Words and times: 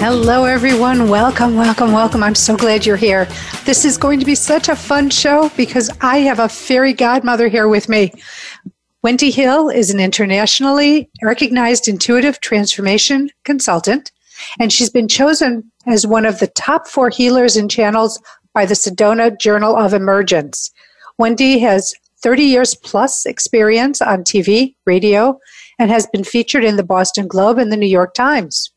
Hello, 0.00 0.44
everyone. 0.44 1.08
Welcome, 1.08 1.56
welcome, 1.56 1.90
welcome. 1.90 2.22
I'm 2.22 2.36
so 2.36 2.56
glad 2.56 2.86
you're 2.86 2.96
here. 2.96 3.26
This 3.64 3.84
is 3.84 3.98
going 3.98 4.20
to 4.20 4.24
be 4.24 4.36
such 4.36 4.68
a 4.68 4.76
fun 4.76 5.10
show 5.10 5.50
because 5.56 5.90
I 6.00 6.18
have 6.18 6.38
a 6.38 6.48
fairy 6.48 6.92
godmother 6.92 7.48
here 7.48 7.66
with 7.66 7.88
me. 7.88 8.12
Wendy 9.02 9.32
Hill 9.32 9.68
is 9.68 9.90
an 9.90 9.98
internationally 9.98 11.10
recognized 11.20 11.88
intuitive 11.88 12.40
transformation 12.40 13.28
consultant, 13.42 14.12
and 14.60 14.72
she's 14.72 14.88
been 14.88 15.08
chosen 15.08 15.68
as 15.84 16.06
one 16.06 16.26
of 16.26 16.38
the 16.38 16.46
top 16.46 16.86
four 16.86 17.10
healers 17.10 17.56
and 17.56 17.68
channels 17.68 18.22
by 18.54 18.64
the 18.64 18.74
Sedona 18.74 19.36
Journal 19.36 19.76
of 19.76 19.92
Emergence. 19.92 20.70
Wendy 21.18 21.58
has 21.58 21.92
30 22.22 22.44
years 22.44 22.76
plus 22.76 23.26
experience 23.26 24.00
on 24.00 24.22
TV, 24.22 24.76
radio, 24.86 25.40
and 25.80 25.90
has 25.90 26.06
been 26.06 26.22
featured 26.22 26.62
in 26.62 26.76
the 26.76 26.84
Boston 26.84 27.26
Globe 27.26 27.58
and 27.58 27.72
the 27.72 27.76
New 27.76 27.88
York 27.88 28.14
Times. 28.14 28.70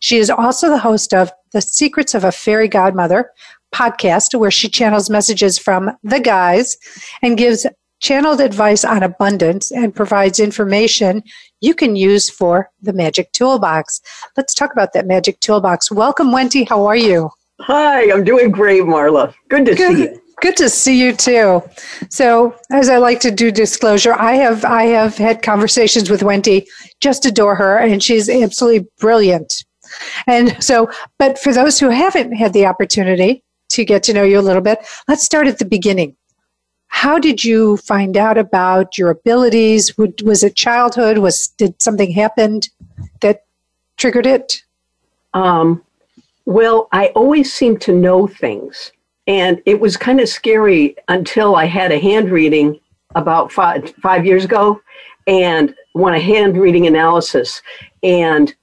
She 0.00 0.18
is 0.18 0.30
also 0.30 0.68
the 0.68 0.78
host 0.78 1.14
of 1.14 1.30
The 1.52 1.60
Secrets 1.60 2.14
of 2.14 2.24
a 2.24 2.32
Fairy 2.32 2.68
Godmother 2.68 3.30
podcast, 3.74 4.38
where 4.38 4.50
she 4.50 4.68
channels 4.68 5.10
messages 5.10 5.58
from 5.58 5.90
the 6.02 6.20
guys 6.20 6.76
and 7.22 7.38
gives 7.38 7.66
channeled 8.00 8.40
advice 8.40 8.84
on 8.84 9.02
abundance 9.02 9.70
and 9.70 9.94
provides 9.94 10.38
information 10.38 11.22
you 11.60 11.74
can 11.74 11.96
use 11.96 12.28
for 12.28 12.70
the 12.82 12.92
magic 12.92 13.32
toolbox. 13.32 14.00
Let's 14.36 14.54
talk 14.54 14.72
about 14.72 14.92
that 14.92 15.06
magic 15.06 15.40
toolbox. 15.40 15.90
Welcome, 15.90 16.32
Wendy. 16.32 16.64
How 16.64 16.86
are 16.86 16.96
you? 16.96 17.30
Hi, 17.60 18.10
I'm 18.12 18.24
doing 18.24 18.50
great, 18.50 18.82
Marla. 18.82 19.34
Good 19.48 19.64
to 19.66 19.74
Good. 19.74 19.96
see 19.96 20.02
you. 20.02 20.22
Good 20.42 20.56
to 20.58 20.68
see 20.68 21.00
you 21.00 21.14
too. 21.14 21.62
So, 22.10 22.54
as 22.70 22.90
I 22.90 22.98
like 22.98 23.20
to 23.20 23.30
do 23.30 23.50
disclosure, 23.50 24.12
I 24.12 24.34
have 24.34 24.66
I 24.66 24.84
have 24.84 25.16
had 25.16 25.40
conversations 25.40 26.10
with 26.10 26.22
Wendy. 26.22 26.66
Just 27.00 27.24
adore 27.24 27.54
her, 27.54 27.78
and 27.78 28.02
she's 28.02 28.28
absolutely 28.28 28.86
brilliant. 28.98 29.64
And 30.26 30.62
so, 30.62 30.90
but 31.18 31.38
for 31.38 31.52
those 31.52 31.78
who 31.78 31.90
haven't 31.90 32.32
had 32.32 32.52
the 32.52 32.66
opportunity 32.66 33.42
to 33.70 33.84
get 33.84 34.02
to 34.04 34.12
know 34.12 34.22
you 34.22 34.38
a 34.38 34.42
little 34.42 34.62
bit, 34.62 34.78
let's 35.08 35.24
start 35.24 35.46
at 35.46 35.58
the 35.58 35.64
beginning. 35.64 36.16
How 36.88 37.18
did 37.18 37.44
you 37.44 37.76
find 37.78 38.16
out 38.16 38.38
about 38.38 38.96
your 38.96 39.10
abilities? 39.10 39.96
Was 39.98 40.42
it 40.42 40.56
childhood? 40.56 41.18
Was 41.18 41.48
did 41.48 41.80
something 41.82 42.10
happen 42.10 42.60
that 43.20 43.44
triggered 43.96 44.26
it? 44.26 44.62
Um, 45.34 45.82
well, 46.46 46.88
I 46.92 47.08
always 47.08 47.52
seem 47.52 47.76
to 47.80 47.92
know 47.92 48.26
things, 48.26 48.92
and 49.26 49.60
it 49.66 49.80
was 49.80 49.96
kind 49.96 50.20
of 50.20 50.28
scary 50.28 50.96
until 51.08 51.56
I 51.56 51.66
had 51.66 51.92
a 51.92 51.98
hand 51.98 52.30
reading 52.30 52.80
about 53.14 53.52
five 53.52 53.92
five 54.02 54.24
years 54.24 54.44
ago, 54.44 54.80
and 55.26 55.74
won 55.94 56.14
a 56.14 56.20
hand 56.20 56.56
reading 56.56 56.86
analysis, 56.86 57.60
and 58.02 58.54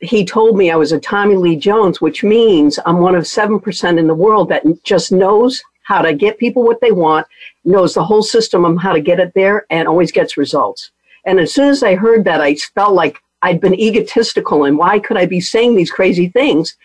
he 0.00 0.24
told 0.24 0.56
me 0.56 0.70
I 0.70 0.76
was 0.76 0.92
a 0.92 1.00
Tommy 1.00 1.36
Lee 1.36 1.56
Jones, 1.56 2.00
which 2.00 2.22
means 2.22 2.78
I'm 2.86 2.98
one 2.98 3.14
of 3.14 3.24
7% 3.24 3.98
in 3.98 4.06
the 4.06 4.14
world 4.14 4.48
that 4.48 4.64
just 4.84 5.10
knows 5.10 5.62
how 5.82 6.02
to 6.02 6.12
get 6.12 6.38
people 6.38 6.62
what 6.62 6.80
they 6.80 6.92
want, 6.92 7.26
knows 7.64 7.94
the 7.94 8.04
whole 8.04 8.22
system 8.22 8.64
of 8.64 8.78
how 8.78 8.92
to 8.92 9.00
get 9.00 9.20
it 9.20 9.32
there, 9.34 9.66
and 9.70 9.88
always 9.88 10.12
gets 10.12 10.36
results. 10.36 10.90
And 11.24 11.40
as 11.40 11.52
soon 11.52 11.68
as 11.68 11.82
I 11.82 11.94
heard 11.94 12.24
that, 12.24 12.40
I 12.40 12.54
felt 12.54 12.94
like 12.94 13.18
I'd 13.42 13.60
been 13.60 13.78
egotistical 13.78 14.64
and 14.64 14.76
why 14.78 14.98
could 14.98 15.16
I 15.16 15.26
be 15.26 15.40
saying 15.40 15.74
these 15.76 15.90
crazy 15.90 16.28
things? 16.28 16.76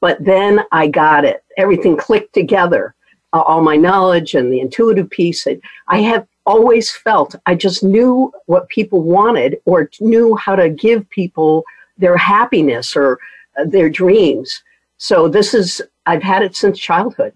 But 0.00 0.24
then 0.24 0.60
I 0.72 0.86
got 0.88 1.24
it. 1.24 1.42
Everything 1.56 1.96
clicked 1.96 2.34
together. 2.34 2.94
Uh, 3.34 3.40
all 3.42 3.60
my 3.60 3.76
knowledge 3.76 4.34
and 4.34 4.50
the 4.50 4.60
intuitive 4.60 5.10
piece. 5.10 5.46
I 5.88 6.00
have 6.00 6.26
always 6.46 6.90
felt 6.90 7.34
I 7.44 7.54
just 7.54 7.84
knew 7.84 8.32
what 8.46 8.70
people 8.70 9.02
wanted 9.02 9.60
or 9.66 9.90
knew 10.00 10.34
how 10.36 10.56
to 10.56 10.70
give 10.70 11.08
people 11.10 11.64
their 11.98 12.16
happiness 12.16 12.96
or 12.96 13.18
uh, 13.58 13.64
their 13.66 13.90
dreams. 13.90 14.62
So 14.96 15.28
this 15.28 15.54
is 15.54 15.82
I've 16.06 16.22
had 16.22 16.42
it 16.42 16.56
since 16.56 16.78
childhood. 16.78 17.32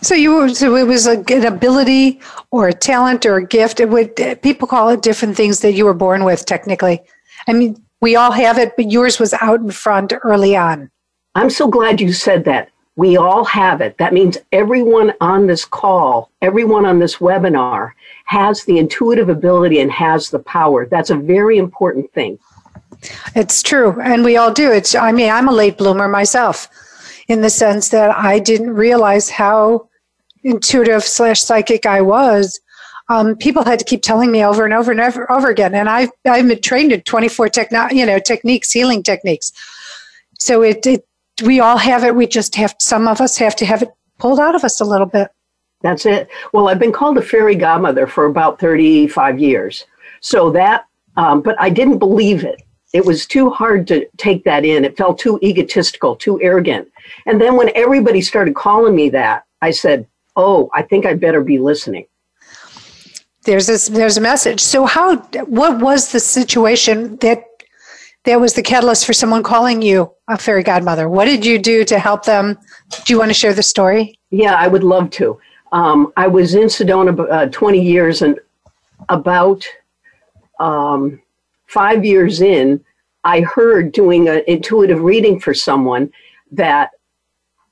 So 0.00 0.14
you 0.14 0.34
were, 0.34 0.48
so 0.50 0.76
it 0.76 0.86
was 0.86 1.06
a, 1.06 1.24
an 1.32 1.46
ability 1.46 2.20
or 2.50 2.68
a 2.68 2.72
talent 2.72 3.24
or 3.24 3.36
a 3.36 3.46
gift. 3.46 3.80
It 3.80 3.88
would 3.88 4.16
people 4.42 4.68
call 4.68 4.90
it 4.90 5.02
different 5.02 5.36
things 5.36 5.60
that 5.60 5.72
you 5.72 5.84
were 5.84 5.94
born 5.94 6.24
with. 6.24 6.46
Technically, 6.46 7.00
I 7.46 7.52
mean 7.52 7.82
we 8.00 8.16
all 8.16 8.32
have 8.32 8.58
it, 8.58 8.76
but 8.76 8.90
yours 8.90 9.18
was 9.18 9.32
out 9.34 9.60
in 9.60 9.70
front 9.70 10.12
early 10.24 10.54
on. 10.56 10.90
I'm 11.34 11.50
so 11.50 11.68
glad 11.68 12.00
you 12.00 12.12
said 12.12 12.44
that. 12.44 12.68
We 12.96 13.16
all 13.16 13.44
have 13.46 13.80
it. 13.80 13.96
That 13.98 14.12
means 14.12 14.38
everyone 14.52 15.14
on 15.20 15.46
this 15.46 15.64
call, 15.64 16.30
everyone 16.42 16.86
on 16.86 16.98
this 16.98 17.16
webinar 17.16 17.92
has 18.26 18.64
the 18.64 18.78
intuitive 18.78 19.28
ability 19.28 19.80
and 19.80 19.90
has 19.90 20.30
the 20.30 20.38
power. 20.38 20.86
That's 20.86 21.10
a 21.10 21.16
very 21.16 21.58
important 21.58 22.12
thing. 22.12 22.38
It's 23.34 23.62
true. 23.62 24.00
And 24.00 24.24
we 24.24 24.36
all 24.36 24.52
do. 24.52 24.70
It's, 24.70 24.94
I 24.94 25.12
mean, 25.12 25.30
I'm 25.30 25.48
a 25.48 25.52
late 25.52 25.78
bloomer 25.78 26.08
myself 26.08 26.68
in 27.28 27.40
the 27.40 27.50
sense 27.50 27.88
that 27.90 28.10
I 28.16 28.38
didn't 28.38 28.74
realize 28.74 29.30
how 29.30 29.88
intuitive 30.42 31.02
slash 31.02 31.40
psychic 31.40 31.86
I 31.86 32.00
was. 32.00 32.60
Um, 33.08 33.36
people 33.36 33.64
had 33.64 33.78
to 33.78 33.84
keep 33.84 34.02
telling 34.02 34.30
me 34.30 34.44
over 34.44 34.64
and 34.64 34.72
over 34.72 34.90
and 34.90 35.00
over, 35.00 35.30
over 35.30 35.50
again. 35.50 35.74
And 35.74 35.88
I've, 35.88 36.10
I've 36.24 36.48
been 36.48 36.60
trained 36.60 36.92
in 36.92 37.02
24 37.02 37.48
techno, 37.50 37.88
you 37.90 38.06
know, 38.06 38.18
techniques, 38.18 38.72
healing 38.72 39.02
techniques. 39.02 39.52
So 40.38 40.62
it, 40.62 40.86
it, 40.86 41.06
we 41.44 41.60
all 41.60 41.76
have 41.76 42.04
it. 42.04 42.14
We 42.14 42.26
just 42.26 42.54
have, 42.54 42.74
some 42.78 43.08
of 43.08 43.20
us 43.20 43.36
have 43.38 43.56
to 43.56 43.66
have 43.66 43.82
it 43.82 43.90
pulled 44.18 44.40
out 44.40 44.54
of 44.54 44.64
us 44.64 44.80
a 44.80 44.84
little 44.84 45.06
bit. 45.06 45.28
That's 45.82 46.06
it. 46.06 46.28
Well, 46.52 46.68
I've 46.68 46.78
been 46.78 46.92
called 46.92 47.18
a 47.18 47.22
fairy 47.22 47.54
godmother 47.54 48.06
for 48.06 48.24
about 48.24 48.58
35 48.58 49.38
years. 49.38 49.84
So 50.20 50.50
that, 50.52 50.86
um, 51.16 51.42
but 51.42 51.60
I 51.60 51.68
didn't 51.68 51.98
believe 51.98 52.42
it. 52.42 52.63
It 52.94 53.04
was 53.04 53.26
too 53.26 53.50
hard 53.50 53.88
to 53.88 54.06
take 54.18 54.44
that 54.44 54.64
in. 54.64 54.84
It 54.84 54.96
felt 54.96 55.18
too 55.18 55.40
egotistical, 55.42 56.14
too 56.14 56.40
arrogant. 56.40 56.88
And 57.26 57.40
then 57.40 57.56
when 57.56 57.70
everybody 57.74 58.20
started 58.20 58.54
calling 58.54 58.94
me 58.94 59.10
that, 59.10 59.44
I 59.60 59.72
said, 59.72 60.06
"Oh, 60.36 60.70
I 60.72 60.82
think 60.82 61.04
I 61.04 61.14
better 61.14 61.42
be 61.42 61.58
listening." 61.58 62.06
There's 63.44 63.66
this. 63.66 63.88
There's 63.88 64.16
a 64.16 64.20
message. 64.20 64.60
So, 64.60 64.86
how? 64.86 65.16
What 65.60 65.80
was 65.80 66.12
the 66.12 66.20
situation 66.20 67.16
that 67.16 67.44
that 68.24 68.40
was 68.40 68.54
the 68.54 68.62
catalyst 68.62 69.04
for 69.06 69.12
someone 69.12 69.42
calling 69.42 69.82
you 69.82 70.12
a 70.28 70.38
fairy 70.38 70.62
godmother? 70.62 71.08
What 71.08 71.24
did 71.24 71.44
you 71.44 71.58
do 71.58 71.84
to 71.84 71.98
help 71.98 72.24
them? 72.24 72.56
Do 73.04 73.12
you 73.12 73.18
want 73.18 73.30
to 73.30 73.34
share 73.34 73.54
the 73.54 73.62
story? 73.62 74.18
Yeah, 74.30 74.54
I 74.54 74.68
would 74.68 74.84
love 74.84 75.10
to. 75.18 75.38
Um, 75.72 76.12
I 76.16 76.28
was 76.28 76.54
in 76.54 76.68
Sedona 76.68 77.12
uh, 77.28 77.46
20 77.46 77.82
years, 77.82 78.22
and 78.22 78.38
about 79.08 79.66
um, 80.60 81.20
five 81.74 82.04
years 82.04 82.40
in, 82.40 82.82
I 83.24 83.40
heard 83.40 83.90
doing 83.90 84.28
an 84.28 84.42
intuitive 84.46 85.00
reading 85.00 85.40
for 85.40 85.52
someone 85.52 86.12
that 86.52 86.90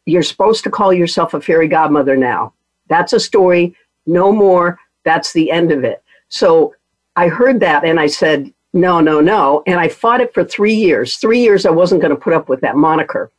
you're 0.07 0.25
supposed 0.25 0.65
to 0.65 0.71
call 0.71 0.93
yourself 0.93 1.35
a 1.35 1.41
fairy 1.41 1.69
godmother 1.69 2.17
now. 2.17 2.53
That's 2.89 3.13
a 3.13 3.21
story, 3.21 3.77
no 4.05 4.33
more. 4.33 4.81
That's 5.05 5.33
the 5.33 5.53
end 5.53 5.71
of 5.71 5.85
it. 5.85 6.03
So 6.31 6.75
I 7.15 7.29
heard 7.29 7.61
that 7.61 7.85
and 7.85 8.01
I 8.01 8.09
said, 8.09 8.53
no, 8.73 9.01
no, 9.01 9.21
no. 9.21 9.63
And 9.69 9.79
I 9.79 9.89
fought 9.89 10.21
it 10.21 10.35
for 10.35 10.43
three 10.43 10.75
years. 10.75 11.19
Three 11.19 11.41
years 11.41 11.65
I 11.65 11.71
wasn't 11.71 12.01
going 12.01 12.15
to 12.15 12.21
put 12.21 12.33
up 12.33 12.49
with 12.49 12.61
that 12.63 12.77
moniker. 12.77 13.31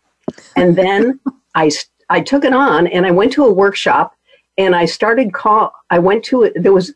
And 0.56 0.78
then 0.78 1.20
I, 1.56 1.72
I 2.10 2.22
took 2.22 2.46
it 2.46 2.54
on 2.54 2.88
and 2.88 3.06
I 3.06 3.12
went 3.12 3.34
to 3.34 3.44
a 3.44 3.52
workshop 3.52 4.16
and 4.58 4.76
I 4.76 4.86
started 4.86 5.34
call. 5.34 5.74
I 5.90 6.00
went 6.00 6.24
to 6.26 6.44
it. 6.44 6.54
There 6.56 6.72
was 6.72 6.94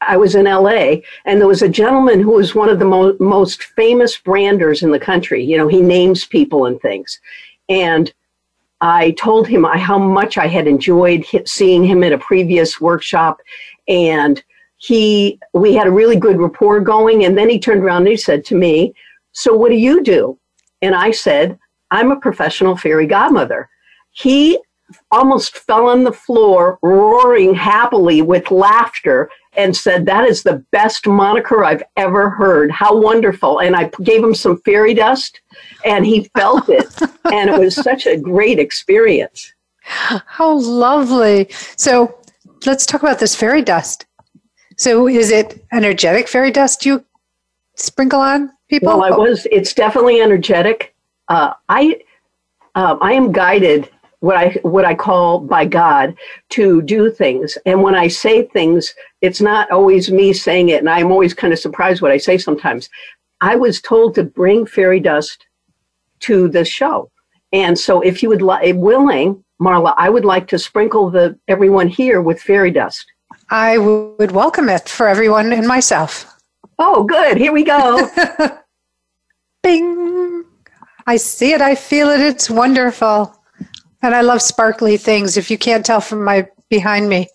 I 0.00 0.16
was 0.16 0.34
in 0.34 0.44
LA 0.44 0.96
and 1.24 1.40
there 1.40 1.46
was 1.46 1.62
a 1.62 1.68
gentleman 1.68 2.20
who 2.20 2.32
was 2.32 2.54
one 2.54 2.68
of 2.68 2.78
the 2.78 2.84
mo- 2.84 3.16
most 3.20 3.64
famous 3.64 4.16
branders 4.16 4.82
in 4.82 4.90
the 4.90 4.98
country. 4.98 5.44
You 5.44 5.58
know, 5.58 5.68
he 5.68 5.80
names 5.80 6.24
people 6.24 6.66
and 6.66 6.80
things. 6.80 7.20
And 7.68 8.12
I 8.80 9.10
told 9.12 9.46
him 9.46 9.64
how 9.64 9.98
much 9.98 10.38
I 10.38 10.46
had 10.46 10.66
enjoyed 10.66 11.24
seeing 11.44 11.84
him 11.84 12.02
at 12.02 12.12
a 12.12 12.18
previous 12.18 12.80
workshop. 12.80 13.40
And 13.88 14.42
he, 14.78 15.38
we 15.52 15.74
had 15.74 15.86
a 15.86 15.92
really 15.92 16.16
good 16.16 16.40
rapport 16.40 16.80
going. 16.80 17.24
And 17.24 17.36
then 17.36 17.50
he 17.50 17.58
turned 17.58 17.82
around 17.82 18.02
and 18.02 18.08
he 18.08 18.16
said 18.16 18.44
to 18.46 18.54
me, 18.54 18.94
So 19.32 19.54
what 19.54 19.68
do 19.68 19.76
you 19.76 20.02
do? 20.02 20.38
And 20.80 20.94
I 20.94 21.10
said, 21.10 21.58
I'm 21.90 22.10
a 22.10 22.20
professional 22.20 22.76
fairy 22.76 23.06
godmother. 23.06 23.68
He 24.12 24.58
almost 25.10 25.58
fell 25.58 25.86
on 25.88 26.04
the 26.04 26.12
floor, 26.12 26.78
roaring 26.82 27.54
happily 27.54 28.22
with 28.22 28.50
laughter, 28.50 29.30
and 29.54 29.76
said, 29.76 30.06
That 30.06 30.28
is 30.28 30.42
the 30.42 30.64
best 30.70 31.06
moniker 31.06 31.64
I've 31.64 31.82
ever 31.96 32.30
heard. 32.30 32.70
How 32.70 32.96
wonderful. 32.96 33.60
And 33.60 33.74
I 33.76 33.90
gave 34.02 34.22
him 34.22 34.34
some 34.34 34.60
fairy 34.62 34.94
dust, 34.94 35.40
and 35.84 36.06
he 36.06 36.30
felt 36.36 36.68
it. 36.68 36.86
and 37.32 37.50
it 37.50 37.58
was 37.58 37.74
such 37.74 38.06
a 38.06 38.16
great 38.16 38.58
experience. 38.58 39.52
How 39.82 40.52
lovely. 40.52 41.48
So 41.76 42.18
let's 42.66 42.86
talk 42.86 43.02
about 43.02 43.18
this 43.18 43.34
fairy 43.34 43.62
dust. 43.62 44.06
So 44.76 45.08
is 45.08 45.30
it 45.30 45.64
energetic 45.72 46.28
fairy 46.28 46.50
dust 46.50 46.86
you 46.86 47.04
sprinkle 47.76 48.20
on 48.20 48.50
people? 48.68 48.88
Well, 48.88 49.02
I 49.02 49.10
was. 49.10 49.46
It's 49.50 49.74
definitely 49.74 50.20
energetic. 50.20 50.94
Uh, 51.28 51.54
I 51.68 52.00
uh, 52.74 52.96
I 53.00 53.12
am 53.12 53.32
guided 53.32 53.90
what 54.20 54.36
I 54.36 54.58
what 54.62 54.84
I 54.84 54.94
call 54.94 55.40
by 55.40 55.64
God 55.64 56.14
to 56.50 56.82
do 56.82 57.10
things, 57.10 57.58
and 57.66 57.82
when 57.82 57.94
I 57.94 58.08
say 58.08 58.46
things, 58.46 58.94
it's 59.20 59.40
not 59.40 59.70
always 59.70 60.10
me 60.10 60.32
saying 60.32 60.68
it, 60.68 60.80
and 60.80 60.88
I'm 60.88 61.10
always 61.10 61.34
kind 61.34 61.52
of 61.52 61.58
surprised 61.58 62.02
what 62.02 62.12
I 62.12 62.18
say 62.18 62.38
sometimes. 62.38 62.88
I 63.40 63.56
was 63.56 63.80
told 63.80 64.14
to 64.14 64.22
bring 64.22 64.66
fairy 64.66 65.00
dust 65.00 65.46
to 66.20 66.48
the 66.48 66.64
show, 66.64 67.10
and 67.52 67.78
so 67.78 68.00
if 68.02 68.22
you 68.22 68.28
would 68.28 68.42
like, 68.42 68.74
willing, 68.76 69.42
Marla, 69.60 69.94
I 69.96 70.10
would 70.10 70.24
like 70.24 70.46
to 70.48 70.58
sprinkle 70.58 71.10
the 71.10 71.38
everyone 71.48 71.88
here 71.88 72.22
with 72.22 72.40
fairy 72.40 72.70
dust. 72.70 73.06
I 73.50 73.78
would 73.78 74.30
welcome 74.30 74.68
it 74.68 74.88
for 74.88 75.08
everyone 75.08 75.52
and 75.52 75.66
myself. 75.66 76.26
Oh, 76.78 77.04
good. 77.04 77.36
Here 77.36 77.52
we 77.52 77.64
go. 77.64 78.08
Bing. 79.62 80.44
I 81.06 81.16
see 81.16 81.52
it. 81.52 81.60
I 81.60 81.74
feel 81.74 82.08
it. 82.08 82.20
It's 82.20 82.48
wonderful. 82.48 83.39
And 84.02 84.14
I 84.14 84.22
love 84.22 84.40
sparkly 84.40 84.96
things, 84.96 85.36
if 85.36 85.50
you 85.50 85.58
can't 85.58 85.84
tell 85.84 86.00
from 86.00 86.24
my 86.24 86.48
behind 86.68 87.08
me. 87.08 87.28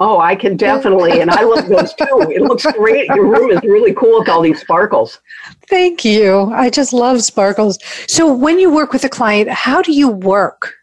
Oh, 0.00 0.20
I 0.20 0.36
can 0.36 0.56
definitely. 0.56 1.20
And 1.20 1.30
I 1.30 1.42
love 1.42 1.68
those 1.68 1.92
too. 1.94 2.26
It 2.30 2.42
looks 2.42 2.64
great. 2.64 3.08
Your 3.08 3.26
room 3.26 3.50
is 3.50 3.60
really 3.62 3.92
cool 3.94 4.20
with 4.20 4.28
all 4.28 4.42
these 4.42 4.60
sparkles. 4.60 5.20
Thank 5.68 6.04
you. 6.04 6.52
I 6.52 6.70
just 6.70 6.92
love 6.92 7.22
sparkles. 7.22 7.78
So 8.06 8.32
when 8.32 8.60
you 8.60 8.72
work 8.72 8.92
with 8.92 9.04
a 9.04 9.08
client, 9.08 9.48
how 9.50 9.82
do 9.82 9.92
you 9.92 10.08
work? 10.08 10.74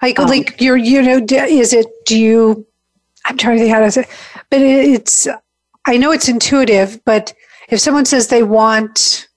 Like, 0.00 0.18
um, 0.18 0.28
like 0.28 0.60
you're, 0.60 0.76
you 0.76 1.02
know, 1.02 1.24
is 1.28 1.72
it, 1.72 1.86
do 2.06 2.18
you, 2.18 2.66
I'm 3.26 3.36
trying 3.36 3.56
to 3.56 3.62
think 3.64 3.74
how 3.74 3.80
to 3.80 3.90
say, 3.90 4.06
but 4.50 4.60
it's, 4.60 5.26
I 5.86 5.96
know 5.96 6.12
it's 6.12 6.28
intuitive, 6.28 7.04
but 7.04 7.32
if 7.70 7.80
someone 7.80 8.04
says 8.04 8.28
they 8.28 8.42
want 8.42 9.28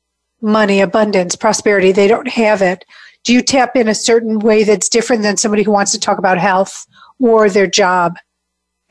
money, 0.42 0.81
abundance, 0.81 1.36
prosperity, 1.36 1.92
they 1.92 2.07
don't 2.07 2.28
have 2.28 2.62
it, 2.62 2.86
do 3.25 3.33
you 3.33 3.42
tap 3.42 3.75
in 3.75 3.89
a 3.89 3.95
certain 3.95 4.39
way 4.39 4.63
that's 4.63 4.88
different 4.88 5.24
than 5.24 5.36
somebody 5.36 5.63
who 5.63 5.72
wants 5.72 5.92
to 5.92 6.00
talk 6.00 6.19
about 6.19 6.38
health 6.38 6.86
or 7.19 7.50
their 7.50 7.68
job? 7.68 8.16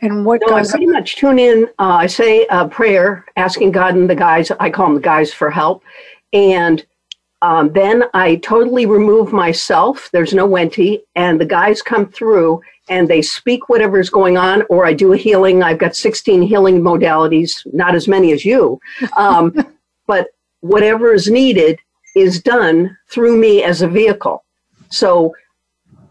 And 0.01 0.27
what 0.27 0.43
no, 0.47 0.57
I 0.57 0.67
pretty 0.67 0.87
much 0.87 1.17
tune 1.17 1.39
in. 1.39 1.65
Uh, 1.79 1.97
I 2.03 2.07
say 2.09 2.47
a 2.51 2.69
prayer, 2.69 3.25
asking 3.37 3.71
God 3.71 3.95
and 3.95 4.11
the 4.11 4.15
guys. 4.15 4.51
I 4.61 4.69
call 4.69 4.87
them 4.87 4.97
the 4.97 5.01
guys 5.01 5.33
for 5.33 5.51
help, 5.51 5.83
and 6.33 6.85
um, 7.41 7.73
then 7.73 8.05
I 8.13 8.37
totally 8.37 8.87
remove 8.87 9.33
myself. 9.33 10.11
There's 10.13 10.35
no 10.35 10.49
Wenty, 10.49 11.03
and 11.15 11.41
the 11.41 11.47
guys 11.47 11.81
come 11.81 12.07
through 12.07 12.61
and 12.89 13.09
they 13.09 13.23
speak 13.23 13.69
whatever's 13.69 14.11
going 14.11 14.37
on, 14.37 14.63
or 14.69 14.85
I 14.85 14.93
do 14.93 15.15
a 15.15 15.17
healing. 15.17 15.63
I've 15.63 15.79
got 15.79 15.97
16 15.97 16.43
healing 16.43 16.83
modalities, 16.83 17.67
not 17.73 17.95
as 17.95 18.07
many 18.07 18.33
as 18.33 18.45
you, 18.45 18.79
um, 19.17 19.55
but 20.07 20.29
whatever 20.61 21.15
is 21.15 21.31
needed 21.31 21.79
is 22.15 22.43
done 22.43 22.97
through 23.11 23.37
me 23.37 23.63
as 23.63 23.83
a 23.83 23.89
vehicle. 23.89 24.45
So 24.91 25.35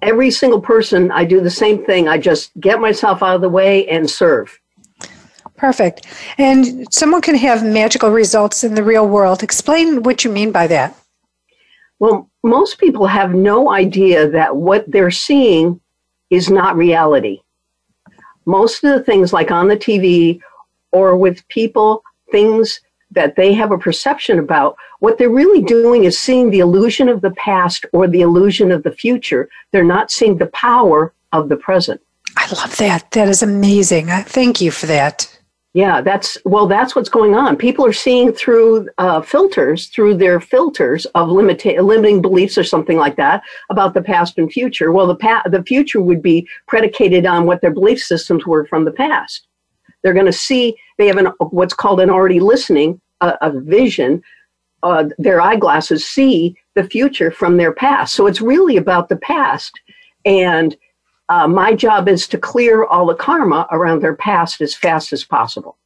every 0.01 0.31
single 0.31 0.61
person, 0.61 1.11
I 1.11 1.23
do 1.25 1.41
the 1.41 1.49
same 1.49 1.85
thing. 1.85 2.07
I 2.07 2.17
just 2.17 2.51
get 2.59 2.79
myself 2.79 3.23
out 3.23 3.35
of 3.35 3.41
the 3.41 3.49
way 3.49 3.87
and 3.87 4.09
serve. 4.09 4.59
Perfect. 5.55 6.07
And 6.37 6.91
someone 6.93 7.21
can 7.21 7.35
have 7.35 7.63
magical 7.63 8.09
results 8.09 8.63
in 8.63 8.75
the 8.75 8.83
real 8.83 9.07
world. 9.07 9.43
Explain 9.43 10.03
what 10.03 10.23
you 10.23 10.31
mean 10.31 10.51
by 10.51 10.67
that. 10.67 10.97
Well, 11.99 12.29
most 12.43 12.79
people 12.79 13.07
have 13.07 13.33
no 13.33 13.71
idea 13.71 14.29
that 14.29 14.57
what 14.57 14.83
they're 14.91 15.11
seeing 15.11 15.79
is 16.29 16.49
not 16.49 16.75
reality. 16.75 17.39
Most 18.45 18.83
of 18.83 18.93
the 18.93 19.03
things, 19.03 19.31
like 19.31 19.51
on 19.51 19.69
the 19.69 19.77
TV 19.77 20.41
or 20.91 21.15
with 21.15 21.47
people, 21.47 22.03
things 22.31 22.81
that 23.13 23.35
they 23.35 23.53
have 23.53 23.71
a 23.71 23.77
perception 23.77 24.39
about, 24.39 24.75
what 24.99 25.17
they're 25.17 25.29
really 25.29 25.61
doing 25.61 26.03
is 26.03 26.17
seeing 26.17 26.49
the 26.49 26.59
illusion 26.59 27.09
of 27.09 27.21
the 27.21 27.31
past 27.31 27.85
or 27.93 28.07
the 28.07 28.21
illusion 28.21 28.71
of 28.71 28.83
the 28.83 28.91
future. 28.91 29.49
They're 29.71 29.83
not 29.83 30.11
seeing 30.11 30.37
the 30.37 30.47
power 30.47 31.13
of 31.31 31.49
the 31.49 31.57
present. 31.57 32.01
I 32.37 32.47
love 32.53 32.77
that. 32.77 33.11
That 33.11 33.27
is 33.29 33.43
amazing. 33.43 34.07
Thank 34.07 34.61
you 34.61 34.71
for 34.71 34.85
that. 34.87 35.29
Yeah, 35.75 36.01
that's 36.01 36.37
well. 36.45 36.67
That's 36.67 36.95
what's 36.95 37.09
going 37.09 37.33
on. 37.33 37.57
People 37.57 37.83
are 37.83 37.93
seeing 37.93 38.31
through 38.31 38.89
uh, 38.99 39.21
filters, 39.21 39.87
through 39.87 40.17
their 40.17 40.39
filters 40.39 41.07
of 41.15 41.29
limita- 41.29 41.83
limiting 41.83 42.21
beliefs 42.21 42.59
or 42.59 42.63
something 42.63 42.95
like 42.95 43.15
that 43.15 43.41
about 43.71 43.95
the 43.95 44.01
past 44.03 44.37
and 44.37 44.51
future. 44.51 44.91
Well, 44.91 45.07
the 45.07 45.15
pa- 45.15 45.41
the 45.49 45.63
future 45.63 45.99
would 45.99 46.21
be 46.21 46.47
predicated 46.67 47.25
on 47.25 47.47
what 47.47 47.61
their 47.61 47.73
belief 47.73 47.99
systems 47.99 48.45
were 48.45 48.67
from 48.67 48.85
the 48.85 48.91
past. 48.91 49.47
They're 50.03 50.13
going 50.13 50.27
to 50.27 50.31
see 50.31 50.75
they 51.03 51.07
have 51.07 51.17
an 51.17 51.27
what's 51.49 51.73
called 51.73 51.99
an 51.99 52.09
already 52.09 52.39
listening, 52.39 53.01
a, 53.19 53.37
a 53.41 53.51
vision. 53.59 54.21
Uh, 54.83 55.09
their 55.17 55.41
eyeglasses 55.41 56.07
see 56.07 56.55
the 56.75 56.83
future 56.83 57.31
from 57.31 57.57
their 57.57 57.73
past. 57.73 58.15
So 58.15 58.25
it's 58.27 58.41
really 58.41 58.77
about 58.77 59.09
the 59.09 59.17
past 59.17 59.79
and 60.25 60.75
uh, 61.29 61.47
my 61.47 61.73
job 61.73 62.07
is 62.07 62.27
to 62.27 62.37
clear 62.37 62.85
all 62.85 63.05
the 63.05 63.15
karma 63.15 63.67
around 63.71 64.01
their 64.01 64.15
past 64.15 64.61
as 64.61 64.75
fast 64.75 65.13
as 65.13 65.23
possible. 65.23 65.77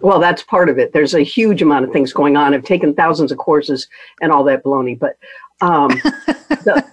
Well, 0.00 0.18
that's 0.18 0.42
part 0.42 0.68
of 0.68 0.78
it. 0.78 0.92
There's 0.92 1.14
a 1.14 1.22
huge 1.22 1.62
amount 1.62 1.84
of 1.84 1.92
things 1.92 2.12
going 2.12 2.36
on. 2.36 2.54
I've 2.54 2.64
taken 2.64 2.94
thousands 2.94 3.32
of 3.32 3.38
courses 3.38 3.86
and 4.20 4.32
all 4.32 4.44
that 4.44 4.64
baloney, 4.64 4.98
but 4.98 5.16
um, 5.60 5.88
the, 6.48 6.84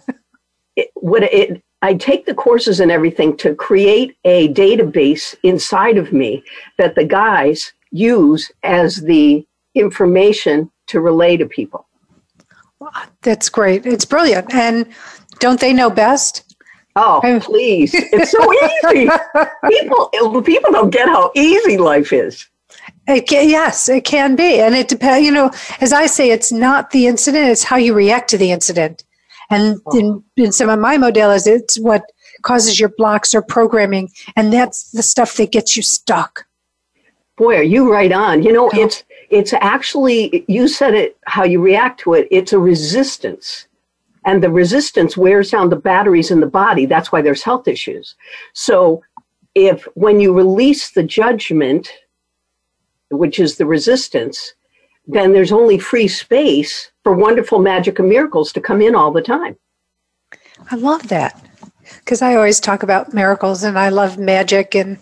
it, 0.75 0.89
what 0.95 1.23
it, 1.23 1.63
I 1.81 1.93
take 1.93 2.25
the 2.25 2.33
courses 2.33 2.79
and 2.79 2.91
everything 2.91 3.37
to 3.37 3.53
create 3.53 4.17
a 4.25 4.51
database 4.53 5.35
inside 5.43 5.97
of 5.97 6.11
me 6.11 6.43
that 6.77 6.95
the 6.95 7.05
guys 7.05 7.73
use 7.91 8.51
as 8.63 8.97
the 8.97 9.45
information 9.75 10.71
to 10.87 11.01
relay 11.01 11.37
to 11.37 11.45
people. 11.45 11.87
That's 13.21 13.49
great. 13.49 13.85
It's 13.85 14.05
brilliant. 14.05 14.53
And 14.53 14.87
don't 15.39 15.59
they 15.59 15.73
know 15.73 15.89
best? 15.89 16.55
Oh, 16.95 17.19
please. 17.43 17.91
It's 17.93 18.31
so 18.31 18.53
easy. 18.53 19.09
people 19.69 20.41
people 20.41 20.71
don't 20.71 20.89
get 20.89 21.07
how 21.07 21.31
easy 21.35 21.77
life 21.77 22.11
is. 22.11 22.47
It 23.07 23.27
can, 23.27 23.47
yes, 23.47 23.87
it 23.87 24.03
can 24.03 24.35
be. 24.35 24.59
And 24.59 24.75
it 24.75 24.87
depends, 24.87 25.25
you 25.25 25.31
know, 25.31 25.51
as 25.79 25.93
I 25.93 26.07
say, 26.07 26.31
it's 26.31 26.51
not 26.51 26.91
the 26.91 27.07
incident, 27.07 27.49
it's 27.49 27.63
how 27.63 27.77
you 27.77 27.93
react 27.93 28.29
to 28.31 28.37
the 28.37 28.51
incident. 28.51 29.03
And 29.49 29.79
oh. 29.85 29.97
in, 29.97 30.23
in 30.35 30.51
some 30.51 30.69
of 30.69 30.79
my 30.79 30.97
modalities, 30.97 31.47
it's 31.47 31.79
what 31.79 32.03
causes 32.41 32.79
your 32.79 32.89
blocks 32.89 33.33
or 33.33 33.41
programming. 33.41 34.09
And 34.35 34.51
that's 34.51 34.91
the 34.91 35.03
stuff 35.03 35.35
that 35.37 35.51
gets 35.51 35.75
you 35.75 35.83
stuck. 35.83 36.45
Boy, 37.37 37.57
are 37.57 37.63
you 37.63 37.91
right 37.91 38.11
on. 38.11 38.43
You 38.43 38.51
know, 38.51 38.69
oh. 38.73 38.79
it's 38.79 39.03
it's 39.29 39.53
actually 39.53 40.45
you 40.47 40.67
said 40.67 40.93
it 40.93 41.17
how 41.25 41.43
you 41.43 41.61
react 41.61 41.99
to 42.01 42.13
it. 42.13 42.27
It's 42.31 42.53
a 42.53 42.59
resistance 42.59 43.67
and 44.27 44.43
the 44.43 44.51
resistance 44.51 45.15
wears 45.15 45.51
down 45.51 45.69
the 45.69 45.77
batteries 45.77 46.31
in 46.31 46.41
the 46.41 46.47
body. 46.47 46.85
That's 46.85 47.13
why 47.13 47.21
there's 47.21 47.43
health 47.43 47.65
issues. 47.65 48.13
So, 48.51 49.01
if 49.55 49.87
when 49.95 50.19
you 50.19 50.33
release 50.33 50.91
the 50.91 51.01
judgment, 51.01 51.89
which 53.09 53.39
is 53.39 53.55
the 53.55 53.65
resistance, 53.65 54.53
then 55.07 55.33
there's 55.33 55.51
only 55.51 55.79
free 55.79 56.07
space 56.07 56.91
for 57.03 57.13
wonderful 57.13 57.59
magic 57.59 57.99
and 57.99 58.09
miracles 58.09 58.51
to 58.53 58.61
come 58.61 58.81
in 58.81 58.95
all 58.95 59.11
the 59.11 59.21
time. 59.21 59.57
I 60.71 60.75
love 60.75 61.07
that 61.07 61.41
because 61.99 62.21
I 62.21 62.35
always 62.35 62.59
talk 62.59 62.83
about 62.83 63.13
miracles 63.13 63.63
and 63.63 63.79
I 63.79 63.89
love 63.89 64.17
magic 64.17 64.75
and, 64.75 64.99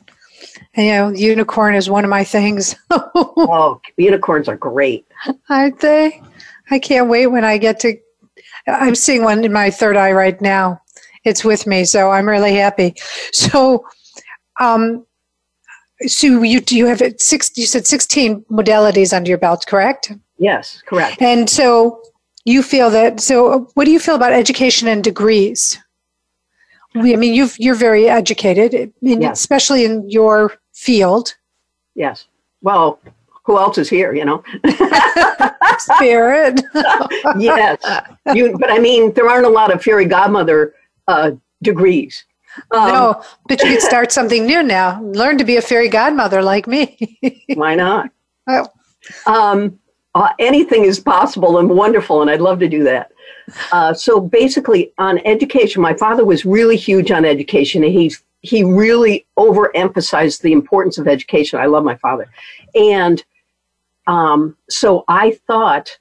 you 0.78 0.92
know 0.92 1.10
unicorn 1.10 1.74
is 1.74 1.90
one 1.90 2.04
of 2.04 2.10
my 2.10 2.24
things. 2.24 2.76
oh, 2.92 3.82
unicorns 3.98 4.48
are 4.48 4.58
great, 4.58 5.06
aren't 5.50 5.80
they? 5.80 6.22
I 6.70 6.80
can't 6.80 7.10
wait 7.10 7.28
when 7.28 7.44
I 7.44 7.58
get 7.58 7.80
to 7.82 7.98
I'm 8.68 8.96
seeing 8.96 9.24
one 9.24 9.44
in 9.44 9.54
my 9.54 9.70
third 9.70 9.96
eye 9.96 10.12
right 10.12 10.40
now. 10.42 10.82
It's 11.24 11.44
with 11.44 11.68
me, 11.68 11.86
so 11.86 12.12
I'm 12.12 12.28
really 12.28 12.56
happy. 12.56 12.96
So, 13.32 13.86
um, 14.60 15.06
so 16.02 16.28
you 16.44 16.62
you 16.70 16.86
have 16.88 17.02
six. 17.18 17.52
You 17.56 17.66
said 17.66 17.88
16 17.88 18.46
modalities 18.52 19.16
under 19.16 19.30
your 19.30 19.38
belt, 19.38 19.66
correct? 19.68 20.12
Yes, 20.38 20.82
correct. 20.86 21.22
And 21.22 21.50
so 21.50 22.02
you 22.44 22.62
feel 22.62 22.90
that. 22.92 23.20
So, 23.20 23.70
what 23.74 23.86
do 23.86 23.92
you 23.92 24.00
feel 24.00 24.16
about 24.16 24.34
education 24.34 24.88
and 24.88 25.04
degrees? 25.04 25.80
We, 26.94 27.14
I 27.14 27.18
mean, 27.18 27.34
you've 27.34 27.58
you're 27.60 27.76
very 27.76 28.08
educated, 28.08 28.74
I 28.76 28.92
mean, 29.02 29.22
yes. 29.22 29.40
especially 29.40 29.84
in 29.84 30.10
your 30.10 30.54
field. 30.74 31.36
Yes. 31.94 32.28
Well, 32.62 33.00
who 33.44 33.58
else 33.58 33.78
is 33.78 33.90
here, 33.90 34.14
you 34.14 34.26
know? 34.26 34.44
Spirit. 35.78 36.62
yes. 37.38 37.78
You, 38.34 38.58
but 38.58 38.72
I 38.72 38.80
mean, 38.80 39.14
there 39.14 39.30
aren't 39.30 39.46
a 39.46 39.50
lot 39.50 39.74
of 39.74 39.84
fairy 39.84 40.06
godmother 40.06 40.74
uh, 41.08 41.32
degrees. 41.62 42.26
Um, 42.72 42.88
no, 42.88 43.24
but 43.48 43.62
you 43.62 43.70
could 43.70 43.82
start 43.82 44.12
something 44.12 44.46
new 44.46 44.64
now. 44.64 45.02
Learn 45.02 45.38
to 45.38 45.44
be 45.44 45.58
a 45.58 45.62
fairy 45.62 45.90
godmother 45.90 46.42
like 46.42 46.68
me. 46.68 47.46
why 47.54 47.76
not? 47.76 48.10
Oh. 48.48 48.68
Um, 49.26 49.80
uh, 50.14 50.30
anything 50.40 50.86
is 50.86 51.00
possible 51.00 51.60
and 51.60 51.70
wonderful, 51.70 52.22
and 52.22 52.32
I'd 52.32 52.42
love 52.42 52.60
to 52.60 52.70
do 52.70 52.84
that. 52.84 53.12
Uh, 53.72 53.94
so 53.94 54.20
basically, 54.20 54.92
on 54.98 55.20
education, 55.26 55.82
my 55.82 55.94
father 55.94 56.26
was 56.26 56.46
really 56.46 56.78
huge 56.78 57.12
on 57.12 57.26
education, 57.26 57.84
and 57.84 57.94
he's 57.94 58.24
he 58.42 58.64
really 58.64 59.26
overemphasized 59.38 60.42
the 60.42 60.54
importance 60.54 60.98
of 60.98 61.08
education. 61.08 61.60
I 61.60 61.66
love 61.66 61.84
my 61.84 61.96
father, 61.96 62.30
and 62.74 63.24
um, 64.08 64.56
so 64.70 65.04
I 65.08 65.38
thought 65.48 65.98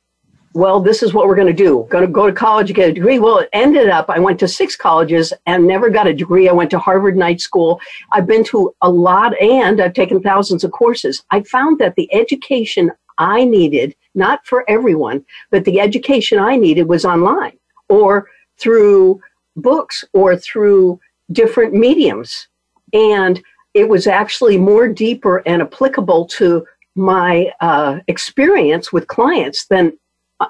well, 0.54 0.80
this 0.80 1.02
is 1.02 1.12
what 1.12 1.26
we're 1.26 1.34
going 1.34 1.48
to 1.48 1.52
do. 1.52 1.86
Going 1.90 2.06
to 2.06 2.10
go 2.10 2.28
to 2.28 2.32
college, 2.32 2.72
get 2.72 2.90
a 2.90 2.92
degree. 2.92 3.18
Well, 3.18 3.38
it 3.38 3.48
ended 3.52 3.88
up 3.88 4.08
I 4.08 4.20
went 4.20 4.38
to 4.40 4.48
six 4.48 4.76
colleges 4.76 5.32
and 5.46 5.66
never 5.66 5.90
got 5.90 6.06
a 6.06 6.14
degree. 6.14 6.48
I 6.48 6.52
went 6.52 6.70
to 6.70 6.78
Harvard 6.78 7.16
Night 7.16 7.40
School. 7.40 7.80
I've 8.12 8.26
been 8.26 8.44
to 8.44 8.72
a 8.80 8.88
lot 8.88 9.38
and 9.40 9.80
I've 9.80 9.94
taken 9.94 10.22
thousands 10.22 10.62
of 10.62 10.70
courses. 10.70 11.24
I 11.32 11.42
found 11.42 11.80
that 11.80 11.96
the 11.96 12.12
education 12.14 12.92
I 13.18 13.44
needed, 13.44 13.96
not 14.14 14.46
for 14.46 14.64
everyone, 14.68 15.24
but 15.50 15.64
the 15.64 15.80
education 15.80 16.38
I 16.38 16.56
needed 16.56 16.88
was 16.88 17.04
online 17.04 17.58
or 17.88 18.28
through 18.58 19.20
books 19.56 20.04
or 20.12 20.36
through 20.36 21.00
different 21.32 21.74
mediums. 21.74 22.46
And 22.92 23.42
it 23.74 23.88
was 23.88 24.06
actually 24.06 24.56
more 24.56 24.86
deeper 24.86 25.42
and 25.46 25.62
applicable 25.62 26.26
to 26.26 26.64
my 26.94 27.50
uh, 27.60 27.98
experience 28.06 28.92
with 28.92 29.08
clients 29.08 29.66
than 29.66 29.98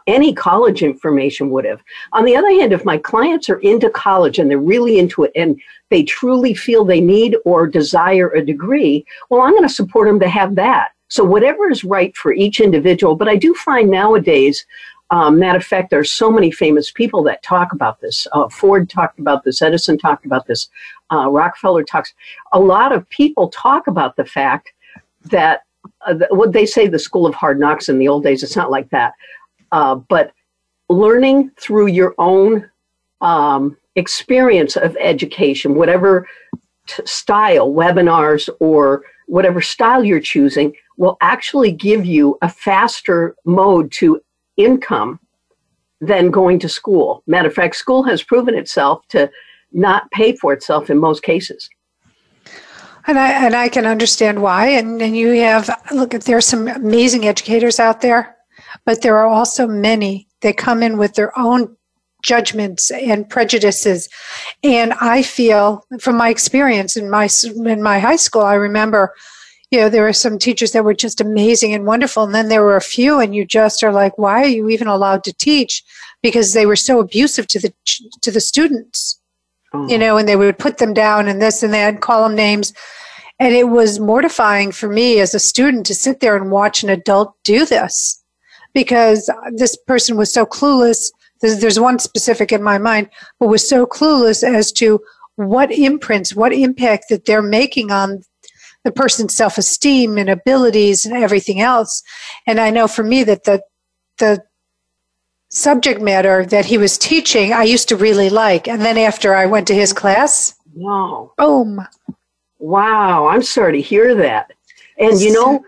any 0.07 0.33
college 0.33 0.83
information 0.83 1.50
would 1.50 1.64
have. 1.64 1.81
On 2.12 2.25
the 2.25 2.37
other 2.37 2.50
hand, 2.50 2.73
if 2.73 2.85
my 2.85 2.99
clients 2.99 3.49
are 3.49 3.61
into 3.61 3.91
college 3.91 4.38
and 4.38 4.50
they're 4.50 4.59
really 4.59 4.99
into 4.99 5.25
it 5.25 5.33
and 5.37 5.61
they 5.91 6.03
truly 6.03 6.55
feel 6.55 6.85
they 6.85 7.00
need 7.00 7.37
or 7.45 7.67
desire 7.67 8.31
a 8.31 8.45
degree, 8.45 9.05
well, 9.31 9.43
I'm 9.43 9.53
going 9.53 9.69
to 9.69 9.69
support 9.69 10.09
them 10.09 10.21
to 10.21 10.29
have 10.29 10.55
that. 10.57 10.91
So, 11.09 11.23
whatever 11.23 11.71
is 11.71 11.85
right 11.85 12.17
for 12.17 12.33
each 12.33 12.61
individual. 12.61 13.14
But 13.14 13.29
I 13.29 13.37
do 13.37 13.55
find 13.55 13.91
nowadays, 13.91 14.64
um, 15.11 15.38
matter 15.38 15.59
of 15.59 15.64
fact, 15.64 15.91
there 15.91 16.00
are 16.00 16.05
so 16.05 16.31
many 16.31 16.50
famous 16.50 16.91
people 16.91 17.23
that 17.25 17.43
talk 17.43 17.73
about 17.73 18.00
this. 18.00 18.26
Uh, 18.33 18.49
Ford 18.49 18.88
talked 18.88 19.19
about 19.19 19.45
this, 19.45 19.61
Edison 19.61 19.99
talked 19.99 20.25
about 20.25 20.47
this, 20.47 20.69
uh, 21.12 21.31
Rockefeller 21.31 21.85
talks. 21.85 22.14
A 22.53 22.59
lot 22.59 22.93
of 22.93 23.09
people 23.11 23.49
talk 23.50 23.87
about 23.87 24.17
the 24.17 24.25
fact 24.25 24.73
that 25.26 25.62
uh, 26.07 26.14
what 26.31 26.53
they 26.53 26.67
say 26.67 26.87
the 26.87 26.99
school 26.99 27.26
of 27.26 27.35
hard 27.35 27.61
knocks 27.61 27.88
in 27.88 27.99
the 27.99 28.09
old 28.09 28.25
days, 28.25 28.43
it's 28.43 28.57
not 28.57 28.71
like 28.71 28.88
that. 28.91 29.12
Uh, 29.75 29.97
but 29.97 30.31
learning 30.88 31.50
through 31.59 31.88
your 31.88 32.14
own 32.19 32.71
um, 33.21 33.76
experience 33.97 34.76
of 34.76 34.97
education, 35.00 35.75
whatever 35.75 36.28
t- 36.87 37.02
style, 37.04 37.73
webinars 37.73 38.49
or 38.61 39.02
whatever 39.26 39.61
style 39.61 40.04
you're 40.04 40.21
choosing, 40.21 40.73
will 40.97 41.16
actually 41.21 41.73
give 41.73 42.07
you 42.07 42.38
a 42.40 42.49
faster 42.49 43.35
mode 43.45 43.90
to 43.90 44.21
income 44.57 45.19
than 46.00 46.31
going 46.31 46.61
to 46.61 46.69
school. 46.69 47.25
Matter 47.26 47.49
of 47.49 47.54
fact, 47.54 47.75
school 47.75 48.04
has 48.04 48.23
proven 48.23 48.54
itself 48.54 49.04
to 49.09 49.28
not 49.73 50.09
pay 50.12 50.37
for 50.37 50.52
itself 50.52 50.88
in 50.88 50.99
most 50.99 51.25
cases. 51.25 51.69
And 53.09 53.19
I 53.19 53.45
and 53.45 53.57
I 53.57 53.69
can 53.69 53.87
understand 53.87 54.40
why. 54.40 54.69
And 54.69 55.02
and 55.02 55.16
you 55.16 55.33
have 55.40 55.69
look, 55.93 56.12
there's 56.12 56.47
some 56.47 56.69
amazing 56.69 57.26
educators 57.26 57.81
out 57.81 58.02
there 58.02 58.34
but 58.85 59.02
there 59.02 59.16
are 59.16 59.28
also 59.28 59.66
many 59.66 60.28
that 60.43 60.57
come 60.57 60.83
in 60.83 60.99
with 60.99 61.14
their 61.14 61.37
own 61.38 61.76
judgments 62.25 62.90
and 62.90 63.28
prejudices. 63.28 64.09
And 64.64 64.95
I 64.95 65.23
feel 65.23 65.85
from 66.00 66.16
my 66.16 66.31
experience 66.31 66.97
in 66.97 67.11
my 67.11 67.28
in 67.54 67.83
my 67.83 67.99
high 67.99 68.16
school, 68.16 68.43
I 68.43 68.54
remember, 68.54 69.14
you 69.71 69.78
know, 69.78 69.88
there 69.88 70.02
were 70.02 70.12
some 70.12 70.38
teachers 70.38 70.73
that 70.73 70.85
were 70.85 70.95
just 70.95 71.21
amazing 71.21 71.75
and 71.75 71.87
wonderful, 71.87 72.25
and 72.25 72.35
then 72.35 72.49
there 72.49 72.62
were 72.62 72.76
a 72.76 72.81
few, 72.81 73.21
and 73.21 73.35
you 73.35 73.45
just 73.45 73.85
are 73.85 73.93
like, 73.93 74.19
why 74.19 74.43
are 74.43 74.49
you 74.49 74.69
even 74.69 74.88
allowed 74.88 75.23
to 75.25 75.33
teach? 75.33 75.85
Because 76.23 76.54
they 76.54 76.66
were 76.66 76.76
so 76.76 76.99
abusive 76.99 77.47
to 77.49 77.61
the 77.61 77.73
to 78.23 78.31
the 78.31 78.40
students, 78.40 79.21
oh. 79.73 79.87
you 79.87 79.99
know, 79.99 80.16
and 80.16 80.26
they 80.26 80.37
would 80.37 80.59
put 80.59 80.78
them 80.78 80.95
down 80.95 81.28
and 81.28 81.40
this 81.40 81.62
and 81.62 81.75
that, 81.75 81.93
and 81.93 82.02
call 82.02 82.23
them 82.23 82.35
names. 82.35 82.73
And 83.40 83.52
it 83.52 83.69
was 83.69 83.99
mortifying 83.99 84.71
for 84.71 84.88
me 84.88 85.19
as 85.19 85.35
a 85.35 85.40
student 85.40 85.87
to 85.87 85.95
sit 85.95 86.21
there 86.21 86.37
and 86.37 86.52
watch 86.52 86.85
an 86.85 86.88
adult 86.88 87.35
do 87.43 87.66
this 87.66 88.24
because 88.75 89.31
this 89.54 89.76
person 89.87 90.16
was 90.16 90.33
so 90.33 90.45
clueless. 90.45 91.11
There's, 91.40 91.61
there's 91.61 91.81
one 91.81 91.99
specific 91.99 92.52
in 92.52 92.62
my 92.62 92.78
mind, 92.78 93.09
but 93.40 93.49
was 93.49 93.66
so 93.66 93.87
clueless 93.87 94.43
as 94.43 94.73
to 94.73 95.00
what 95.37 95.73
imprints, 95.73 96.35
what 96.35 96.52
impact 96.52 97.07
that 97.11 97.25
they're 97.25 97.43
making 97.43 97.90
on 97.90 98.23
the 98.85 98.93
person's 98.93 99.35
self-esteem 99.35 100.19
and 100.19 100.28
abilities 100.28 101.07
and 101.07 101.16
everything 101.16 101.61
else. 101.61 102.02
And 102.47 102.61
I 102.61 102.71
know 102.71 102.87
for 102.87 103.02
me 103.02 103.25
that 103.25 103.45
the 103.45 103.62
the 104.19 104.45
subject 105.49 106.00
matter 106.00 106.45
that 106.47 106.64
he 106.64 106.78
was 106.78 106.99
teaching, 106.99 107.52
I 107.52 107.64
used 107.64 107.88
to 107.88 107.97
really 107.97 108.31
like. 108.31 108.69
And 108.69 108.83
then 108.83 108.99
after 108.99 109.35
I 109.35 109.47
went 109.47 109.66
to 109.69 109.75
his 109.75 109.93
class, 109.93 110.54
wow, 110.75 111.33
boom, 111.37 111.85
wow, 112.59 113.26
I'm 113.26 113.43
sorry 113.43 113.73
to 113.73 113.81
hear 113.81 114.14
that. 114.16 114.52
And 114.99 115.21
you 115.21 115.33
know, 115.33 115.64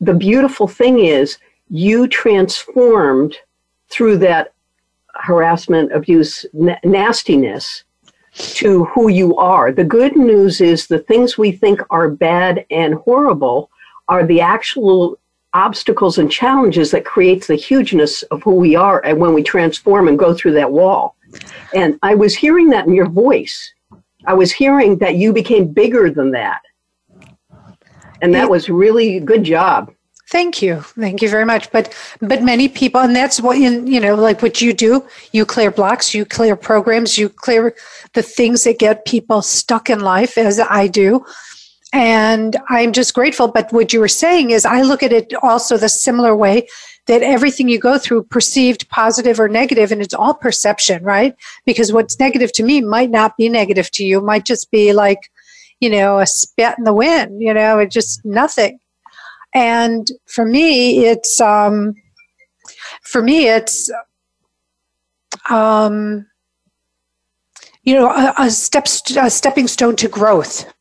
the 0.00 0.14
beautiful 0.14 0.66
thing 0.66 1.00
is 1.00 1.36
you 1.70 2.08
transformed 2.08 3.36
through 3.88 4.18
that 4.18 4.52
harassment, 5.14 5.92
abuse, 5.92 6.44
n- 6.54 6.78
nastiness 6.84 7.84
to 8.34 8.84
who 8.86 9.08
you 9.08 9.36
are. 9.36 9.72
The 9.72 9.84
good 9.84 10.16
news 10.16 10.60
is 10.60 10.86
the 10.86 10.98
things 10.98 11.38
we 11.38 11.52
think 11.52 11.80
are 11.90 12.10
bad 12.10 12.64
and 12.70 12.94
horrible 12.94 13.70
are 14.08 14.26
the 14.26 14.40
actual 14.40 15.18
obstacles 15.52 16.18
and 16.18 16.30
challenges 16.30 16.90
that 16.90 17.04
creates 17.04 17.46
the 17.46 17.56
hugeness 17.56 18.22
of 18.24 18.42
who 18.42 18.54
we 18.54 18.76
are 18.76 19.04
and 19.04 19.18
when 19.18 19.34
we 19.34 19.42
transform 19.42 20.08
and 20.08 20.18
go 20.18 20.32
through 20.34 20.52
that 20.52 20.70
wall. 20.70 21.16
And 21.74 21.98
I 22.02 22.14
was 22.14 22.34
hearing 22.34 22.70
that 22.70 22.86
in 22.86 22.94
your 22.94 23.08
voice. 23.08 23.72
I 24.26 24.34
was 24.34 24.52
hearing 24.52 24.98
that 24.98 25.16
you 25.16 25.32
became 25.32 25.72
bigger 25.72 26.10
than 26.10 26.30
that. 26.32 26.62
And 28.22 28.34
that 28.34 28.50
was 28.50 28.68
really 28.68 29.18
good 29.18 29.44
job. 29.44 29.92
Thank 30.30 30.62
you. 30.62 30.80
Thank 30.80 31.22
you 31.22 31.28
very 31.28 31.44
much. 31.44 31.72
But 31.72 31.92
but 32.20 32.44
many 32.44 32.68
people 32.68 33.00
and 33.00 33.16
that's 33.16 33.40
what 33.40 33.56
in 33.56 33.88
you 33.88 33.98
know, 33.98 34.14
like 34.14 34.42
what 34.42 34.60
you 34.60 34.72
do, 34.72 35.04
you 35.32 35.44
clear 35.44 35.72
blocks, 35.72 36.14
you 36.14 36.24
clear 36.24 36.54
programs, 36.54 37.18
you 37.18 37.28
clear 37.28 37.74
the 38.12 38.22
things 38.22 38.62
that 38.62 38.78
get 38.78 39.04
people 39.06 39.42
stuck 39.42 39.90
in 39.90 40.00
life 40.00 40.38
as 40.38 40.60
I 40.60 40.86
do. 40.86 41.24
And 41.92 42.56
I'm 42.68 42.92
just 42.92 43.12
grateful. 43.12 43.48
But 43.48 43.72
what 43.72 43.92
you 43.92 43.98
were 43.98 44.06
saying 44.06 44.52
is 44.52 44.64
I 44.64 44.82
look 44.82 45.02
at 45.02 45.12
it 45.12 45.34
also 45.42 45.76
the 45.76 45.88
similar 45.88 46.36
way 46.36 46.68
that 47.06 47.22
everything 47.22 47.68
you 47.68 47.80
go 47.80 47.98
through 47.98 48.22
perceived 48.22 48.88
positive 48.88 49.40
or 49.40 49.48
negative 49.48 49.90
and 49.90 50.00
it's 50.00 50.14
all 50.14 50.34
perception, 50.34 51.02
right? 51.02 51.34
Because 51.66 51.92
what's 51.92 52.20
negative 52.20 52.52
to 52.52 52.62
me 52.62 52.80
might 52.82 53.10
not 53.10 53.36
be 53.36 53.48
negative 53.48 53.90
to 53.92 54.04
you, 54.04 54.20
might 54.20 54.44
just 54.44 54.70
be 54.70 54.92
like, 54.92 55.30
you 55.80 55.90
know, 55.90 56.20
a 56.20 56.26
spit 56.26 56.76
in 56.78 56.84
the 56.84 56.94
wind, 56.94 57.42
you 57.42 57.52
know, 57.52 57.80
it 57.80 57.90
just 57.90 58.24
nothing. 58.24 58.78
And 59.54 60.10
for 60.26 60.44
me, 60.44 61.06
it's 61.06 61.40
um, 61.40 61.94
for 63.02 63.22
me, 63.22 63.48
it's 63.48 63.90
um, 65.48 66.26
you 67.82 67.94
know 67.94 68.10
a, 68.10 68.34
a 68.38 68.50
step 68.50 68.86
a 69.16 69.30
stepping 69.30 69.66
stone 69.66 69.96
to 69.96 70.08
growth. 70.08 70.72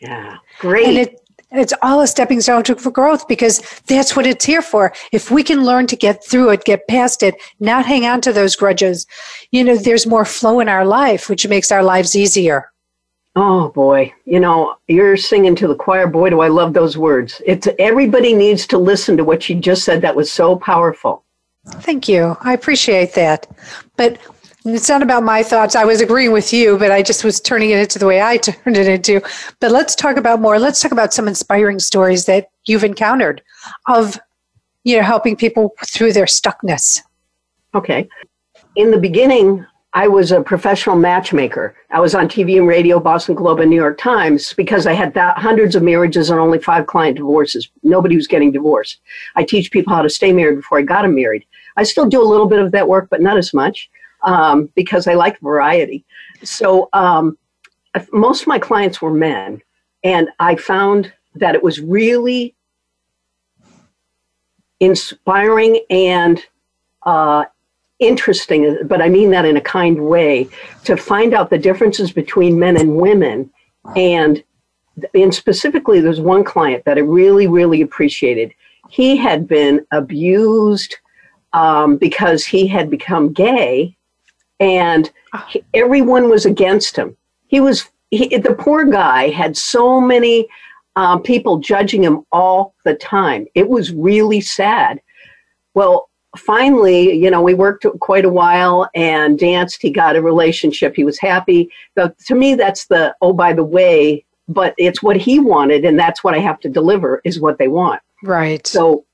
Yeah, 0.00 0.36
great. 0.60 0.86
And 0.86 0.98
it, 0.98 1.20
it's 1.50 1.72
all 1.80 2.00
a 2.00 2.06
stepping 2.06 2.40
stone 2.42 2.62
to, 2.64 2.76
for 2.76 2.90
growth 2.90 3.26
because 3.26 3.62
that's 3.86 4.14
what 4.14 4.26
it's 4.26 4.44
here 4.44 4.60
for. 4.60 4.92
If 5.12 5.30
we 5.30 5.42
can 5.42 5.64
learn 5.64 5.86
to 5.86 5.96
get 5.96 6.22
through 6.24 6.50
it, 6.50 6.64
get 6.64 6.86
past 6.88 7.22
it, 7.22 7.36
not 7.58 7.86
hang 7.86 8.04
on 8.04 8.20
to 8.22 8.32
those 8.32 8.54
grudges, 8.54 9.06
you 9.50 9.64
know, 9.64 9.76
there's 9.76 10.06
more 10.06 10.26
flow 10.26 10.60
in 10.60 10.68
our 10.68 10.84
life, 10.84 11.30
which 11.30 11.48
makes 11.48 11.72
our 11.72 11.82
lives 11.82 12.14
easier. 12.14 12.70
Oh 13.36 13.68
boy, 13.68 14.12
you 14.24 14.40
know, 14.40 14.76
you're 14.88 15.16
singing 15.16 15.54
to 15.56 15.68
the 15.68 15.74
choir. 15.74 16.06
Boy, 16.06 16.30
do 16.30 16.40
I 16.40 16.48
love 16.48 16.72
those 16.72 16.96
words. 16.96 17.40
It's 17.46 17.68
everybody 17.78 18.34
needs 18.34 18.66
to 18.68 18.78
listen 18.78 19.16
to 19.16 19.24
what 19.24 19.48
you 19.48 19.56
just 19.56 19.84
said. 19.84 20.02
That 20.02 20.16
was 20.16 20.32
so 20.32 20.56
powerful. 20.56 21.24
Thank 21.66 22.08
you. 22.08 22.36
I 22.40 22.52
appreciate 22.52 23.14
that. 23.14 23.46
But 23.96 24.18
it's 24.64 24.88
not 24.88 25.02
about 25.02 25.22
my 25.22 25.42
thoughts. 25.42 25.76
I 25.76 25.84
was 25.84 26.00
agreeing 26.00 26.32
with 26.32 26.52
you, 26.52 26.78
but 26.78 26.90
I 26.90 27.02
just 27.02 27.24
was 27.24 27.40
turning 27.40 27.70
it 27.70 27.78
into 27.78 27.98
the 27.98 28.06
way 28.06 28.20
I 28.20 28.36
turned 28.38 28.76
it 28.76 28.86
into. 28.86 29.20
But 29.60 29.70
let's 29.70 29.94
talk 29.94 30.16
about 30.16 30.40
more. 30.40 30.58
Let's 30.58 30.80
talk 30.80 30.92
about 30.92 31.14
some 31.14 31.28
inspiring 31.28 31.78
stories 31.78 32.26
that 32.26 32.50
you've 32.66 32.84
encountered 32.84 33.42
of, 33.86 34.18
you 34.84 34.96
know, 34.96 35.02
helping 35.02 35.36
people 35.36 35.74
through 35.86 36.12
their 36.12 36.26
stuckness. 36.26 37.00
Okay. 37.74 38.08
In 38.76 38.90
the 38.90 38.98
beginning, 38.98 39.64
I 39.94 40.06
was 40.06 40.32
a 40.32 40.42
professional 40.42 40.96
matchmaker. 40.96 41.74
I 41.90 42.00
was 42.00 42.14
on 42.14 42.28
TV 42.28 42.58
and 42.58 42.68
radio, 42.68 43.00
Boston 43.00 43.34
Globe 43.34 43.60
and 43.60 43.70
New 43.70 43.76
York 43.76 43.98
Times, 43.98 44.52
because 44.52 44.86
I 44.86 44.92
had 44.92 45.14
th- 45.14 45.34
hundreds 45.36 45.74
of 45.74 45.82
marriages 45.82 46.28
and 46.28 46.38
only 46.38 46.58
five 46.58 46.86
client 46.86 47.16
divorces. 47.16 47.70
Nobody 47.82 48.14
was 48.14 48.26
getting 48.26 48.52
divorced. 48.52 49.00
I 49.34 49.44
teach 49.44 49.70
people 49.70 49.94
how 49.94 50.02
to 50.02 50.10
stay 50.10 50.32
married 50.32 50.56
before 50.56 50.78
I 50.78 50.82
got 50.82 51.02
them 51.02 51.14
married. 51.14 51.46
I 51.76 51.84
still 51.84 52.06
do 52.06 52.22
a 52.22 52.26
little 52.26 52.46
bit 52.46 52.58
of 52.58 52.70
that 52.72 52.86
work, 52.86 53.08
but 53.10 53.22
not 53.22 53.38
as 53.38 53.54
much 53.54 53.88
um, 54.22 54.68
because 54.74 55.06
I 55.06 55.14
like 55.14 55.40
variety. 55.40 56.04
So 56.42 56.90
um, 56.92 57.38
most 58.12 58.42
of 58.42 58.46
my 58.48 58.58
clients 58.58 59.00
were 59.00 59.12
men, 59.12 59.62
and 60.04 60.28
I 60.38 60.56
found 60.56 61.12
that 61.36 61.54
it 61.54 61.62
was 61.62 61.80
really 61.80 62.54
inspiring 64.80 65.80
and 65.88 66.44
uh, 67.04 67.44
interesting, 67.98 68.78
but 68.86 69.02
I 69.02 69.08
mean 69.08 69.30
that 69.30 69.44
in 69.44 69.56
a 69.56 69.60
kind 69.60 70.06
way, 70.06 70.48
to 70.84 70.96
find 70.96 71.34
out 71.34 71.50
the 71.50 71.58
differences 71.58 72.12
between 72.12 72.58
men 72.58 72.76
and 72.76 72.96
women. 72.96 73.50
And, 73.96 74.42
and 75.14 75.34
specifically, 75.34 76.00
there's 76.00 76.20
one 76.20 76.44
client 76.44 76.84
that 76.84 76.98
I 76.98 77.00
really, 77.00 77.46
really 77.46 77.82
appreciated. 77.82 78.52
He 78.88 79.16
had 79.16 79.46
been 79.46 79.86
abused 79.92 80.96
um, 81.52 81.96
because 81.96 82.44
he 82.44 82.66
had 82.66 82.90
become 82.90 83.32
gay, 83.32 83.96
and 84.60 85.10
he, 85.48 85.62
everyone 85.74 86.28
was 86.28 86.46
against 86.46 86.96
him. 86.96 87.16
He 87.48 87.60
was 87.60 87.88
he, 88.10 88.36
the 88.36 88.54
poor 88.54 88.84
guy 88.84 89.28
had 89.28 89.56
so 89.56 90.00
many 90.00 90.48
um, 90.96 91.22
people 91.22 91.58
judging 91.58 92.02
him 92.02 92.24
all 92.32 92.74
the 92.84 92.94
time. 92.94 93.46
It 93.54 93.68
was 93.68 93.92
really 93.92 94.40
sad. 94.40 95.00
Well, 95.74 96.08
finally, 96.38 97.12
you 97.12 97.30
know, 97.30 97.42
we 97.42 97.54
worked 97.54 97.86
quite 98.00 98.24
a 98.24 98.30
while 98.30 98.88
and 98.94 99.38
danced. 99.38 99.82
He 99.82 99.90
got 99.90 100.16
a 100.16 100.22
relationship. 100.22 100.94
He 100.96 101.04
was 101.04 101.18
happy. 101.18 101.70
But 101.94 102.18
to 102.20 102.34
me, 102.34 102.54
that's 102.54 102.86
the, 102.86 103.14
oh, 103.20 103.32
by 103.32 103.52
the 103.52 103.64
way, 103.64 104.24
but 104.48 104.74
it's 104.78 105.02
what 105.02 105.16
he 105.16 105.38
wanted. 105.38 105.84
And 105.84 105.98
that's 105.98 106.24
what 106.24 106.34
I 106.34 106.38
have 106.38 106.60
to 106.60 106.68
deliver 106.68 107.20
is 107.24 107.40
what 107.40 107.58
they 107.58 107.68
want. 107.68 108.00
Right. 108.22 108.66
So 108.66 109.04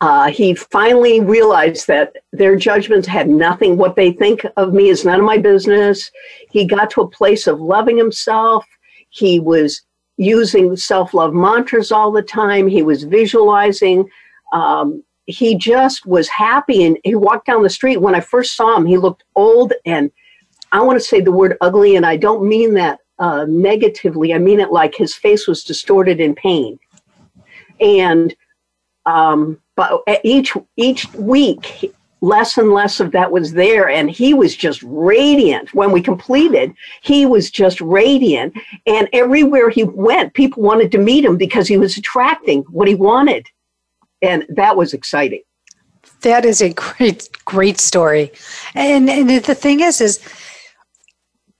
uh, 0.00 0.30
he 0.30 0.54
finally 0.54 1.20
realized 1.20 1.86
that 1.86 2.16
their 2.32 2.56
judgments 2.56 3.06
had 3.06 3.28
nothing. 3.28 3.76
What 3.76 3.96
they 3.96 4.12
think 4.12 4.44
of 4.56 4.72
me 4.72 4.88
is 4.88 5.04
none 5.04 5.20
of 5.20 5.26
my 5.26 5.38
business. 5.38 6.10
He 6.50 6.64
got 6.64 6.90
to 6.90 7.02
a 7.02 7.08
place 7.08 7.46
of 7.46 7.60
loving 7.60 7.98
himself. 7.98 8.64
He 9.10 9.40
was 9.40 9.82
using 10.16 10.76
self 10.76 11.12
love 11.12 11.34
mantras 11.34 11.92
all 11.92 12.12
the 12.12 12.22
time. 12.22 12.66
He 12.66 12.82
was 12.82 13.04
visualizing. 13.04 14.08
Um, 14.52 15.02
he 15.30 15.56
just 15.56 16.06
was 16.06 16.28
happy 16.28 16.84
and 16.84 16.98
he 17.04 17.14
walked 17.14 17.46
down 17.46 17.62
the 17.62 17.70
street. 17.70 18.00
When 18.00 18.14
I 18.14 18.20
first 18.20 18.56
saw 18.56 18.76
him, 18.76 18.86
he 18.86 18.98
looked 18.98 19.24
old 19.36 19.72
and 19.86 20.10
I 20.72 20.80
want 20.80 21.00
to 21.00 21.04
say 21.04 21.20
the 21.20 21.32
word 21.32 21.56
ugly, 21.60 21.96
and 21.96 22.06
I 22.06 22.16
don't 22.16 22.48
mean 22.48 22.74
that 22.74 23.00
uh, 23.18 23.44
negatively. 23.48 24.32
I 24.32 24.38
mean 24.38 24.60
it 24.60 24.70
like 24.70 24.94
his 24.94 25.14
face 25.14 25.46
was 25.46 25.64
distorted 25.64 26.20
in 26.20 26.34
pain. 26.34 26.78
And 27.80 28.34
um, 29.06 29.60
but 29.76 30.02
each 30.22 30.56
each 30.76 31.12
week, 31.14 31.92
less 32.20 32.58
and 32.58 32.70
less 32.72 33.00
of 33.00 33.12
that 33.12 33.32
was 33.32 33.52
there, 33.52 33.88
and 33.88 34.10
he 34.10 34.34
was 34.34 34.54
just 34.54 34.82
radiant. 34.82 35.74
When 35.74 35.90
we 35.90 36.02
completed, 36.02 36.74
he 37.02 37.26
was 37.26 37.50
just 37.50 37.80
radiant, 37.80 38.54
and 38.86 39.08
everywhere 39.12 39.70
he 39.70 39.84
went, 39.84 40.34
people 40.34 40.62
wanted 40.62 40.92
to 40.92 40.98
meet 40.98 41.24
him 41.24 41.36
because 41.36 41.66
he 41.66 41.78
was 41.78 41.96
attracting 41.96 42.62
what 42.64 42.88
he 42.88 42.94
wanted 42.94 43.48
and 44.22 44.46
that 44.48 44.76
was 44.76 44.92
exciting. 44.92 45.42
That 46.22 46.44
is 46.44 46.60
a 46.60 46.72
great, 46.72 47.28
great 47.44 47.78
story. 47.80 48.32
And 48.74 49.08
and 49.08 49.28
the 49.28 49.54
thing 49.54 49.80
is, 49.80 50.00
is 50.00 50.20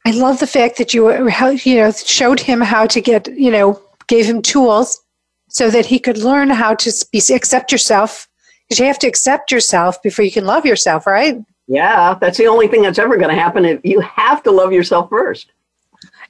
I 0.06 0.12
love 0.12 0.40
the 0.40 0.46
fact 0.46 0.78
that 0.78 0.94
you 0.94 1.10
you 1.10 1.76
know 1.76 1.92
showed 1.92 2.40
him 2.40 2.60
how 2.60 2.86
to 2.86 3.00
get 3.00 3.28
you 3.28 3.50
know 3.50 3.80
gave 4.06 4.26
him 4.26 4.42
tools 4.42 5.00
so 5.48 5.70
that 5.70 5.86
he 5.86 5.98
could 5.98 6.18
learn 6.18 6.48
how 6.50 6.74
to 6.74 7.06
be, 7.12 7.20
accept 7.32 7.72
yourself 7.72 8.28
because 8.68 8.78
you 8.78 8.86
have 8.86 8.98
to 9.00 9.08
accept 9.08 9.50
yourself 9.50 10.00
before 10.02 10.24
you 10.24 10.30
can 10.30 10.44
love 10.44 10.64
yourself, 10.64 11.06
right? 11.06 11.36
Yeah, 11.66 12.16
that's 12.20 12.38
the 12.38 12.46
only 12.46 12.68
thing 12.68 12.82
that's 12.82 12.98
ever 12.98 13.16
going 13.16 13.34
to 13.34 13.40
happen. 13.40 13.64
If 13.64 13.80
you 13.84 14.00
have 14.00 14.42
to 14.44 14.50
love 14.50 14.72
yourself 14.72 15.08
first. 15.10 15.52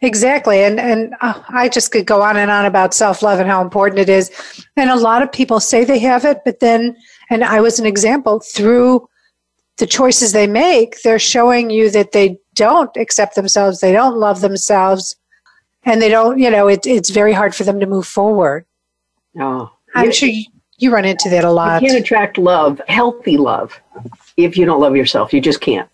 Exactly. 0.02 0.60
And 0.62 0.80
and 0.80 1.14
uh, 1.20 1.42
I 1.48 1.68
just 1.68 1.92
could 1.92 2.06
go 2.06 2.22
on 2.22 2.36
and 2.36 2.50
on 2.50 2.64
about 2.64 2.94
self-love 2.94 3.38
and 3.38 3.48
how 3.48 3.60
important 3.60 3.98
it 3.98 4.08
is. 4.08 4.30
And 4.76 4.90
a 4.90 4.96
lot 4.96 5.22
of 5.22 5.30
people 5.30 5.60
say 5.60 5.84
they 5.84 5.98
have 5.98 6.24
it, 6.24 6.38
but 6.44 6.60
then 6.60 6.96
and 7.28 7.44
I 7.44 7.60
was 7.60 7.78
an 7.78 7.86
example 7.86 8.40
through 8.40 9.08
the 9.76 9.86
choices 9.86 10.32
they 10.32 10.46
make, 10.46 11.00
they're 11.02 11.18
showing 11.18 11.70
you 11.70 11.90
that 11.90 12.12
they 12.12 12.38
don't 12.54 12.94
accept 12.96 13.34
themselves, 13.34 13.80
they 13.80 13.92
don't 13.92 14.16
love 14.16 14.42
themselves, 14.42 15.16
and 15.84 16.02
they 16.02 16.08
don't, 16.08 16.38
you 16.38 16.50
know, 16.50 16.68
it, 16.68 16.86
it's 16.86 17.10
very 17.10 17.32
hard 17.32 17.54
for 17.54 17.64
them 17.64 17.80
to 17.80 17.86
move 17.86 18.06
forward. 18.06 18.66
Oh, 19.38 19.72
I'm 19.94 20.12
sure 20.12 20.28
you, 20.28 20.44
you 20.78 20.92
run 20.92 21.06
into 21.06 21.30
that 21.30 21.44
a 21.44 21.50
lot. 21.50 21.82
You 21.82 21.88
can't 21.88 22.00
attract 22.00 22.36
love, 22.36 22.80
healthy 22.88 23.38
love, 23.38 23.80
if 24.36 24.56
you 24.58 24.66
don't 24.66 24.80
love 24.80 24.94
yourself. 24.94 25.32
You 25.32 25.40
just 25.40 25.62
can't. 25.62 25.88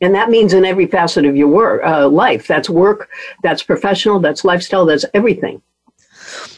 And 0.00 0.14
that 0.14 0.30
means 0.30 0.52
in 0.52 0.64
every 0.64 0.86
facet 0.86 1.24
of 1.24 1.36
your 1.36 1.48
work, 1.48 1.82
uh, 1.84 2.08
life. 2.08 2.46
That's 2.46 2.70
work, 2.70 3.10
that's 3.42 3.62
professional, 3.62 4.20
that's 4.20 4.44
lifestyle, 4.44 4.86
that's 4.86 5.04
everything. 5.14 5.60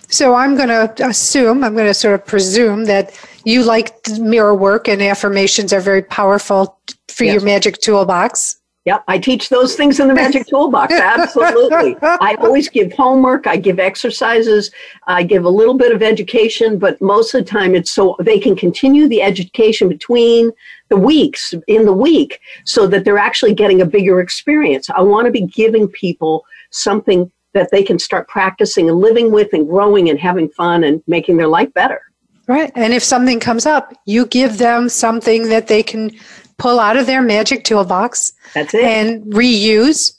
So 0.08 0.34
I'm 0.34 0.56
going 0.56 0.68
to 0.68 0.92
assume, 1.06 1.62
I'm 1.62 1.74
going 1.74 1.86
to 1.86 1.94
sort 1.94 2.14
of 2.14 2.26
presume 2.26 2.84
that 2.86 3.18
you 3.44 3.62
like 3.62 3.94
mirror 4.18 4.54
work 4.54 4.88
and 4.88 5.00
affirmations 5.00 5.72
are 5.72 5.80
very 5.80 6.02
powerful 6.02 6.78
for 7.08 7.24
yes. 7.24 7.34
your 7.34 7.42
magic 7.42 7.78
toolbox. 7.78 8.56
Yeah, 8.86 9.00
I 9.08 9.18
teach 9.18 9.50
those 9.50 9.76
things 9.76 10.00
in 10.00 10.08
the 10.08 10.14
magic 10.24 10.46
toolbox. 10.46 10.92
Absolutely. 10.94 11.96
I 12.02 12.36
always 12.40 12.68
give 12.68 12.92
homework, 12.92 13.46
I 13.46 13.56
give 13.56 13.78
exercises, 13.78 14.70
I 15.06 15.22
give 15.22 15.44
a 15.44 15.50
little 15.50 15.74
bit 15.74 15.92
of 15.94 16.02
education, 16.02 16.78
but 16.78 17.00
most 17.00 17.34
of 17.34 17.44
the 17.44 17.50
time 17.50 17.74
it's 17.74 17.90
so 17.90 18.16
they 18.20 18.40
can 18.40 18.56
continue 18.56 19.06
the 19.06 19.22
education 19.22 19.88
between 19.88 20.50
the 20.90 20.96
weeks 20.96 21.54
in 21.66 21.86
the 21.86 21.92
week 21.92 22.40
so 22.64 22.86
that 22.88 23.04
they're 23.04 23.18
actually 23.18 23.54
getting 23.54 23.80
a 23.80 23.86
bigger 23.86 24.20
experience. 24.20 24.90
I 24.90 25.00
want 25.00 25.26
to 25.26 25.30
be 25.30 25.46
giving 25.46 25.88
people 25.88 26.44
something 26.70 27.30
that 27.54 27.70
they 27.70 27.82
can 27.82 27.98
start 27.98 28.28
practicing 28.28 28.88
and 28.88 28.98
living 28.98 29.32
with 29.32 29.52
and 29.52 29.68
growing 29.68 30.10
and 30.10 30.18
having 30.18 30.48
fun 30.50 30.84
and 30.84 31.02
making 31.06 31.36
their 31.36 31.48
life 31.48 31.72
better. 31.74 32.02
Right. 32.46 32.72
And 32.74 32.92
if 32.92 33.02
something 33.02 33.40
comes 33.40 33.64
up, 33.64 33.94
you 34.06 34.26
give 34.26 34.58
them 34.58 34.88
something 34.88 35.48
that 35.48 35.68
they 35.68 35.82
can 35.82 36.10
pull 36.58 36.80
out 36.80 36.96
of 36.96 37.06
their 37.06 37.22
magic 37.22 37.64
toolbox 37.64 38.32
That's 38.54 38.74
it. 38.74 38.84
and 38.84 39.22
reuse 39.32 40.16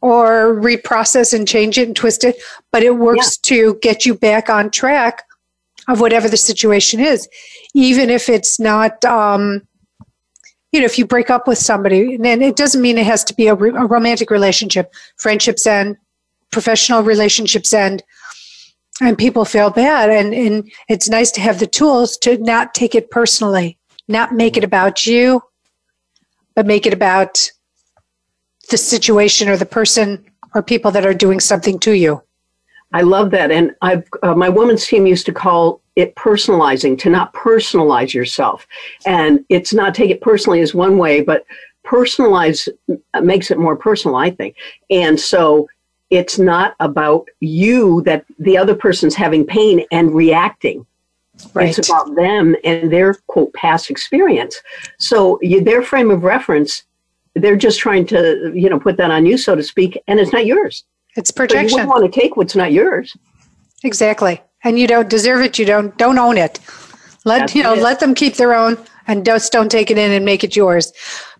or 0.00 0.60
reprocess 0.60 1.32
and 1.32 1.46
change 1.46 1.78
it 1.78 1.86
and 1.86 1.96
twist 1.96 2.24
it. 2.24 2.36
But 2.72 2.82
it 2.82 2.96
works 2.96 3.38
yeah. 3.44 3.56
to 3.56 3.78
get 3.80 4.04
you 4.04 4.14
back 4.14 4.50
on 4.50 4.70
track 4.70 5.24
of 5.88 6.00
whatever 6.00 6.28
the 6.28 6.36
situation 6.36 7.00
is, 7.00 7.28
even 7.74 8.10
if 8.10 8.28
it's 8.28 8.58
not 8.58 9.04
um, 9.04 9.62
you 10.72 10.80
know, 10.80 10.86
if 10.86 10.98
you 10.98 11.06
break 11.06 11.30
up 11.30 11.48
with 11.48 11.58
somebody, 11.58 12.14
and 12.14 12.42
it 12.42 12.56
doesn't 12.56 12.82
mean 12.82 12.98
it 12.98 13.06
has 13.06 13.24
to 13.24 13.34
be 13.34 13.48
a, 13.48 13.54
a 13.54 13.86
romantic 13.86 14.30
relationship, 14.30 14.92
friendships 15.16 15.66
end, 15.66 15.96
professional 16.52 17.02
relationships 17.02 17.72
end, 17.72 18.02
and 19.00 19.18
people 19.18 19.44
feel 19.44 19.70
bad. 19.70 20.10
And, 20.10 20.34
and 20.34 20.70
it's 20.88 21.08
nice 21.08 21.30
to 21.32 21.40
have 21.40 21.58
the 21.58 21.66
tools 21.66 22.16
to 22.18 22.38
not 22.38 22.74
take 22.74 22.94
it 22.94 23.10
personally, 23.10 23.78
not 24.08 24.32
make 24.32 24.56
it 24.56 24.64
about 24.64 25.06
you, 25.06 25.42
but 26.54 26.66
make 26.66 26.86
it 26.86 26.92
about 26.92 27.50
the 28.70 28.76
situation 28.76 29.48
or 29.48 29.56
the 29.56 29.66
person 29.66 30.24
or 30.54 30.62
people 30.62 30.90
that 30.92 31.06
are 31.06 31.14
doing 31.14 31.40
something 31.40 31.78
to 31.80 31.92
you. 31.92 32.22
I 32.92 33.02
love 33.02 33.30
that. 33.30 33.50
And 33.50 33.74
I've, 33.82 34.04
uh, 34.22 34.34
my 34.34 34.48
women's 34.48 34.86
team 34.86 35.06
used 35.06 35.26
to 35.26 35.32
call 35.32 35.80
it 35.96 36.14
personalizing, 36.16 36.98
to 37.00 37.10
not 37.10 37.32
personalize 37.34 38.12
yourself. 38.12 38.66
And 39.06 39.44
it's 39.48 39.72
not 39.72 39.94
take 39.94 40.10
it 40.10 40.20
personally 40.20 40.60
is 40.60 40.74
one 40.74 40.98
way, 40.98 41.20
but 41.20 41.44
personalize 41.84 42.68
makes 43.22 43.50
it 43.50 43.58
more 43.58 43.76
personal, 43.76 44.16
I 44.16 44.30
think. 44.30 44.56
And 44.90 45.18
so 45.18 45.68
it's 46.10 46.38
not 46.38 46.74
about 46.80 47.28
you 47.38 48.02
that 48.02 48.24
the 48.38 48.58
other 48.58 48.74
person's 48.74 49.14
having 49.14 49.46
pain 49.46 49.84
and 49.92 50.12
reacting. 50.14 50.84
Right. 51.54 51.76
It's 51.76 51.88
about 51.88 52.14
them 52.16 52.54
and 52.64 52.92
their 52.92 53.14
quote 53.28 53.52
past 53.54 53.88
experience. 53.88 54.60
So 54.98 55.38
you, 55.40 55.62
their 55.62 55.82
frame 55.82 56.10
of 56.10 56.22
reference, 56.22 56.84
they're 57.34 57.56
just 57.56 57.78
trying 57.78 58.06
to 58.08 58.52
you 58.54 58.68
know 58.68 58.78
put 58.78 58.96
that 58.98 59.10
on 59.10 59.24
you, 59.24 59.38
so 59.38 59.54
to 59.54 59.62
speak, 59.62 60.02
and 60.06 60.20
it's 60.20 60.32
not 60.32 60.44
yours. 60.44 60.84
It's 61.16 61.30
projection. 61.30 61.68
So 61.68 61.76
you 61.76 61.86
wouldn't 61.86 62.02
want 62.02 62.12
to 62.12 62.20
take 62.20 62.36
what's 62.36 62.56
not 62.56 62.72
yours. 62.72 63.16
Exactly. 63.82 64.42
And 64.64 64.78
you 64.78 64.86
don't 64.86 65.08
deserve 65.08 65.40
it. 65.42 65.58
You 65.58 65.64
don't 65.64 65.96
don't 65.96 66.18
own 66.18 66.36
it. 66.36 66.60
Let 67.24 67.40
That's 67.40 67.54
you 67.54 67.62
know, 67.62 67.74
it. 67.74 67.82
let 67.82 68.00
them 68.00 68.14
keep 68.14 68.36
their 68.36 68.54
own 68.54 68.78
and 69.06 69.24
just 69.24 69.52
don't 69.52 69.70
take 69.70 69.90
it 69.90 69.98
in 69.98 70.12
and 70.12 70.24
make 70.24 70.44
it 70.44 70.56
yours. 70.56 70.92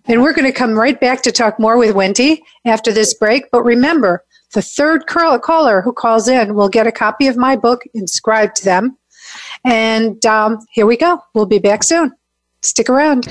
And 0.06 0.22
we're 0.22 0.32
going 0.32 0.50
to 0.50 0.52
come 0.52 0.74
right 0.74 0.98
back 0.98 1.22
to 1.22 1.32
talk 1.32 1.58
more 1.58 1.76
with 1.78 1.94
Wendy 1.94 2.42
after 2.64 2.92
this 2.92 3.14
break. 3.14 3.44
But 3.50 3.62
remember, 3.62 4.24
the 4.52 4.62
third 4.62 5.06
caller 5.06 5.80
who 5.80 5.92
calls 5.92 6.26
in 6.28 6.54
will 6.54 6.68
get 6.68 6.86
a 6.86 6.92
copy 6.92 7.28
of 7.28 7.36
my 7.36 7.56
book 7.56 7.82
inscribed 7.94 8.56
to 8.56 8.64
them. 8.64 8.96
And 9.64 10.24
um, 10.26 10.58
here 10.72 10.86
we 10.86 10.96
go. 10.96 11.22
We'll 11.34 11.46
be 11.46 11.58
back 11.58 11.84
soon. 11.84 12.12
Stick 12.62 12.90
around. 12.90 13.28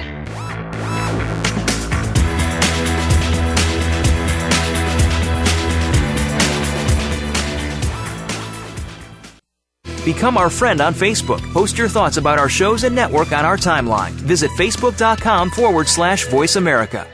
Become 10.05 10.37
our 10.37 10.49
friend 10.49 10.81
on 10.81 10.93
Facebook. 10.93 11.41
Post 11.53 11.77
your 11.77 11.89
thoughts 11.89 12.17
about 12.17 12.39
our 12.39 12.49
shows 12.49 12.83
and 12.83 12.95
network 12.95 13.31
on 13.31 13.45
our 13.45 13.57
timeline. 13.57 14.11
Visit 14.11 14.51
facebook.com 14.51 15.49
forward 15.51 15.87
slash 15.87 16.27
voice 16.27 16.55
America. 16.55 17.07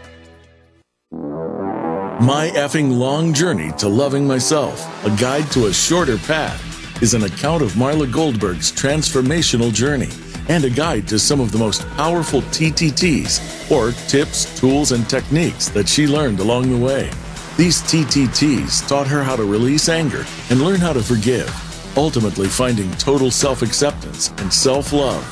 My 2.21 2.49
effing 2.55 2.97
long 2.97 3.33
journey 3.33 3.71
to 3.73 3.89
loving 3.89 4.25
myself, 4.25 5.05
a 5.05 5.09
guide 5.17 5.51
to 5.51 5.67
a 5.67 5.73
shorter 5.73 6.17
path, 6.17 7.03
is 7.03 7.13
an 7.13 7.23
account 7.23 7.61
of 7.61 7.73
Marla 7.73 8.09
Goldberg's 8.09 8.71
transformational 8.71 9.73
journey 9.73 10.09
and 10.47 10.63
a 10.63 10.69
guide 10.69 11.07
to 11.09 11.19
some 11.19 11.41
of 11.41 11.51
the 11.51 11.57
most 11.57 11.87
powerful 11.97 12.41
TTTs, 12.41 13.69
or 13.69 13.91
tips, 14.07 14.57
tools, 14.57 14.91
and 14.91 15.09
techniques 15.09 15.67
that 15.69 15.89
she 15.89 16.07
learned 16.07 16.39
along 16.39 16.69
the 16.69 16.77
way. 16.77 17.09
These 17.57 17.81
TTTs 17.83 18.87
taught 18.87 19.07
her 19.07 19.23
how 19.23 19.35
to 19.35 19.43
release 19.43 19.89
anger 19.89 20.25
and 20.49 20.61
learn 20.61 20.79
how 20.79 20.93
to 20.93 21.01
forgive, 21.01 21.49
ultimately 21.97 22.47
finding 22.47 22.91
total 22.93 23.31
self 23.31 23.61
acceptance 23.61 24.31
and 24.37 24.51
self 24.51 24.93
love. 24.93 25.23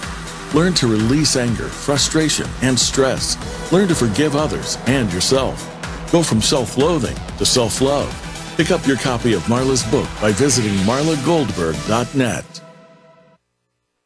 Learn 0.53 0.73
to 0.75 0.87
release 0.87 1.35
anger, 1.35 1.67
frustration, 1.67 2.47
and 2.61 2.77
stress. 2.77 3.37
Learn 3.71 3.87
to 3.87 3.95
forgive 3.95 4.35
others 4.35 4.77
and 4.85 5.11
yourself. 5.11 5.69
Go 6.11 6.21
from 6.21 6.41
self 6.41 6.77
loathing 6.77 7.17
to 7.37 7.45
self 7.45 7.81
love. 7.81 8.11
Pick 8.57 8.69
up 8.71 8.85
your 8.85 8.97
copy 8.97 9.33
of 9.33 9.41
Marla's 9.49 9.83
book 9.83 10.07
by 10.21 10.31
visiting 10.31 10.73
marlagoldberg.net. 10.85 12.61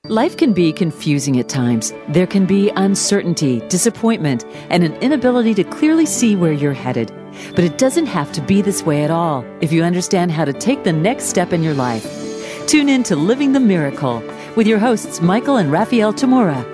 Life 0.05 0.37
can 0.37 0.53
be 0.53 0.71
confusing 0.71 1.37
at 1.37 1.49
times. 1.49 1.93
There 2.07 2.27
can 2.27 2.45
be 2.45 2.69
uncertainty, 2.77 3.59
disappointment, 3.67 4.45
and 4.69 4.85
an 4.85 4.93
inability 5.01 5.53
to 5.55 5.65
clearly 5.65 6.05
see 6.05 6.37
where 6.37 6.53
you're 6.53 6.71
headed. 6.71 7.11
But 7.55 7.65
it 7.65 7.77
doesn't 7.77 8.05
have 8.05 8.31
to 8.31 8.41
be 8.41 8.61
this 8.61 8.83
way 8.83 9.03
at 9.03 9.11
all 9.11 9.43
if 9.59 9.73
you 9.73 9.83
understand 9.83 10.31
how 10.31 10.45
to 10.45 10.53
take 10.53 10.85
the 10.85 10.93
next 10.93 11.25
step 11.25 11.51
in 11.51 11.61
your 11.61 11.73
life. 11.73 12.26
Tune 12.67 12.89
in 12.89 13.01
to 13.03 13.15
Living 13.15 13.53
the 13.53 13.61
Miracle 13.61 14.21
with 14.57 14.67
your 14.67 14.77
hosts, 14.77 15.21
Michael 15.21 15.55
and 15.55 15.71
Raphael 15.71 16.11
Tamura. 16.13 16.65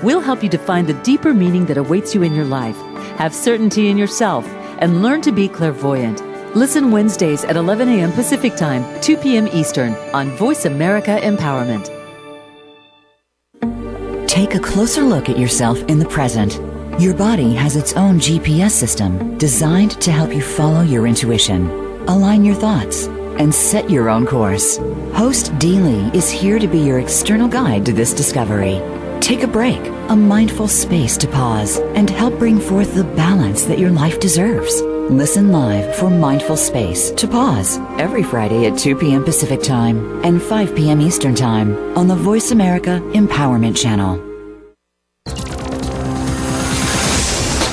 We'll 0.00 0.20
help 0.20 0.44
you 0.44 0.48
define 0.48 0.86
the 0.86 0.94
deeper 1.02 1.34
meaning 1.34 1.66
that 1.66 1.76
awaits 1.76 2.14
you 2.14 2.22
in 2.22 2.36
your 2.36 2.44
life, 2.44 2.76
have 3.18 3.34
certainty 3.34 3.88
in 3.88 3.98
yourself, 3.98 4.46
and 4.78 5.02
learn 5.02 5.22
to 5.22 5.32
be 5.32 5.48
clairvoyant. 5.48 6.22
Listen 6.54 6.92
Wednesdays 6.92 7.42
at 7.42 7.56
11 7.56 7.88
a.m. 7.88 8.12
Pacific 8.12 8.54
Time, 8.54 8.84
2 9.00 9.16
p.m. 9.16 9.48
Eastern 9.48 9.94
on 10.14 10.30
Voice 10.36 10.66
America 10.66 11.18
Empowerment. 11.20 11.90
Take 14.28 14.54
a 14.54 14.60
closer 14.60 15.02
look 15.02 15.28
at 15.28 15.36
yourself 15.36 15.82
in 15.88 15.98
the 15.98 16.08
present. 16.08 16.60
Your 17.02 17.12
body 17.12 17.54
has 17.54 17.74
its 17.74 17.92
own 17.94 18.20
GPS 18.20 18.70
system 18.70 19.36
designed 19.36 20.00
to 20.00 20.12
help 20.12 20.32
you 20.32 20.42
follow 20.42 20.82
your 20.82 21.08
intuition, 21.08 21.68
align 22.06 22.44
your 22.44 22.54
thoughts, 22.54 23.08
and 23.38 23.54
set 23.54 23.90
your 23.90 24.08
own 24.08 24.26
course. 24.26 24.78
Host 25.14 25.58
Dee 25.58 25.78
Lee 25.78 26.10
is 26.12 26.30
here 26.30 26.58
to 26.58 26.68
be 26.68 26.78
your 26.78 26.98
external 26.98 27.48
guide 27.48 27.86
to 27.86 27.92
this 27.92 28.12
discovery. 28.12 28.80
Take 29.20 29.42
a 29.42 29.48
break, 29.48 29.80
a 30.08 30.16
mindful 30.16 30.68
space 30.68 31.16
to 31.18 31.28
pause, 31.28 31.78
and 31.94 32.10
help 32.10 32.38
bring 32.38 32.60
forth 32.60 32.94
the 32.94 33.04
balance 33.04 33.64
that 33.64 33.78
your 33.78 33.90
life 33.90 34.20
deserves. 34.20 34.82
Listen 35.10 35.52
live 35.52 35.94
for 35.96 36.08
Mindful 36.08 36.56
Space 36.56 37.10
to 37.10 37.28
Pause 37.28 37.78
every 37.98 38.22
Friday 38.22 38.66
at 38.66 38.78
2 38.78 38.96
p.m. 38.96 39.22
Pacific 39.22 39.62
Time 39.62 40.24
and 40.24 40.42
5 40.42 40.74
p.m. 40.74 41.00
Eastern 41.00 41.34
Time 41.34 41.76
on 41.96 42.08
the 42.08 42.16
Voice 42.16 42.52
America 42.52 43.00
Empowerment 43.12 43.76
Channel. 43.76 44.33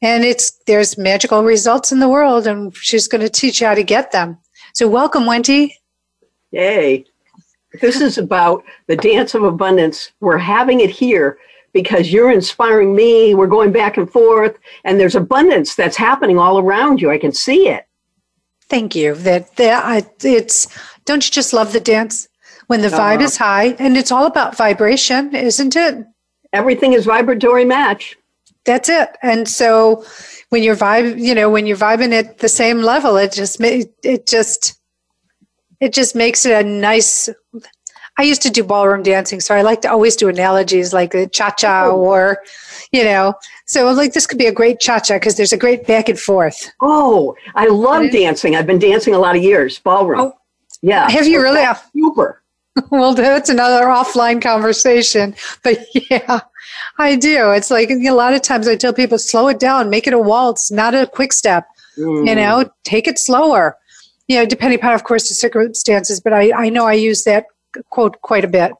And 0.02 0.24
it's 0.24 0.52
there's 0.66 0.98
magical 0.98 1.42
results 1.42 1.90
in 1.90 2.00
the 2.00 2.09
world, 2.09 2.46
and 2.46 2.76
she's 2.76 3.09
going 3.09 3.22
to 3.22 3.30
teach 3.30 3.62
you 3.62 3.66
how 3.66 3.74
to 3.74 3.82
get 3.82 4.12
them. 4.12 4.37
So, 4.76 4.86
welcome, 4.86 5.24
Wendy. 5.24 5.74
Yay! 6.50 7.06
This 7.80 8.02
is 8.02 8.18
about 8.18 8.62
the 8.88 8.96
dance 8.98 9.34
of 9.34 9.42
abundance. 9.42 10.12
We're 10.20 10.36
having 10.36 10.80
it 10.80 10.90
here 10.90 11.38
because 11.72 12.12
you're 12.12 12.30
inspiring 12.30 12.94
me. 12.94 13.34
We're 13.34 13.46
going 13.46 13.72
back 13.72 13.96
and 13.96 14.12
forth, 14.12 14.58
and 14.84 15.00
there's 15.00 15.14
abundance 15.14 15.76
that's 15.76 15.96
happening 15.96 16.38
all 16.38 16.58
around 16.58 17.00
you. 17.00 17.10
I 17.10 17.16
can 17.16 17.32
see 17.32 17.68
it. 17.68 17.86
Thank 18.68 18.94
you. 18.94 19.14
That 19.14 19.56
that 19.56 19.82
I, 19.82 20.06
it's 20.22 20.68
don't 21.06 21.24
you 21.24 21.30
just 21.30 21.54
love 21.54 21.72
the 21.72 21.80
dance 21.80 22.28
when 22.66 22.82
the 22.82 22.88
vibe 22.88 23.20
uh, 23.20 23.24
is 23.24 23.38
high 23.38 23.76
and 23.78 23.96
it's 23.96 24.12
all 24.12 24.26
about 24.26 24.58
vibration, 24.58 25.34
isn't 25.34 25.74
it? 25.74 26.04
Everything 26.52 26.92
is 26.92 27.06
vibratory 27.06 27.64
match. 27.64 28.18
That's 28.66 28.90
it. 28.90 29.16
And 29.22 29.48
so 29.48 30.04
when 30.50 30.62
you're 30.62 30.76
vibe, 30.76 31.18
you 31.18 31.35
know, 31.35 31.50
when 31.50 31.66
you're 31.66 31.76
vibing 31.76 32.12
at 32.12 32.38
the 32.38 32.48
same 32.48 32.82
level, 32.82 33.16
it 33.16 33.32
just 33.32 33.61
it 33.61 34.26
just 34.26 34.80
it 35.80 35.92
just 35.92 36.14
makes 36.14 36.46
it 36.46 36.64
a 36.64 36.68
nice 36.68 37.28
I 38.18 38.22
used 38.22 38.42
to 38.42 38.50
do 38.50 38.64
ballroom 38.64 39.02
dancing, 39.02 39.40
so 39.40 39.54
I 39.54 39.61
like 39.61 39.82
to 39.82 39.90
always 39.90 40.16
do 40.16 40.28
analogies 40.28 40.94
like 40.94 41.12
cha 41.32 41.50
cha 41.50 41.87
oh. 41.87 41.96
or, 41.96 42.38
you 42.90 43.04
know, 43.04 43.35
so 43.66 43.90
like 43.92 44.14
this 44.14 44.26
could 44.26 44.38
be 44.38 44.46
a 44.46 44.52
great 44.52 44.80
cha 44.80 44.98
cha 45.00 45.14
because 45.14 45.37
there's 45.37 45.52
a 45.52 45.59
great 45.59 45.87
back 45.87 46.09
and 46.09 46.18
forth. 46.18 46.70
Oh, 46.80 47.37
I 47.54 47.66
love 47.66 48.11
dancing. 48.11 48.56
I've 48.56 48.66
been 48.66 48.78
dancing 48.78 49.14
a 49.14 49.18
lot 49.18 49.37
of 49.37 49.42
years, 49.42 49.78
ballroom. 49.80 50.20
Oh, 50.20 50.32
yeah. 50.80 51.11
Have 51.11 51.26
you 51.26 51.42
really? 51.42 51.62
Super. 51.92 52.42
well, 52.90 53.14
that's 53.14 53.48
another 53.48 53.86
offline 53.86 54.40
conversation. 54.40 55.34
But 55.62 55.78
yeah, 56.10 56.40
I 56.98 57.16
do. 57.16 57.52
It's 57.52 57.70
like 57.70 57.90
a 57.90 58.10
lot 58.10 58.34
of 58.34 58.42
times 58.42 58.68
I 58.68 58.76
tell 58.76 58.92
people, 58.92 59.18
slow 59.18 59.48
it 59.48 59.58
down, 59.58 59.90
make 59.90 60.06
it 60.06 60.12
a 60.12 60.18
waltz, 60.18 60.70
not 60.70 60.94
a 60.94 61.06
quick 61.06 61.32
step. 61.32 61.66
Mm. 61.98 62.28
You 62.28 62.34
know, 62.34 62.70
take 62.84 63.06
it 63.06 63.18
slower. 63.18 63.76
You 64.28 64.38
know, 64.38 64.46
depending 64.46 64.78
upon, 64.78 64.94
of 64.94 65.04
course, 65.04 65.28
the 65.28 65.34
circumstances. 65.34 66.20
But 66.20 66.32
I, 66.32 66.52
I 66.52 66.68
know 66.68 66.86
I 66.86 66.94
use 66.94 67.24
that 67.24 67.46
quote 67.90 68.20
quite 68.22 68.44
a 68.44 68.48
bit. 68.48 68.72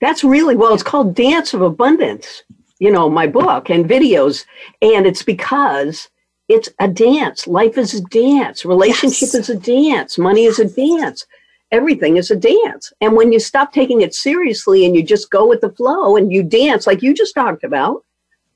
That's 0.00 0.24
really 0.24 0.56
well. 0.56 0.74
It's 0.74 0.82
called 0.82 1.14
Dance 1.14 1.54
of 1.54 1.62
Abundance. 1.62 2.42
You 2.80 2.90
know, 2.90 3.08
my 3.08 3.28
book 3.28 3.70
and 3.70 3.88
videos, 3.88 4.44
and 4.82 5.06
it's 5.06 5.22
because 5.22 6.08
it's 6.48 6.68
a 6.80 6.88
dance. 6.88 7.46
Life 7.46 7.78
is 7.78 7.94
a 7.94 8.00
dance. 8.02 8.64
Relationship 8.64 9.28
yes. 9.32 9.34
is 9.34 9.48
a 9.48 9.54
dance. 9.54 10.18
Money 10.18 10.44
is 10.44 10.58
a 10.58 10.64
dance 10.64 11.24
everything 11.72 12.18
is 12.18 12.30
a 12.30 12.36
dance. 12.36 12.92
And 13.00 13.16
when 13.16 13.32
you 13.32 13.40
stop 13.40 13.72
taking 13.72 14.02
it 14.02 14.14
seriously 14.14 14.86
and 14.86 14.94
you 14.94 15.02
just 15.02 15.30
go 15.30 15.48
with 15.48 15.62
the 15.62 15.70
flow 15.70 16.16
and 16.16 16.32
you 16.32 16.42
dance 16.42 16.86
like 16.86 17.02
you 17.02 17.14
just 17.14 17.34
talked 17.34 17.64
about, 17.64 18.04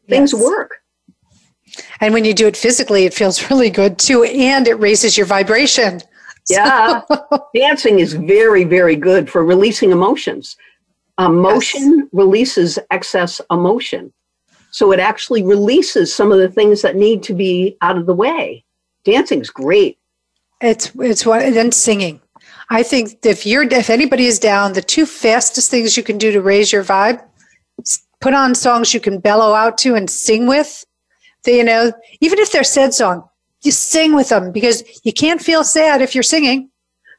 things 0.09 0.33
yes. 0.33 0.43
work. 0.43 0.83
And 2.01 2.15
when 2.15 2.25
you 2.25 2.35
do 2.35 2.47
it 2.47 2.57
physically, 2.57 3.05
it 3.05 3.15
feels 3.15 3.51
really 3.51 3.71
good 3.71 3.99
too, 3.99 4.23
and 4.23 4.69
it 4.69 4.75
raises 4.75 5.17
your 5.17 5.27
vibration. 5.27 6.01
Yeah. 6.49 7.01
Dancing 7.57 7.99
is 7.99 8.13
very, 8.13 8.63
very 8.63 8.95
good 8.95 9.29
for 9.29 9.45
releasing 9.45 9.91
emotions. 9.91 10.57
Emotion 11.19 11.99
yes. 11.99 12.09
releases 12.13 12.79
excess 12.93 13.41
emotion. 13.51 14.13
So 14.71 14.93
it 14.93 15.01
actually 15.01 15.43
releases 15.43 16.15
some 16.15 16.31
of 16.31 16.39
the 16.39 16.49
things 16.49 16.83
that 16.83 16.95
need 16.95 17.25
to 17.25 17.35
be 17.35 17.77
out 17.81 17.97
of 17.97 18.07
the 18.07 18.15
way. 18.15 18.65
Dancing's 19.03 19.51
great. 19.51 19.99
It's 20.61 20.93
it's 21.01 21.27
what 21.27 21.43
and 21.43 21.57
then 21.57 21.73
singing. 21.73 22.21
I 22.71 22.83
think 22.83 23.25
if 23.25 23.47
you're 23.47 23.63
if 23.63 23.91
anybody 23.91 24.27
is 24.27 24.39
down, 24.39 24.73
the 24.73 24.83
two 24.83 25.07
fastest 25.07 25.71
things 25.71 25.97
you 25.97 26.03
can 26.03 26.19
do 26.19 26.33
to 26.33 26.41
raise 26.41 26.73
your 26.73 26.83
vibe, 26.83 27.23
put 28.21 28.35
on 28.35 28.55
songs 28.55 28.93
you 28.93 29.01
can 29.01 29.21
bellow 29.21 29.55
out 29.55 29.79
to 29.79 29.95
and 29.95 30.11
sing 30.11 30.47
with. 30.47 30.85
you 31.47 31.63
know, 31.63 31.93
even 32.21 32.39
if 32.39 32.51
they're 32.51 32.65
sad 32.65 32.93
song, 32.93 33.29
you 33.63 33.71
sing 33.71 34.15
with 34.15 34.31
them 34.31 34.53
because 34.53 34.83
you 35.05 35.13
can't 35.13 35.41
feel 35.41 35.63
sad 35.63 36.03
if 36.03 36.15
you're 36.15 36.25
singing. 36.25 36.71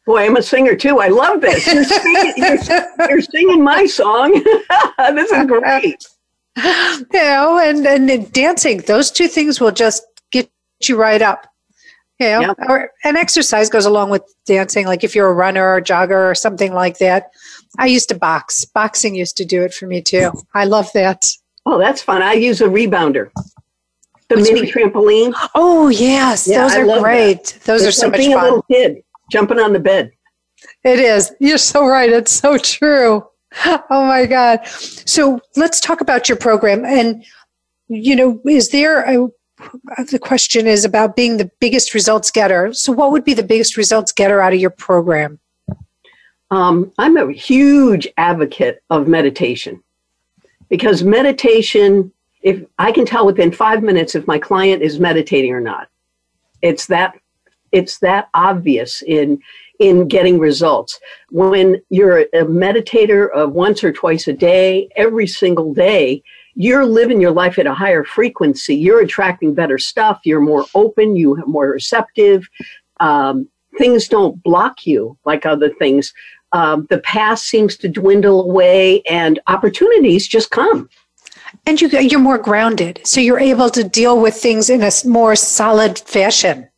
Boy, 0.06 0.26
I'm 0.26 0.38
a 0.38 0.42
singer 0.42 0.76
too. 0.76 1.00
I 1.00 1.10
love 1.10 1.42
this. 1.42 1.68
You're 1.68 1.84
singing, 1.84 2.34
you're, 2.38 3.10
you're 3.10 3.22
singing 3.22 3.64
my 3.64 3.86
song. 3.86 4.32
this 5.14 5.32
is 5.32 5.46
great. 5.46 6.06
You 6.60 7.06
know, 7.14 7.60
and, 7.60 7.86
and 7.86 8.32
dancing, 8.32 8.80
those 8.80 9.12
two 9.12 9.28
things 9.28 9.62
will 9.62 9.72
just 9.72 10.04
get 10.32 10.50
you 10.82 10.96
right 11.00 11.22
up. 11.22 11.46
You 12.20 12.30
know, 12.30 12.42
yep. 12.42 12.58
or, 12.68 12.92
and 13.04 13.16
exercise 13.16 13.70
goes 13.70 13.86
along 13.86 14.10
with 14.10 14.24
dancing. 14.46 14.88
Like 14.88 15.04
if 15.04 15.14
you're 15.14 15.30
a 15.30 15.34
runner 15.34 15.64
or 15.64 15.78
a 15.78 15.82
jogger 15.82 16.30
or 16.30 16.34
something 16.36 16.74
like 16.74 16.98
that. 16.98 17.30
I 17.78 17.86
used 17.86 18.10
to 18.10 18.16
box. 18.16 18.66
Boxing 18.66 19.14
used 19.14 19.38
to 19.38 19.46
do 19.46 19.64
it 19.64 19.74
for 19.74 19.86
me 19.86 20.02
too. 20.02 20.32
I 20.56 20.66
love 20.66 20.92
that. 20.94 21.28
Oh, 21.66 21.78
that's 21.78 22.02
fun. 22.02 22.24
I 22.24 22.34
use 22.34 22.62
a 22.62 22.66
rebounder. 22.66 23.30
The 24.30 24.38
mini 24.38 24.62
re- 24.62 24.72
trampoline. 24.72 25.34
Oh 25.54 25.90
yes, 25.90 26.48
yeah, 26.48 26.64
those 26.64 26.76
are 26.76 27.00
great. 27.00 27.46
That. 27.46 27.64
Those 27.66 27.84
it's 27.84 27.98
are 27.98 28.00
so 28.00 28.08
like 28.08 28.12
much 28.14 28.20
being 28.20 28.34
fun. 28.34 28.40
a 28.40 28.44
little 28.44 28.62
kid 28.64 29.04
jumping 29.32 29.60
on 29.60 29.74
the 29.74 29.80
bed. 29.80 30.12
It 30.84 31.00
is. 31.00 31.32
You're 31.40 31.58
so 31.58 31.86
right. 31.86 32.10
It's 32.10 32.32
so 32.32 32.58
true. 32.58 33.26
Oh 33.66 34.06
my 34.06 34.26
God. 34.26 34.66
So 34.68 35.40
let's 35.56 35.80
talk 35.80 36.02
about 36.02 36.28
your 36.28 36.38
program. 36.38 36.84
And, 36.84 37.24
you 37.88 38.16
know, 38.16 38.42
is 38.46 38.70
there 38.70 39.02
a, 39.02 39.28
the 40.10 40.20
question 40.20 40.68
is 40.68 40.86
about 40.86 41.16
being 41.16 41.38
the 41.38 41.50
biggest 41.60 41.94
results 41.94 42.32
getter. 42.32 42.74
So, 42.74 42.92
what 42.92 43.12
would 43.12 43.24
be 43.24 43.34
the 43.34 43.44
biggest 43.44 43.78
results 43.78 44.12
getter 44.12 44.42
out 44.42 44.54
of 44.54 44.60
your 44.60 44.70
program? 44.70 45.40
Um, 46.52 46.92
I'm 46.98 47.18
a 47.18 47.32
huge 47.32 48.08
advocate 48.18 48.82
of 48.90 49.08
meditation 49.08 49.84
because 50.70 51.04
meditation, 51.04 52.12
if 52.42 52.64
I 52.80 52.92
can 52.92 53.06
tell 53.06 53.26
within 53.26 53.52
five 53.52 53.84
minutes 53.84 54.16
if 54.16 54.28
my 54.28 54.40
client 54.40 54.82
is 54.82 55.00
meditating 55.00 55.54
or 55.54 55.62
not, 55.62 55.90
it's 56.62 56.86
that 56.88 57.20
it's 57.72 58.00
that 58.00 58.30
obvious 58.34 59.02
in 59.02 59.42
in 59.80 60.08
getting 60.08 60.40
results. 60.40 61.00
When 61.30 61.82
you're 61.90 62.22
a 62.22 62.46
meditator 62.46 63.30
of 63.32 63.54
once 63.54 63.84
or 63.84 63.92
twice 63.92 64.28
a 64.28 64.34
day, 64.34 64.90
every 64.96 65.28
single 65.28 65.74
day, 65.74 66.24
you're 66.60 66.88
living 66.88 67.22
your 67.22 67.32
life 67.32 67.60
at 67.60 67.68
a 67.68 67.74
higher 67.74 68.04
frequency. 68.04 68.76
You're 68.76 69.02
attracting 69.02 69.54
better 69.54 69.78
stuff. 69.78 70.20
You're 70.26 70.42
more 70.42 70.66
open. 70.74 71.16
You're 71.16 71.46
more 71.46 71.70
receptive. 71.70 72.50
Um, 73.00 73.48
things 73.78 74.08
don't 74.08 74.42
block 74.42 74.88
you 74.88 75.18
like 75.24 75.46
other 75.46 75.70
things. 75.70 76.12
Um, 76.54 76.88
the 76.90 76.98
past 77.00 77.46
seems 77.46 77.78
to 77.78 77.88
dwindle 77.88 78.50
away, 78.50 79.02
and 79.04 79.40
opportunities 79.48 80.28
just 80.28 80.50
come. 80.50 80.90
And 81.68 81.80
you, 81.80 81.90
you're 81.90 82.20
more 82.20 82.40
grounded, 82.40 83.02
so 83.04 83.22
you're 83.22 83.40
able 83.40 83.70
to 83.70 83.84
deal 83.84 84.20
with 84.20 84.34
things 84.34 84.70
in 84.70 84.82
a 84.82 84.92
more 85.06 85.36
solid 85.36 86.00
fashion. 86.00 86.70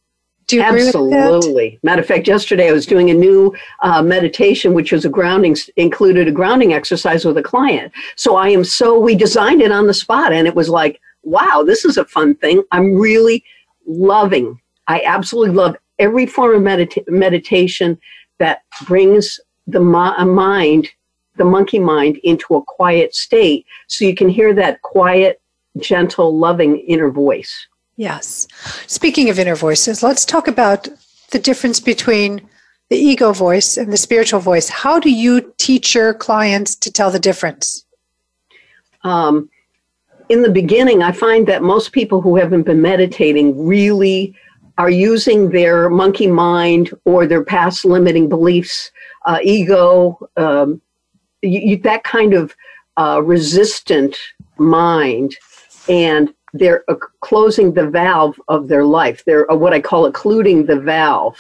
Do 0.50 0.56
you 0.56 0.64
Absolutely. 0.64 1.80
Matter 1.84 2.02
of 2.02 2.08
fact, 2.08 2.28
yesterday 2.28 2.70
I 2.70 2.72
was 2.72 2.88
doing 2.88 3.12
a 3.12 3.14
new 3.14 3.56
uh, 3.84 4.02
meditation, 4.02 4.74
which 4.74 4.92
was 4.92 5.06
a 5.06 5.10
grounding, 5.10 5.56
included 5.76 6.28
a 6.28 6.32
grounding 6.32 6.74
exercise 6.74 7.24
with 7.24 7.38
a 7.38 7.44
client. 7.44 7.94
So 8.16 8.36
I 8.36 8.50
am 8.50 8.64
so, 8.64 9.00
we 9.00 9.14
designed 9.14 9.62
it 9.62 9.72
on 9.72 9.86
the 9.86 9.94
spot 9.94 10.34
and 10.34 10.48
it 10.48 10.56
was 10.56 10.68
like, 10.68 11.00
wow, 11.22 11.64
this 11.64 11.86
is 11.86 11.98
a 11.98 12.06
fun 12.06 12.34
thing. 12.34 12.64
I'm 12.72 12.96
really 12.96 13.44
loving, 13.86 14.60
I 14.88 15.04
absolutely 15.06 15.54
love 15.54 15.76
every 16.00 16.26
form 16.26 16.56
of 16.56 16.62
medita- 16.64 17.08
meditation 17.08 18.00
that 18.40 18.64
brings 18.88 19.40
the 19.68 19.80
mi- 19.80 20.26
mind, 20.26 20.90
the 21.36 21.46
monkey 21.46 21.78
mind, 21.78 22.18
into 22.24 22.56
a 22.56 22.64
quiet 22.64 23.14
state 23.14 23.68
so 23.86 24.04
you 24.04 24.16
can 24.16 24.30
hear 24.30 24.52
that 24.56 24.82
quiet, 24.82 25.40
gentle, 25.78 26.36
loving 26.36 26.80
inner 26.80 27.12
voice. 27.12 27.68
Yes. 28.00 28.48
Speaking 28.88 29.30
of 29.30 29.38
inner 29.38 29.58
voices, 29.58 30.02
let's 30.02 30.24
talk 30.24 30.48
about 30.48 30.88
the 31.32 31.38
difference 31.38 31.82
between 31.82 32.48
the 32.90 32.96
ego 32.96 33.34
voice 33.34 33.76
and 33.76 33.92
the 33.92 33.98
spiritual 33.98 34.40
voice. 34.40 34.70
How 34.70 35.02
do 35.02 35.12
you 35.12 35.54
teach 35.58 35.94
your 35.94 36.14
clients 36.14 36.76
to 36.76 36.90
tell 36.90 37.12
the 37.12 37.20
difference? 37.20 37.84
Um, 39.04 39.50
in 40.30 40.44
the 40.44 40.50
beginning, 40.50 41.04
I 41.04 41.12
find 41.12 41.46
that 41.48 41.62
most 41.62 41.92
people 41.92 42.22
who 42.22 42.38
haven't 42.38 42.64
been 42.64 42.82
meditating 42.82 43.68
really 43.68 44.34
are 44.78 44.90
using 44.90 45.50
their 45.50 45.90
monkey 45.90 46.28
mind 46.28 46.92
or 47.04 47.28
their 47.28 47.44
past 47.44 47.84
limiting 47.84 48.30
beliefs, 48.30 48.92
uh, 49.26 49.40
ego, 49.44 50.18
um, 50.38 50.82
that 51.42 52.02
kind 52.06 52.34
of 52.34 52.56
uh, 52.96 53.22
resistant 53.22 54.18
mind. 54.58 55.36
And 55.90 56.34
they're 56.54 56.84
uh, 56.90 56.96
closing 57.22 57.74
the 57.74 57.90
valve 57.90 58.40
of 58.48 58.68
their 58.68 58.86
life. 58.86 59.24
They're 59.26 59.50
uh, 59.52 59.56
what 59.56 59.74
I 59.74 59.82
call 59.82 60.06
occluding 60.06 60.66
the 60.66 60.80
valve. 60.80 61.38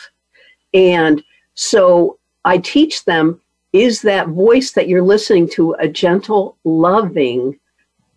And 0.73 1.23
so 1.55 2.19
I 2.45 2.57
teach 2.59 3.05
them 3.05 3.41
is 3.73 4.01
that 4.01 4.29
voice 4.29 4.71
that 4.71 4.87
you're 4.87 5.03
listening 5.03 5.47
to 5.49 5.73
a 5.73 5.87
gentle, 5.87 6.57
loving, 6.63 7.59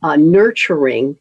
uh, 0.02 0.16
nurturing 0.16 1.18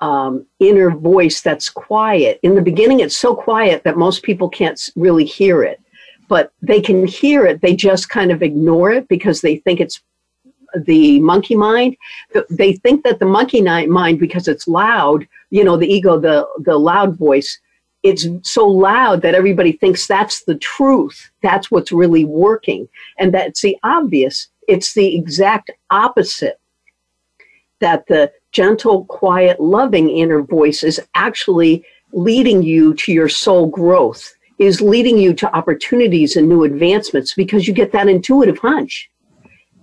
um, 0.00 0.46
inner 0.60 0.90
voice 0.90 1.40
that's 1.40 1.68
quiet. 1.68 2.38
In 2.42 2.54
the 2.54 2.62
beginning, 2.62 3.00
it's 3.00 3.16
so 3.16 3.34
quiet 3.34 3.82
that 3.84 3.96
most 3.96 4.22
people 4.22 4.48
can't 4.48 4.80
really 4.96 5.24
hear 5.24 5.62
it, 5.62 5.80
but 6.28 6.52
they 6.62 6.80
can 6.80 7.06
hear 7.06 7.46
it. 7.46 7.60
They 7.60 7.74
just 7.74 8.08
kind 8.08 8.30
of 8.30 8.42
ignore 8.42 8.92
it 8.92 9.08
because 9.08 9.40
they 9.40 9.56
think 9.56 9.80
it's 9.80 10.00
the 10.76 11.20
monkey 11.20 11.56
mind. 11.56 11.96
They 12.50 12.74
think 12.74 13.04
that 13.04 13.18
the 13.18 13.26
monkey 13.26 13.62
mind 13.62 14.18
because 14.18 14.48
it's 14.48 14.68
loud 14.68 15.26
you 15.50 15.64
know 15.64 15.76
the 15.76 15.86
ego 15.86 16.18
the 16.18 16.46
the 16.58 16.76
loud 16.76 17.16
voice 17.16 17.58
it's 18.02 18.26
so 18.42 18.66
loud 18.66 19.22
that 19.22 19.34
everybody 19.34 19.72
thinks 19.72 20.06
that's 20.06 20.44
the 20.44 20.54
truth. 20.56 21.30
That's 21.42 21.70
what's 21.70 21.90
really 21.90 22.24
working. 22.24 22.88
And 23.18 23.34
that's 23.34 23.60
the 23.60 23.76
obvious. 23.82 24.48
It's 24.68 24.94
the 24.94 25.16
exact 25.16 25.72
opposite. 25.90 26.60
That 27.80 28.06
the 28.06 28.32
gentle 28.52 29.04
quiet 29.06 29.60
loving 29.60 30.10
inner 30.10 30.42
voice 30.42 30.84
is 30.84 31.00
actually 31.16 31.84
leading 32.12 32.62
you 32.62 32.94
to 32.94 33.12
your 33.12 33.28
soul 33.28 33.66
growth 33.66 34.32
is 34.58 34.80
leading 34.80 35.18
you 35.18 35.34
to 35.34 35.54
opportunities 35.54 36.36
and 36.36 36.48
new 36.48 36.64
advancements 36.64 37.34
because 37.34 37.68
you 37.68 37.74
get 37.74 37.92
that 37.92 38.08
intuitive 38.08 38.58
hunch 38.58 39.10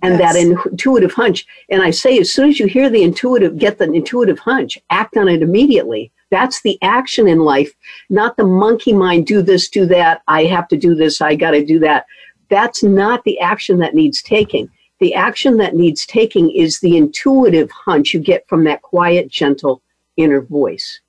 and 0.06 0.18
yes. 0.18 0.34
that 0.34 0.40
intuitive 0.40 1.12
hunch. 1.12 1.46
And 1.68 1.82
I 1.82 1.90
say, 1.90 2.18
as 2.18 2.32
soon 2.32 2.48
as 2.48 2.60
you 2.60 2.66
hear 2.66 2.88
the 2.88 3.02
intuitive, 3.02 3.58
get 3.58 3.78
the 3.78 3.90
intuitive 3.90 4.38
hunch, 4.38 4.78
act 4.90 5.16
on 5.16 5.28
it 5.28 5.42
immediately. 5.42 6.12
That's 6.30 6.62
the 6.62 6.78
action 6.82 7.28
in 7.28 7.40
life, 7.40 7.72
not 8.08 8.36
the 8.36 8.44
monkey 8.44 8.92
mind, 8.92 9.26
do 9.26 9.42
this, 9.42 9.68
do 9.68 9.86
that, 9.86 10.22
I 10.28 10.44
have 10.44 10.68
to 10.68 10.76
do 10.76 10.94
this, 10.94 11.20
I 11.20 11.34
got 11.34 11.52
to 11.52 11.64
do 11.64 11.78
that. 11.80 12.06
That's 12.48 12.82
not 12.82 13.24
the 13.24 13.38
action 13.40 13.78
that 13.78 13.94
needs 13.94 14.22
taking. 14.22 14.68
The 15.00 15.14
action 15.14 15.56
that 15.58 15.74
needs 15.74 16.06
taking 16.06 16.50
is 16.50 16.80
the 16.80 16.96
intuitive 16.96 17.70
hunch 17.70 18.14
you 18.14 18.20
get 18.20 18.48
from 18.48 18.64
that 18.64 18.82
quiet, 18.82 19.28
gentle 19.28 19.82
inner 20.16 20.40
voice. 20.40 21.00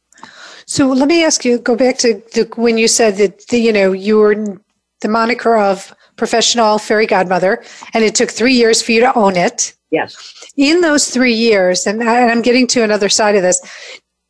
So 0.66 0.88
let 0.88 1.08
me 1.08 1.24
ask 1.24 1.46
you, 1.46 1.60
go 1.60 1.76
back 1.76 1.98
to 2.00 2.22
the, 2.34 2.52
when 2.56 2.78
you 2.78 2.88
said 2.88 3.16
that, 3.18 3.48
the, 3.48 3.60
you 3.60 3.72
know, 3.72 3.92
you 3.94 4.18
were 4.18 4.60
the 5.02 5.08
moniker 5.08 5.58
of 5.58 5.94
professional 6.16 6.78
fairy 6.80 7.06
godmother, 7.06 7.64
and 7.94 8.04
it 8.04 8.16
took 8.16 8.32
three 8.32 8.54
years 8.54 8.82
for 8.82 8.92
you 8.92 9.00
to 9.02 9.18
own 9.18 9.36
it. 9.36 9.76
Yes. 9.92 10.52
In 10.58 10.82
those 10.82 11.10
three 11.10 11.34
years, 11.34 11.88
and 11.88 12.04
I'm 12.04 12.42
getting 12.42 12.68
to 12.68 12.84
another 12.84 13.10
side 13.10 13.36
of 13.36 13.42
this, 13.42 13.62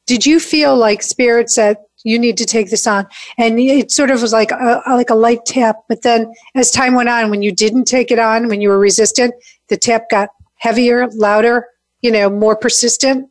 did 0.06 0.26
you 0.26 0.40
feel 0.40 0.76
like 0.78 1.02
spirit 1.02 1.50
said, 1.50 1.78
you 2.04 2.18
need 2.18 2.38
to 2.38 2.46
take 2.46 2.70
this 2.70 2.88
on 2.88 3.06
and 3.38 3.60
it 3.60 3.92
sort 3.92 4.12
of 4.12 4.22
was 4.22 4.32
like 4.32 4.52
a, 4.52 4.82
like 4.88 5.10
a 5.10 5.16
light 5.16 5.46
tap 5.46 5.78
but 5.90 6.04
then 6.04 6.32
as 6.56 6.72
time 6.72 6.94
went 6.94 7.10
on 7.10 7.30
when 7.30 7.42
you 7.42 7.52
didn't 7.52 7.86
take 7.86 8.12
it 8.12 8.20
on 8.20 8.48
when 8.48 8.62
you 8.62 8.70
were 8.70 8.80
resistant 8.80 9.34
the 9.70 9.78
tap 9.78 10.10
got 10.10 10.30
heavier 10.56 11.08
louder 11.16 11.68
you 12.02 12.12
know 12.12 12.30
more 12.30 12.56
persistent 12.56 13.30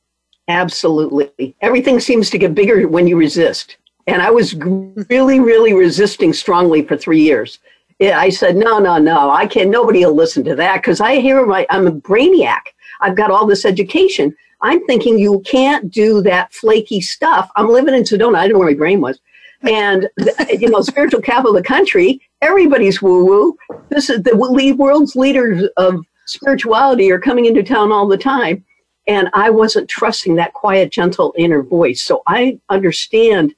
absolutely 0.49 1.57
everything 1.61 2.01
seems 2.01 2.29
to 2.29 2.39
get 2.39 2.55
bigger 2.55 2.87
when 2.89 3.07
you 3.07 3.17
resist 3.17 3.77
and 4.07 4.23
i 4.23 4.31
was 4.31 4.55
really 4.55 5.41
really 5.41 5.73
resisting 5.73 6.33
strongly 6.33 6.83
for 6.83 6.97
three 6.97 7.21
years 7.21 7.59
I 8.01 8.29
said, 8.29 8.57
no, 8.57 8.79
no, 8.79 8.99
no, 8.99 9.31
I 9.31 9.47
can't. 9.47 9.71
Nobody 9.71 10.05
will 10.05 10.15
listen 10.15 10.45
to 10.45 10.55
that 10.57 10.83
because 10.83 11.01
I 11.01 11.17
hear 11.17 11.47
my, 11.47 11.67
I'm 11.71 11.87
a 11.87 11.93
brainiac. 11.93 12.61
I've 13.01 13.17
got 13.17 13.31
all 13.31 13.47
this 13.47 13.65
education. 13.65 14.35
I'm 14.63 14.85
thinking 14.87 15.19
you 15.19 15.41
can't 15.41 15.91
do 15.91 16.21
that 16.23 16.53
flaky 16.53 17.01
stuff. 17.01 17.51
I'm 17.57 17.69
living 17.69 17.95
in 17.95 18.03
Sedona. 18.03 18.37
I 18.37 18.43
don't 18.43 18.55
know 18.55 18.59
where 18.61 18.71
my 18.71 18.75
brain 18.77 19.01
was. 19.01 19.19
And, 19.63 20.09
you 20.51 20.69
know, 20.69 20.81
spiritual 20.81 21.21
capital 21.21 21.57
of 21.57 21.63
the 21.63 21.67
country, 21.67 22.21
everybody's 22.43 23.01
woo 23.01 23.25
woo. 23.25 23.57
This 23.89 24.11
is 24.11 24.23
the 24.23 24.37
world's 24.37 25.17
leaders 25.17 25.69
of 25.77 26.05
spirituality 26.27 27.11
are 27.11 27.21
coming 27.21 27.47
into 27.47 27.63
town 27.63 27.93
all 27.93 28.07
the 28.09 28.19
time. 28.19 28.65
And 29.09 29.29
I 29.35 29.51
wasn't 29.51 29.89
trusting 29.89 30.35
that 30.35 30.53
quiet, 30.53 30.91
gentle 30.91 31.33
inner 31.39 31.63
voice. 31.63 32.03
So 32.03 32.23
I 32.27 32.59
understand 32.71 33.55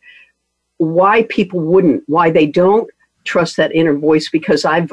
why 0.78 1.24
people 1.24 1.60
wouldn't, 1.60 2.02
why 2.06 2.30
they 2.30 2.46
don't 2.46 2.88
trust 3.24 3.56
that 3.56 3.74
inner 3.74 3.96
voice 3.96 4.30
because 4.30 4.64
I've 4.64 4.90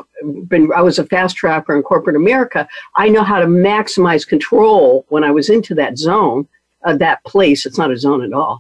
been, 0.48 0.70
I 0.76 0.82
was 0.82 1.00
a 1.00 1.06
fast 1.06 1.38
tracker 1.38 1.76
in 1.76 1.84
corporate 1.84 2.18
America. 2.18 2.68
I 2.96 3.08
know 3.08 3.24
how 3.24 3.40
to 3.40 3.48
maximize 3.48 4.28
control 4.28 5.06
when 5.10 5.24
I 5.24 5.32
was 5.32 5.50
into 5.50 5.74
that 5.76 5.98
zone, 5.98 6.48
uh, 6.84 6.98
that 6.98 7.24
place. 7.24 7.66
It's 7.66 7.78
not 7.78 7.92
a 7.92 7.98
zone 7.98 8.24
at 8.24 8.34
all, 8.34 8.60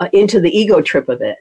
uh, 0.00 0.08
into 0.12 0.40
the 0.40 0.50
ego 0.50 0.80
trip 0.80 1.08
of 1.08 1.22
it. 1.22 1.36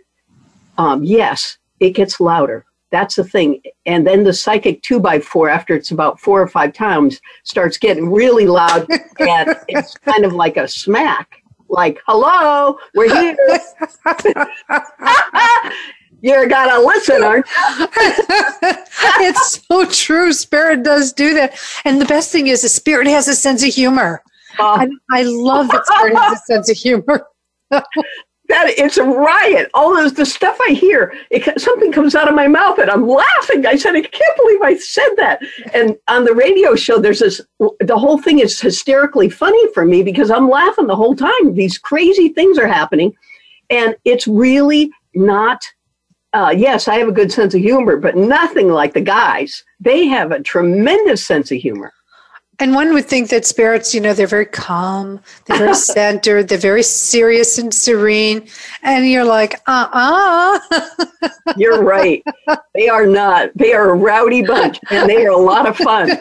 Um, 0.78 1.04
yes, 1.04 1.58
it 1.80 1.92
gets 1.92 2.20
louder. 2.20 2.66
That's 2.92 3.16
the 3.16 3.24
thing. 3.24 3.62
And 3.86 4.06
then 4.06 4.24
the 4.24 4.34
psychic 4.34 4.84
two 4.84 5.00
by 5.00 5.20
four, 5.20 5.50
after 5.50 5.74
it's 5.74 5.92
about 5.92 6.20
four 6.20 6.42
or 6.42 6.48
five 6.48 6.74
times, 6.74 7.20
starts 7.44 7.78
getting 7.78 8.12
really 8.12 8.46
loud. 8.46 8.86
and 9.20 9.56
it's 9.70 9.98
kind 9.98 10.26
of 10.26 10.34
like 10.34 10.58
a 10.58 10.68
smack, 10.68 11.41
like, 11.72 12.00
hello, 12.06 12.78
we're 12.94 13.10
here. 13.10 13.38
You're 16.22 16.48
gonna 16.48 16.80
listen, 16.86 17.24
aren't 17.24 17.48
you? 17.80 17.88
it's 19.22 19.66
so 19.66 19.86
true. 19.86 20.32
Spirit 20.34 20.84
does 20.84 21.14
do 21.14 21.34
that. 21.34 21.58
And 21.84 22.00
the 22.00 22.06
best 22.06 22.32
thing 22.32 22.48
is, 22.48 22.62
the 22.62 22.70
spirit 22.70 23.08
has 23.08 23.28
a 23.28 23.34
sense 23.34 23.64
of 23.64 23.74
humor. 23.74 24.22
Uh, 24.60 24.86
I, 24.86 24.90
I 25.12 25.24
love 25.24 25.70
that 25.70 25.86
spirit 25.88 26.16
has 26.18 26.40
a 26.40 26.42
sense 26.46 26.70
of 26.70 26.78
humor. 26.78 27.26
that 28.52 28.74
it's 28.78 28.98
a 28.98 29.04
riot. 29.04 29.70
All 29.74 29.96
those 29.96 30.14
the 30.14 30.26
stuff 30.26 30.58
I 30.62 30.74
hear, 30.74 31.14
it, 31.30 31.60
something 31.60 31.92
comes 31.92 32.16
out 32.16 32.28
of 32.28 32.36
my 32.36 32.48
mouth 32.48 32.78
and 32.80 32.90
I'm 32.90 33.08
laughing. 33.08 33.66
I 33.66 33.76
said, 33.76 33.96
I 33.96 34.02
can't 34.02 34.38
believe 34.38 34.62
I 34.62 34.76
said 34.78 35.10
that. 35.18 35.42
And 35.74 35.98
on 36.08 36.26
the 36.26 36.36
radio 36.36 36.76
show, 36.76 37.00
there's 37.00 37.20
this. 37.20 37.42
The 37.80 37.98
whole 37.98 38.22
thing 38.22 38.40
is 38.40 38.60
hysterically 38.60 39.30
funny 39.30 39.72
for 39.74 39.86
me 39.86 40.04
because 40.04 40.30
I'm 40.30 40.50
laughing 40.50 40.88
the 40.88 40.96
whole 40.96 41.16
time. 41.16 41.54
These 41.54 41.78
crazy 41.78 42.30
things 42.30 42.58
are 42.58 42.68
happening, 42.68 43.14
and 43.70 43.96
it's 44.06 44.28
really 44.28 44.92
not. 45.16 45.62
Uh, 46.34 46.54
yes, 46.56 46.88
I 46.88 46.96
have 46.96 47.10
a 47.10 47.14
good 47.14 47.32
sense 47.32 47.54
of 47.54 47.60
humor, 47.60 47.98
but 47.98 48.16
nothing 48.16 48.70
like 48.70 48.94
the 48.94 49.02
guys. 49.02 49.64
They 49.82 50.06
have 50.06 50.32
a 50.32 50.42
tremendous 50.42 51.26
sense 51.26 51.52
of 51.52 51.58
humor. 51.58 51.92
And 52.62 52.76
one 52.76 52.94
would 52.94 53.08
think 53.08 53.32
that 53.32 53.44
spirits, 53.44 53.92
you 53.92 54.00
know, 54.00 54.14
they're 54.14 54.28
very 54.28 54.46
calm, 54.46 55.20
they're 55.46 55.58
very 55.58 55.74
centered, 55.98 56.48
they're 56.48 56.60
very 56.60 56.84
serious 56.84 57.58
and 57.58 57.74
serene. 57.74 58.48
And 58.84 59.10
you're 59.10 59.26
like, 59.26 59.56
uh 59.66 59.88
uh-uh. 59.92 60.60
uh. 60.72 61.30
you're 61.58 61.82
right. 61.82 62.24
They 62.76 62.88
are 62.88 63.08
not. 63.08 63.50
They 63.56 63.74
are 63.74 63.90
a 63.90 63.96
rowdy 63.96 64.44
bunch 64.44 64.80
and 64.92 65.10
they 65.10 65.26
are 65.26 65.32
a 65.32 65.38
lot 65.38 65.68
of 65.68 65.76
fun. 65.76 66.12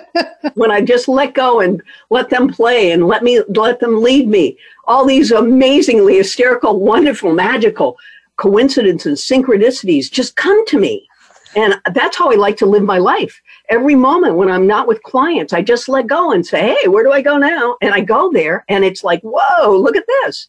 When 0.54 0.70
I 0.70 0.80
just 0.80 1.08
let 1.08 1.34
go 1.34 1.60
and 1.60 1.82
let 2.08 2.30
them 2.30 2.48
play 2.48 2.92
and 2.92 3.06
let 3.06 3.22
me 3.22 3.42
let 3.50 3.78
them 3.80 4.00
lead 4.00 4.26
me, 4.26 4.56
all 4.86 5.04
these 5.04 5.32
amazingly 5.32 6.16
hysterical, 6.16 6.80
wonderful, 6.80 7.34
magical 7.34 7.98
coincidences, 8.38 9.30
and 9.30 9.44
synchronicities 9.44 10.10
just 10.10 10.36
come 10.36 10.64
to 10.68 10.78
me. 10.78 11.06
And 11.54 11.74
that's 11.92 12.16
how 12.16 12.30
I 12.30 12.36
like 12.36 12.56
to 12.58 12.66
live 12.66 12.82
my 12.82 12.96
life 12.96 13.42
every 13.70 13.94
moment 13.94 14.34
when 14.34 14.50
I'm 14.50 14.66
not 14.66 14.86
with 14.86 15.02
clients, 15.04 15.52
I 15.52 15.62
just 15.62 15.88
let 15.88 16.08
go 16.08 16.32
and 16.32 16.44
say, 16.44 16.74
hey, 16.74 16.88
where 16.88 17.04
do 17.04 17.12
I 17.12 17.22
go 17.22 17.38
now? 17.38 17.76
And 17.80 17.94
I 17.94 18.00
go 18.00 18.30
there 18.32 18.64
and 18.68 18.84
it's 18.84 19.02
like, 19.04 19.20
whoa, 19.22 19.76
look 19.76 19.96
at 19.96 20.04
this. 20.06 20.48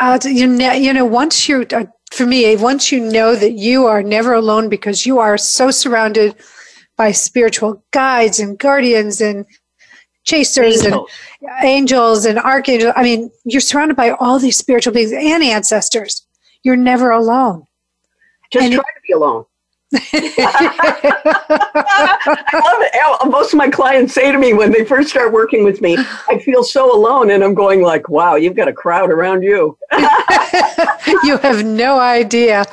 Uh, 0.00 0.18
you, 0.24 0.46
know, 0.46 0.72
you 0.72 0.92
know, 0.92 1.04
once 1.04 1.48
you, 1.48 1.66
uh, 1.72 1.84
for 2.12 2.26
me, 2.26 2.54
once 2.56 2.92
you 2.92 3.00
know 3.00 3.34
that 3.34 3.52
you 3.52 3.86
are 3.86 4.02
never 4.02 4.34
alone 4.34 4.68
because 4.68 5.04
you 5.04 5.18
are 5.18 5.36
so 5.36 5.70
surrounded 5.70 6.36
by 6.96 7.10
spiritual 7.10 7.82
guides 7.90 8.38
and 8.38 8.58
guardians 8.58 9.20
and 9.20 9.46
chasers 10.24 10.84
angels. 10.84 11.10
and 11.40 11.50
angels 11.64 12.24
and 12.24 12.38
archangels. 12.38 12.92
I 12.96 13.02
mean, 13.02 13.30
you're 13.44 13.60
surrounded 13.60 13.96
by 13.96 14.10
all 14.10 14.38
these 14.38 14.56
spiritual 14.56 14.92
beings 14.92 15.12
and 15.12 15.42
ancestors. 15.42 16.26
You're 16.62 16.76
never 16.76 17.10
alone. 17.10 17.64
Just 18.52 18.64
and 18.64 18.74
try 18.74 18.82
to 18.82 19.00
be 19.06 19.12
alone. 19.12 19.44
I 19.92 21.60
love 22.52 22.80
it. 22.80 23.30
Most 23.30 23.52
of 23.52 23.58
my 23.58 23.68
clients 23.68 24.14
say 24.14 24.30
to 24.32 24.38
me 24.38 24.52
when 24.52 24.72
they 24.72 24.84
first 24.84 25.10
start 25.10 25.32
working 25.32 25.64
with 25.64 25.80
me, 25.80 25.96
I 26.28 26.38
feel 26.38 26.62
so 26.62 26.94
alone. 26.94 27.30
And 27.30 27.42
I'm 27.42 27.54
going 27.54 27.82
like, 27.82 28.08
wow, 28.08 28.36
you've 28.36 28.56
got 28.56 28.68
a 28.68 28.72
crowd 28.72 29.10
around 29.10 29.42
you. 29.42 29.76
you 31.24 31.38
have 31.38 31.64
no 31.64 31.98
idea. 31.98 32.64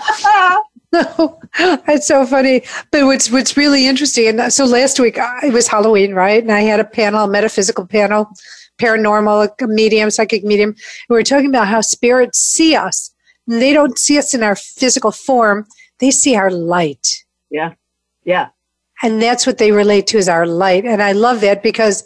it's 0.93 2.07
so 2.07 2.25
funny. 2.25 2.63
But 2.91 3.05
what's 3.05 3.31
what's 3.31 3.55
really 3.55 3.87
interesting, 3.87 4.27
and 4.27 4.51
so 4.53 4.65
last 4.65 4.99
week 4.99 5.17
uh, 5.17 5.35
it 5.43 5.53
was 5.53 5.67
Halloween, 5.67 6.13
right? 6.13 6.41
And 6.41 6.51
I 6.51 6.61
had 6.61 6.79
a 6.79 6.83
panel, 6.83 7.23
a 7.23 7.27
metaphysical 7.29 7.87
panel, 7.87 8.29
paranormal, 8.77 9.51
a 9.61 9.67
medium, 9.67 10.09
psychic 10.11 10.43
medium. 10.43 10.75
We 11.09 11.15
were 11.15 11.23
talking 11.23 11.47
about 11.47 11.67
how 11.67 11.81
spirits 11.81 12.39
see 12.39 12.75
us. 12.75 13.13
They 13.47 13.73
don't 13.73 13.97
see 13.97 14.17
us 14.17 14.33
in 14.33 14.43
our 14.43 14.55
physical 14.55 15.11
form 15.11 15.65
they 16.01 16.11
see 16.11 16.35
our 16.35 16.51
light. 16.51 17.23
Yeah. 17.49 17.75
Yeah. 18.25 18.49
And 19.03 19.21
that's 19.21 19.47
what 19.47 19.57
they 19.57 19.71
relate 19.71 20.07
to 20.07 20.17
as 20.17 20.27
our 20.27 20.45
light. 20.45 20.83
And 20.85 21.01
I 21.01 21.13
love 21.13 21.41
that 21.41 21.63
because 21.63 22.03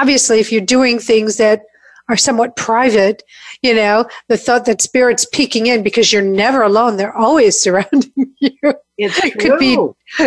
obviously, 0.00 0.40
if 0.40 0.50
you're 0.50 0.60
doing 0.60 0.98
things 0.98 1.36
that 1.36 1.62
are 2.08 2.16
somewhat 2.16 2.56
private, 2.56 3.22
you 3.62 3.74
know, 3.74 4.06
the 4.28 4.36
thought 4.36 4.64
that 4.64 4.80
spirit's 4.80 5.24
peeking 5.24 5.66
in 5.66 5.82
because 5.82 6.12
you're 6.12 6.22
never 6.22 6.62
alone, 6.62 6.96
they're 6.96 7.16
always 7.16 7.60
surrounding 7.60 8.12
you. 8.40 8.74
It's 8.98 9.20
true. 9.20 9.30
could 9.32 9.58
be 9.58 9.78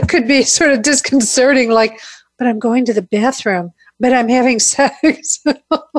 could 0.08 0.28
be 0.28 0.44
sort 0.44 0.72
of 0.72 0.82
disconcerting, 0.84 1.72
like, 1.72 2.00
but 2.38 2.48
I'm 2.48 2.60
going 2.60 2.86
to 2.86 2.94
the 2.94 3.02
bathroom, 3.02 3.74
but 4.00 4.14
I'm 4.14 4.30
having 4.30 4.60
sex. 4.76 5.40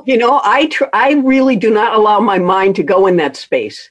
you 0.06 0.16
know, 0.16 0.40
I 0.44 0.66
tr- 0.66 0.84
I 0.92 1.12
really 1.12 1.56
do 1.56 1.70
not 1.72 1.94
allow 1.94 2.20
my 2.20 2.38
mind 2.38 2.76
to 2.76 2.82
go 2.82 3.06
in 3.06 3.16
that 3.16 3.36
space. 3.36 3.90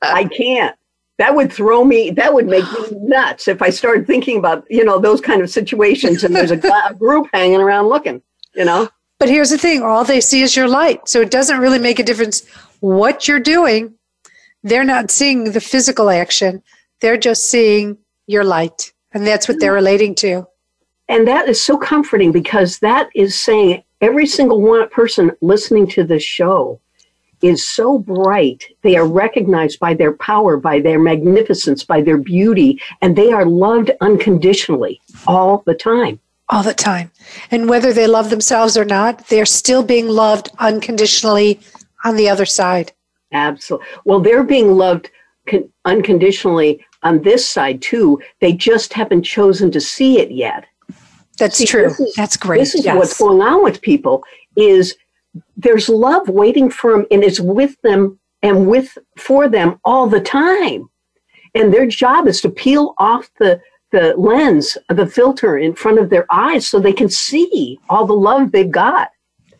I 0.00 0.24
can't 0.24 0.76
that 1.18 1.34
would 1.34 1.52
throw 1.52 1.84
me 1.84 2.10
that 2.10 2.32
would 2.32 2.46
make 2.46 2.64
me 2.72 2.86
nuts 2.92 3.48
if 3.48 3.62
i 3.62 3.70
started 3.70 4.06
thinking 4.06 4.38
about 4.38 4.64
you 4.68 4.84
know 4.84 4.98
those 4.98 5.20
kind 5.20 5.42
of 5.42 5.50
situations 5.50 6.24
and 6.24 6.34
there's 6.34 6.50
a, 6.50 6.60
a, 6.88 6.94
group 6.94 7.26
hanging 7.32 7.60
around 7.60 7.86
looking 7.86 8.22
you 8.56 8.64
know? 8.64 8.88
But 9.18 9.28
here's 9.28 9.50
the 9.50 9.58
thing 9.58 9.82
all 9.82 10.04
they 10.04 10.20
see 10.20 10.42
is 10.42 10.56
your 10.56 10.68
light. 10.68 11.08
So 11.08 11.20
it 11.20 11.30
doesn't 11.30 11.60
really 11.60 11.78
make 11.78 11.98
a 11.98 12.02
difference 12.02 12.46
what 12.80 13.28
you're 13.28 13.40
doing. 13.40 13.94
They're 14.62 14.84
not 14.84 15.10
seeing 15.10 15.52
the 15.52 15.60
physical 15.60 16.10
action. 16.10 16.62
They're 17.00 17.16
just 17.16 17.44
seeing 17.44 17.98
your 18.26 18.44
light. 18.44 18.92
And 19.12 19.26
that's 19.26 19.48
what 19.48 19.60
they're 19.60 19.72
mm. 19.72 19.76
relating 19.76 20.14
to. 20.16 20.46
And 21.08 21.28
that 21.28 21.48
is 21.48 21.62
so 21.62 21.78
comforting 21.78 22.32
because 22.32 22.80
that 22.80 23.08
is 23.14 23.38
saying 23.38 23.84
every 24.00 24.26
single 24.26 24.60
one 24.60 24.88
person 24.88 25.30
listening 25.40 25.86
to 25.88 26.02
this 26.02 26.24
show 26.24 26.80
is 27.42 27.66
so 27.66 27.98
bright. 27.98 28.64
They 28.82 28.96
are 28.96 29.06
recognized 29.06 29.78
by 29.78 29.94
their 29.94 30.12
power, 30.14 30.56
by 30.56 30.80
their 30.80 30.98
magnificence, 30.98 31.84
by 31.84 32.00
their 32.02 32.18
beauty, 32.18 32.80
and 33.02 33.16
they 33.16 33.32
are 33.32 33.44
loved 33.44 33.90
unconditionally 34.00 35.00
all 35.26 35.62
the 35.66 35.74
time. 35.74 36.18
All 36.48 36.62
the 36.62 36.74
time. 36.74 37.10
And 37.50 37.68
whether 37.68 37.92
they 37.92 38.06
love 38.06 38.30
themselves 38.30 38.76
or 38.76 38.84
not, 38.84 39.28
they're 39.28 39.46
still 39.46 39.82
being 39.82 40.08
loved 40.08 40.50
unconditionally 40.58 41.60
on 42.04 42.16
the 42.16 42.28
other 42.28 42.46
side. 42.46 42.92
Absolutely. 43.32 43.86
Well, 44.04 44.20
they're 44.20 44.44
being 44.44 44.72
loved 44.72 45.10
con- 45.48 45.68
unconditionally 45.84 46.84
on 47.02 47.22
this 47.22 47.46
side 47.46 47.82
too. 47.82 48.20
They 48.40 48.52
just 48.52 48.92
haven't 48.92 49.22
chosen 49.22 49.70
to 49.72 49.80
see 49.80 50.20
it 50.20 50.30
yet. 50.30 50.66
That's 51.38 51.58
see, 51.58 51.66
true. 51.66 51.86
Is, 51.86 52.14
That's 52.16 52.36
great. 52.36 52.58
This 52.58 52.74
is 52.74 52.84
yes. 52.84 52.96
what's 52.96 53.18
going 53.18 53.42
on 53.42 53.62
with 53.62 53.82
people 53.82 54.24
is 54.56 54.96
there's 55.56 55.88
love 55.88 56.28
waiting 56.28 56.70
for 56.70 56.92
them 56.92 57.06
and 57.10 57.24
it's 57.24 57.40
with 57.40 57.80
them 57.82 58.18
and 58.42 58.68
with 58.68 58.96
for 59.16 59.48
them 59.48 59.80
all 59.84 60.06
the 60.06 60.20
time. 60.20 60.88
And 61.54 61.72
their 61.72 61.86
job 61.86 62.28
is 62.28 62.40
to 62.42 62.50
peel 62.50 62.94
off 62.98 63.30
the 63.38 63.60
the 63.92 64.14
lens 64.16 64.76
the 64.88 65.06
filter 65.06 65.56
in 65.56 65.74
front 65.74 65.98
of 65.98 66.10
their 66.10 66.26
eyes 66.30 66.66
so 66.66 66.78
they 66.78 66.92
can 66.92 67.08
see 67.08 67.78
all 67.88 68.06
the 68.06 68.12
love 68.12 68.52
they've 68.52 68.70
got. 68.70 69.10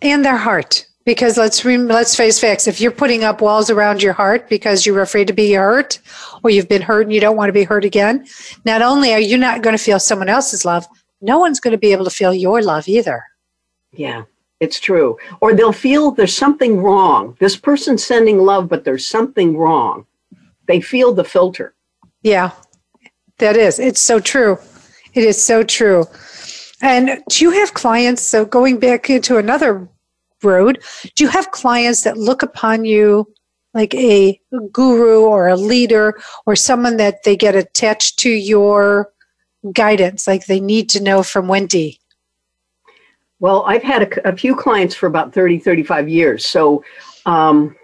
And 0.03 0.25
their 0.25 0.37
heart. 0.37 0.87
Because 1.05 1.39
let's 1.39 1.65
re- 1.65 1.79
let's 1.79 2.17
face 2.17 2.41
facts. 2.41 2.67
If 2.67 2.81
you're 2.81 2.91
putting 2.91 3.23
up 3.23 3.41
walls 3.41 3.71
around 3.71 4.03
your 4.03 4.12
heart 4.12 4.49
because 4.49 4.85
you're 4.85 5.01
afraid 5.01 5.29
to 5.29 5.33
be 5.33 5.53
hurt 5.53 6.01
or 6.43 6.51
you've 6.51 6.69
been 6.69 6.83
hurt 6.83 7.03
and 7.03 7.12
you 7.12 7.21
don't 7.21 7.37
want 7.37 7.49
to 7.49 7.53
be 7.53 7.62
hurt 7.62 7.85
again 7.85 8.27
not 8.65 8.83
only 8.83 9.12
are 9.12 9.21
you 9.21 9.39
not 9.39 9.62
going 9.62 9.77
to 9.77 9.83
feel 9.83 10.01
someone 10.01 10.29
else's 10.29 10.65
love 10.65 10.87
no 11.21 11.39
one's 11.39 11.61
going 11.61 11.73
to 11.73 11.79
be 11.79 11.93
able 11.93 12.05
to 12.05 12.11
feel 12.11 12.35
your 12.35 12.61
love 12.61 12.89
either. 12.89 13.25
Yeah 13.93 14.25
it's 14.61 14.81
true. 14.81 15.19
Or 15.40 15.55
they'll 15.55 15.73
feel 15.73 16.11
there's 16.11 16.37
something 16.37 16.83
wrong. 16.83 17.37
This 17.40 17.57
person's 17.57 18.05
sending 18.05 18.38
love, 18.38 18.69
but 18.69 18.85
there's 18.85 19.07
something 19.07 19.57
wrong. 19.57 20.07
They 20.66 20.81
feel 20.81 21.12
the 21.12 21.25
filter. 21.25 21.75
Yeah, 22.23 22.53
that 23.38 23.57
is. 23.57 23.79
It's 23.79 24.01
so 24.01 24.19
true. 24.19 24.59
It 25.14 25.24
is 25.24 25.43
so 25.43 25.62
true. 25.62 26.07
And 26.83 27.22
do 27.28 27.45
you 27.45 27.51
have 27.53 27.74
clients? 27.74 28.22
So 28.22 28.45
going 28.45 28.78
back 28.78 29.09
into 29.09 29.39
another 29.39 29.89
road, 30.43 30.83
do 31.14 31.24
you 31.24 31.30
have 31.30 31.51
clients 31.51 32.03
that 32.03 32.18
look 32.18 32.43
upon 32.43 32.85
you 32.85 33.33
like 33.74 33.95
a 33.95 34.41
guru 34.72 35.20
or 35.20 35.49
a 35.49 35.57
leader 35.57 36.18
or 36.47 36.57
someone 36.57 36.97
that 36.97 37.22
they 37.24 37.37
get 37.37 37.55
attached 37.55 38.18
to 38.20 38.30
your 38.30 39.12
guidance, 39.72 40.26
like 40.26 40.47
they 40.47 40.61
need 40.61 40.89
to 40.91 41.03
know 41.03 41.22
from 41.22 41.47
Wenty? 41.47 41.99
Well, 43.39 43.64
I've 43.66 43.82
had 43.82 44.03
a, 44.03 44.28
a, 44.30 44.37
few 44.37 44.57
clients 44.57 44.95
for 44.95 45.07
about 45.07 45.34
30, 45.34 45.59
35 45.59 46.09
years. 46.09 46.47
So, 46.47 46.82
um, 47.26 47.76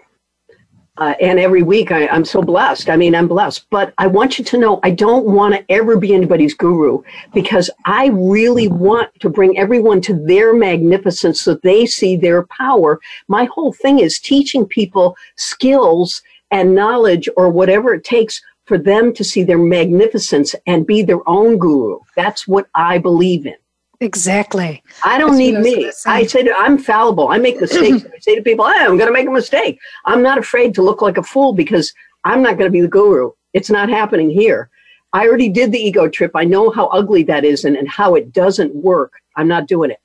uh, 0.97 1.15
and 1.19 1.39
every 1.39 1.63
week 1.63 1.91
I, 1.91 2.07
I'm 2.07 2.25
so 2.25 2.41
blessed. 2.41 2.89
I 2.89 2.97
mean, 2.97 3.15
I'm 3.15 3.27
blessed. 3.27 3.67
But 3.69 3.93
I 3.97 4.07
want 4.07 4.37
you 4.37 4.45
to 4.45 4.57
know 4.57 4.79
I 4.83 4.91
don't 4.91 5.25
want 5.25 5.55
to 5.55 5.71
ever 5.71 5.97
be 5.97 6.13
anybody's 6.13 6.53
guru 6.53 7.01
because 7.33 7.69
I 7.85 8.07
really 8.13 8.67
want 8.67 9.09
to 9.19 9.29
bring 9.29 9.57
everyone 9.57 10.01
to 10.01 10.13
their 10.25 10.53
magnificence 10.53 11.41
so 11.41 11.55
they 11.55 11.85
see 11.85 12.15
their 12.15 12.45
power. 12.47 12.99
My 13.27 13.45
whole 13.45 13.73
thing 13.73 13.99
is 13.99 14.19
teaching 14.19 14.67
people 14.67 15.15
skills 15.35 16.21
and 16.51 16.75
knowledge 16.75 17.27
or 17.37 17.49
whatever 17.49 17.93
it 17.95 18.03
takes 18.03 18.41
for 18.65 18.77
them 18.77 19.13
to 19.13 19.23
see 19.23 19.43
their 19.43 19.57
magnificence 19.57 20.55
and 20.67 20.85
be 20.85 21.01
their 21.01 21.27
own 21.27 21.57
guru. 21.57 21.99
That's 22.15 22.47
what 22.47 22.67
I 22.75 22.97
believe 22.99 23.45
in. 23.45 23.55
Exactly. 23.99 24.83
I 25.03 25.17
don't 25.17 25.31
That's 25.31 25.39
need 25.39 25.55
I 25.55 25.61
me. 25.61 25.91
I 26.05 26.25
say 26.25 26.43
to, 26.43 26.53
I'm 26.57 26.77
fallible. 26.77 27.29
I 27.29 27.37
make 27.37 27.59
mistakes. 27.59 28.05
I 28.15 28.19
say 28.19 28.35
to 28.35 28.41
people, 28.41 28.67
hey, 28.67 28.79
I'm 28.79 28.97
going 28.97 29.07
to 29.07 29.13
make 29.13 29.27
a 29.27 29.31
mistake. 29.31 29.79
I'm 30.05 30.21
not 30.21 30.37
afraid 30.37 30.73
to 30.75 30.81
look 30.81 31.01
like 31.01 31.17
a 31.17 31.23
fool 31.23 31.53
because 31.53 31.93
I'm 32.25 32.41
not 32.41 32.57
going 32.57 32.67
to 32.67 32.71
be 32.71 32.81
the 32.81 32.87
guru. 32.87 33.31
It's 33.53 33.69
not 33.69 33.89
happening 33.89 34.29
here. 34.29 34.69
I 35.13 35.27
already 35.27 35.49
did 35.49 35.71
the 35.71 35.79
ego 35.79 36.09
trip. 36.09 36.31
I 36.33 36.43
know 36.43 36.71
how 36.71 36.87
ugly 36.87 37.23
that 37.23 37.45
is 37.45 37.65
and, 37.65 37.77
and 37.77 37.87
how 37.87 38.15
it 38.15 38.33
doesn't 38.33 38.73
work. 38.75 39.13
I'm 39.35 39.47
not 39.47 39.67
doing 39.67 39.91
it. 39.91 39.99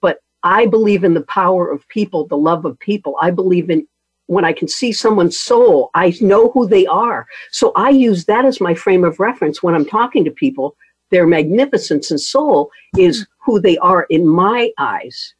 But 0.00 0.20
I 0.44 0.66
believe 0.66 1.02
in 1.02 1.14
the 1.14 1.22
power 1.22 1.68
of 1.68 1.86
people, 1.88 2.26
the 2.26 2.36
love 2.36 2.64
of 2.64 2.78
people. 2.78 3.16
I 3.20 3.32
believe 3.32 3.70
in 3.70 3.86
when 4.26 4.44
I 4.44 4.52
can 4.52 4.68
see 4.68 4.92
someone's 4.92 5.38
soul, 5.38 5.90
I 5.94 6.14
know 6.20 6.50
who 6.50 6.66
they 6.66 6.86
are. 6.86 7.26
So 7.50 7.72
I 7.74 7.90
use 7.90 8.24
that 8.26 8.44
as 8.44 8.60
my 8.60 8.72
frame 8.72 9.04
of 9.04 9.20
reference 9.20 9.62
when 9.62 9.74
I'm 9.74 9.84
talking 9.84 10.24
to 10.24 10.30
people. 10.30 10.76
Their 11.10 11.26
magnificence 11.26 12.10
and 12.10 12.20
soul 12.20 12.70
is 12.96 13.26
who 13.44 13.60
they 13.60 13.76
are 13.78 14.04
in 14.04 14.26
my 14.26 14.70
eyes. 14.78 15.34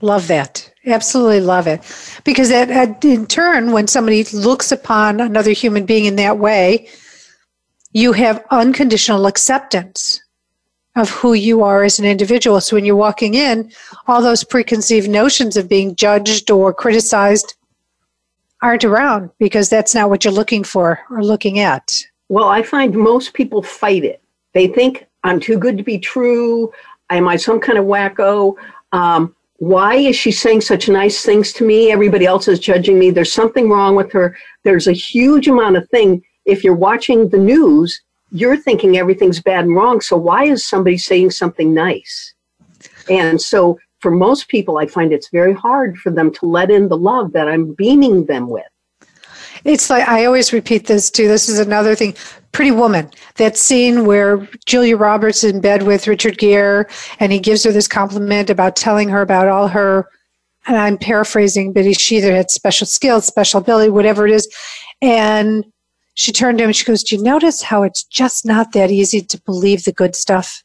Love 0.00 0.26
that. 0.28 0.72
Absolutely 0.86 1.40
love 1.40 1.66
it. 1.66 1.80
Because 2.24 2.48
that, 2.48 3.04
in 3.04 3.26
turn, 3.26 3.72
when 3.72 3.86
somebody 3.86 4.24
looks 4.32 4.72
upon 4.72 5.20
another 5.20 5.52
human 5.52 5.86
being 5.86 6.06
in 6.06 6.16
that 6.16 6.38
way, 6.38 6.88
you 7.92 8.12
have 8.12 8.44
unconditional 8.50 9.26
acceptance 9.26 10.20
of 10.96 11.08
who 11.10 11.34
you 11.34 11.62
are 11.62 11.84
as 11.84 11.98
an 11.98 12.04
individual. 12.04 12.60
So 12.60 12.76
when 12.76 12.84
you're 12.84 12.96
walking 12.96 13.34
in, 13.34 13.70
all 14.06 14.20
those 14.20 14.44
preconceived 14.44 15.08
notions 15.08 15.56
of 15.56 15.68
being 15.68 15.94
judged 15.94 16.50
or 16.50 16.74
criticized 16.74 17.54
aren't 18.60 18.84
around 18.84 19.30
because 19.38 19.68
that's 19.68 19.94
not 19.94 20.10
what 20.10 20.24
you're 20.24 20.34
looking 20.34 20.64
for 20.64 21.00
or 21.10 21.24
looking 21.24 21.58
at. 21.60 21.94
Well, 22.28 22.48
I 22.48 22.62
find 22.62 22.94
most 22.94 23.34
people 23.34 23.62
fight 23.62 24.04
it. 24.04 24.22
They 24.52 24.66
think 24.66 25.06
I'm 25.24 25.40
too 25.40 25.58
good 25.58 25.78
to 25.78 25.84
be 25.84 25.98
true. 25.98 26.72
Am 27.16 27.28
I 27.28 27.36
some 27.36 27.60
kind 27.60 27.78
of 27.78 27.84
wacko? 27.84 28.54
Um, 28.92 29.34
why 29.58 29.94
is 29.94 30.16
she 30.16 30.32
saying 30.32 30.62
such 30.62 30.88
nice 30.88 31.24
things 31.24 31.52
to 31.52 31.64
me? 31.64 31.92
Everybody 31.92 32.26
else 32.26 32.48
is 32.48 32.58
judging 32.58 32.98
me. 32.98 33.10
There's 33.10 33.32
something 33.32 33.70
wrong 33.70 33.94
with 33.94 34.10
her. 34.12 34.36
There's 34.64 34.88
a 34.88 34.92
huge 34.92 35.46
amount 35.46 35.76
of 35.76 35.88
thing. 35.90 36.22
If 36.44 36.64
you're 36.64 36.74
watching 36.74 37.28
the 37.28 37.38
news, 37.38 38.02
you're 38.32 38.56
thinking 38.56 38.96
everything's 38.96 39.40
bad 39.40 39.64
and 39.64 39.76
wrong. 39.76 40.00
So 40.00 40.16
why 40.16 40.44
is 40.44 40.66
somebody 40.66 40.98
saying 40.98 41.30
something 41.30 41.72
nice? 41.72 42.34
And 43.08 43.40
so 43.40 43.78
for 44.00 44.10
most 44.10 44.48
people, 44.48 44.78
I 44.78 44.86
find 44.86 45.12
it's 45.12 45.30
very 45.30 45.54
hard 45.54 45.96
for 45.98 46.10
them 46.10 46.32
to 46.32 46.46
let 46.46 46.70
in 46.70 46.88
the 46.88 46.96
love 46.96 47.32
that 47.32 47.48
I'm 47.48 47.74
beaming 47.74 48.26
them 48.26 48.48
with. 48.48 48.71
It's 49.64 49.90
like 49.90 50.08
I 50.08 50.24
always 50.24 50.52
repeat 50.52 50.86
this 50.86 51.10
too. 51.10 51.28
This 51.28 51.48
is 51.48 51.58
another 51.58 51.94
thing. 51.94 52.14
Pretty 52.52 52.70
Woman, 52.70 53.10
that 53.36 53.56
scene 53.56 54.04
where 54.04 54.46
Julia 54.66 54.96
Roberts 54.96 55.42
is 55.42 55.52
in 55.54 55.62
bed 55.62 55.84
with 55.84 56.06
Richard 56.06 56.36
Gere 56.36 56.84
and 57.18 57.32
he 57.32 57.38
gives 57.38 57.64
her 57.64 57.72
this 57.72 57.88
compliment 57.88 58.50
about 58.50 58.76
telling 58.76 59.08
her 59.08 59.22
about 59.22 59.48
all 59.48 59.68
her, 59.68 60.06
and 60.66 60.76
I'm 60.76 60.98
paraphrasing, 60.98 61.72
but 61.72 61.98
she 61.98 62.18
either 62.18 62.34
had 62.34 62.50
special 62.50 62.86
skills, 62.86 63.26
special 63.26 63.60
ability, 63.60 63.90
whatever 63.90 64.26
it 64.26 64.34
is. 64.34 64.46
And 65.00 65.64
she 66.12 66.30
turned 66.30 66.58
to 66.58 66.64
him 66.64 66.68
and 66.68 66.76
she 66.76 66.84
goes, 66.84 67.02
Do 67.02 67.16
you 67.16 67.22
notice 67.22 67.62
how 67.62 67.84
it's 67.84 68.04
just 68.04 68.44
not 68.44 68.72
that 68.72 68.90
easy 68.90 69.22
to 69.22 69.40
believe 69.42 69.84
the 69.84 69.92
good 69.92 70.14
stuff? 70.14 70.62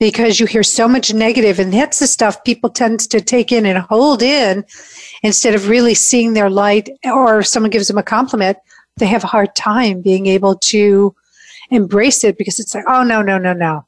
because 0.00 0.38
you 0.38 0.46
hear 0.46 0.62
so 0.62 0.86
much 0.86 1.12
negative 1.12 1.58
and 1.58 1.72
that's 1.72 1.98
the 1.98 2.06
stuff 2.06 2.44
people 2.44 2.70
tend 2.70 3.00
to 3.00 3.20
take 3.20 3.50
in 3.50 3.66
and 3.66 3.78
hold 3.78 4.22
in 4.22 4.64
instead 5.22 5.54
of 5.54 5.68
really 5.68 5.94
seeing 5.94 6.34
their 6.34 6.50
light 6.50 6.88
or 7.04 7.42
someone 7.42 7.70
gives 7.70 7.88
them 7.88 7.98
a 7.98 8.02
compliment 8.02 8.56
they 8.96 9.06
have 9.06 9.24
a 9.24 9.28
hard 9.28 9.54
time 9.54 10.00
being 10.00 10.26
able 10.26 10.56
to 10.56 11.14
embrace 11.70 12.24
it 12.24 12.38
because 12.38 12.58
it's 12.58 12.74
like 12.74 12.84
oh 12.88 13.02
no 13.02 13.22
no 13.22 13.38
no 13.38 13.52
no 13.52 13.84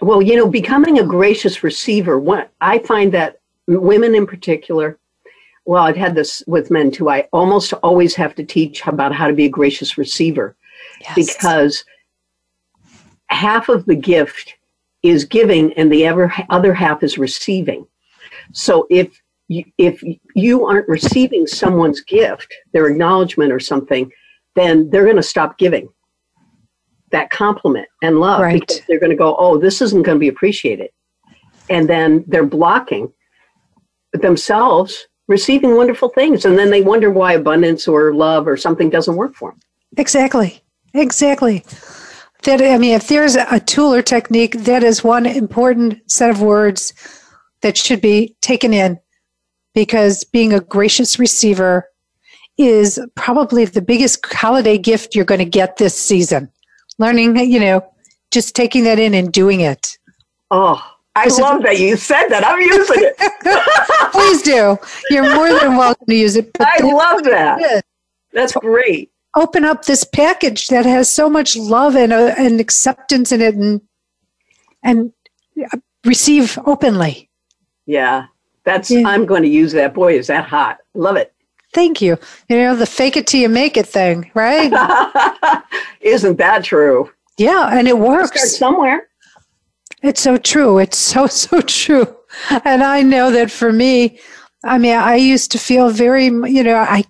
well 0.00 0.22
you 0.22 0.36
know 0.36 0.48
becoming 0.48 0.98
a 0.98 1.04
gracious 1.04 1.62
receiver 1.62 2.18
what 2.18 2.50
i 2.60 2.78
find 2.78 3.12
that 3.12 3.40
women 3.68 4.14
in 4.14 4.26
particular 4.26 4.98
well 5.64 5.84
i've 5.84 5.96
had 5.96 6.14
this 6.14 6.42
with 6.46 6.70
men 6.70 6.90
too 6.90 7.08
i 7.08 7.26
almost 7.32 7.72
always 7.74 8.14
have 8.14 8.34
to 8.34 8.44
teach 8.44 8.86
about 8.86 9.14
how 9.14 9.26
to 9.26 9.34
be 9.34 9.44
a 9.44 9.50
gracious 9.50 9.98
receiver 9.98 10.56
yes. 11.00 11.14
because 11.14 11.84
half 13.32 13.68
of 13.68 13.86
the 13.86 13.96
gift 13.96 14.54
is 15.02 15.24
giving 15.24 15.72
and 15.74 15.90
the 15.90 16.06
ever, 16.06 16.32
other 16.50 16.74
half 16.74 17.02
is 17.02 17.18
receiving. 17.18 17.86
So 18.52 18.86
if 18.90 19.21
if 19.78 20.02
you 20.34 20.66
aren't 20.66 20.88
receiving 20.88 21.46
someone's 21.46 22.00
gift, 22.00 22.52
their 22.72 22.86
acknowledgement 22.86 23.52
or 23.52 23.60
something, 23.60 24.10
then 24.54 24.90
they're 24.90 25.04
going 25.04 25.16
to 25.16 25.22
stop 25.22 25.58
giving 25.58 25.88
that 27.10 27.30
compliment 27.30 27.88
and 28.02 28.20
love 28.20 28.40
right. 28.40 28.60
because 28.60 28.80
they're 28.88 29.00
going 29.00 29.10
to 29.10 29.16
go, 29.16 29.36
oh, 29.38 29.58
this 29.58 29.82
isn't 29.82 30.02
going 30.02 30.16
to 30.16 30.20
be 30.20 30.28
appreciated. 30.28 30.90
And 31.68 31.88
then 31.88 32.24
they're 32.26 32.46
blocking 32.46 33.12
themselves 34.12 35.06
receiving 35.28 35.76
wonderful 35.76 36.08
things. 36.10 36.44
And 36.44 36.58
then 36.58 36.70
they 36.70 36.82
wonder 36.82 37.10
why 37.10 37.34
abundance 37.34 37.86
or 37.86 38.14
love 38.14 38.46
or 38.46 38.56
something 38.56 38.90
doesn't 38.90 39.16
work 39.16 39.34
for 39.34 39.50
them. 39.50 39.60
Exactly. 39.96 40.62
Exactly 40.94 41.64
that 42.42 42.60
I 42.60 42.78
mean, 42.78 42.94
if 42.94 43.08
there's 43.08 43.36
a 43.36 43.60
tool 43.60 43.94
or 43.94 44.02
technique, 44.02 44.64
that 44.64 44.82
is 44.82 45.04
one 45.04 45.26
important 45.26 46.00
set 46.10 46.30
of 46.30 46.40
words 46.40 46.92
that 47.62 47.76
should 47.76 48.00
be 48.00 48.36
taken 48.40 48.74
in 48.74 48.98
because 49.74 50.24
being 50.24 50.52
a 50.52 50.60
gracious 50.60 51.18
receiver 51.18 51.88
is 52.58 53.00
probably 53.14 53.64
the 53.64 53.82
biggest 53.82 54.24
holiday 54.32 54.78
gift 54.78 55.14
you're 55.14 55.24
going 55.24 55.38
to 55.38 55.44
get 55.44 55.76
this 55.76 55.96
season. 55.96 56.50
Learning, 56.98 57.36
you 57.36 57.58
know, 57.58 57.84
just 58.30 58.54
taking 58.54 58.84
that 58.84 58.98
in 58.98 59.14
and 59.14 59.32
doing 59.32 59.60
it. 59.60 59.96
Oh, 60.50 60.82
I 61.16 61.26
love 61.26 61.62
that 61.62 61.78
you 61.78 61.96
said 61.96 62.28
that. 62.28 62.44
I'm 62.44 62.60
using 62.60 62.96
it. 62.98 64.12
Please 64.12 64.42
do. 64.42 64.78
You're 65.10 65.34
more 65.34 65.58
than 65.58 65.76
welcome 65.76 66.06
to 66.06 66.14
use 66.14 66.36
it. 66.36 66.50
I 66.60 66.78
love 66.82 67.24
that. 67.24 67.84
That's 68.32 68.52
great 68.52 69.12
open 69.36 69.64
up 69.64 69.84
this 69.84 70.04
package 70.04 70.68
that 70.68 70.84
has 70.84 71.10
so 71.10 71.28
much 71.28 71.56
love 71.56 71.96
and, 71.96 72.12
uh, 72.12 72.34
and 72.36 72.60
acceptance 72.60 73.32
in 73.32 73.40
it 73.40 73.54
and 73.54 73.80
and 74.82 75.12
receive 76.04 76.58
openly 76.66 77.30
yeah 77.86 78.26
that's 78.64 78.90
yeah. 78.90 79.06
i'm 79.06 79.26
going 79.26 79.42
to 79.42 79.48
use 79.48 79.72
that. 79.72 79.94
Boy 79.94 80.18
is 80.18 80.26
that 80.28 80.44
hot. 80.44 80.78
Love 80.94 81.16
it. 81.16 81.32
Thank 81.72 82.02
you. 82.02 82.18
You 82.48 82.56
know 82.56 82.76
the 82.76 82.86
fake 82.86 83.16
it 83.16 83.26
till 83.26 83.40
you 83.40 83.48
make 83.48 83.76
it 83.76 83.86
thing 83.86 84.30
right? 84.34 84.72
Isn't 86.00 86.38
that 86.38 86.64
true? 86.64 87.10
Yeah 87.38 87.68
and 87.72 87.88
it 87.88 87.98
works. 87.98 88.56
somewhere. 88.56 89.08
It's 90.02 90.20
so 90.20 90.36
true. 90.36 90.78
It's 90.78 90.98
so 90.98 91.26
so 91.44 91.60
true. 91.60 92.16
And 92.64 92.82
i 92.82 93.02
know 93.02 93.30
that 93.30 93.50
for 93.50 93.72
me 93.72 94.18
I 94.64 94.78
mean, 94.78 94.96
I 94.96 95.16
used 95.16 95.50
to 95.52 95.58
feel 95.58 95.90
very, 95.90 96.26
you 96.26 96.62
know, 96.62 96.76
I 96.76 97.04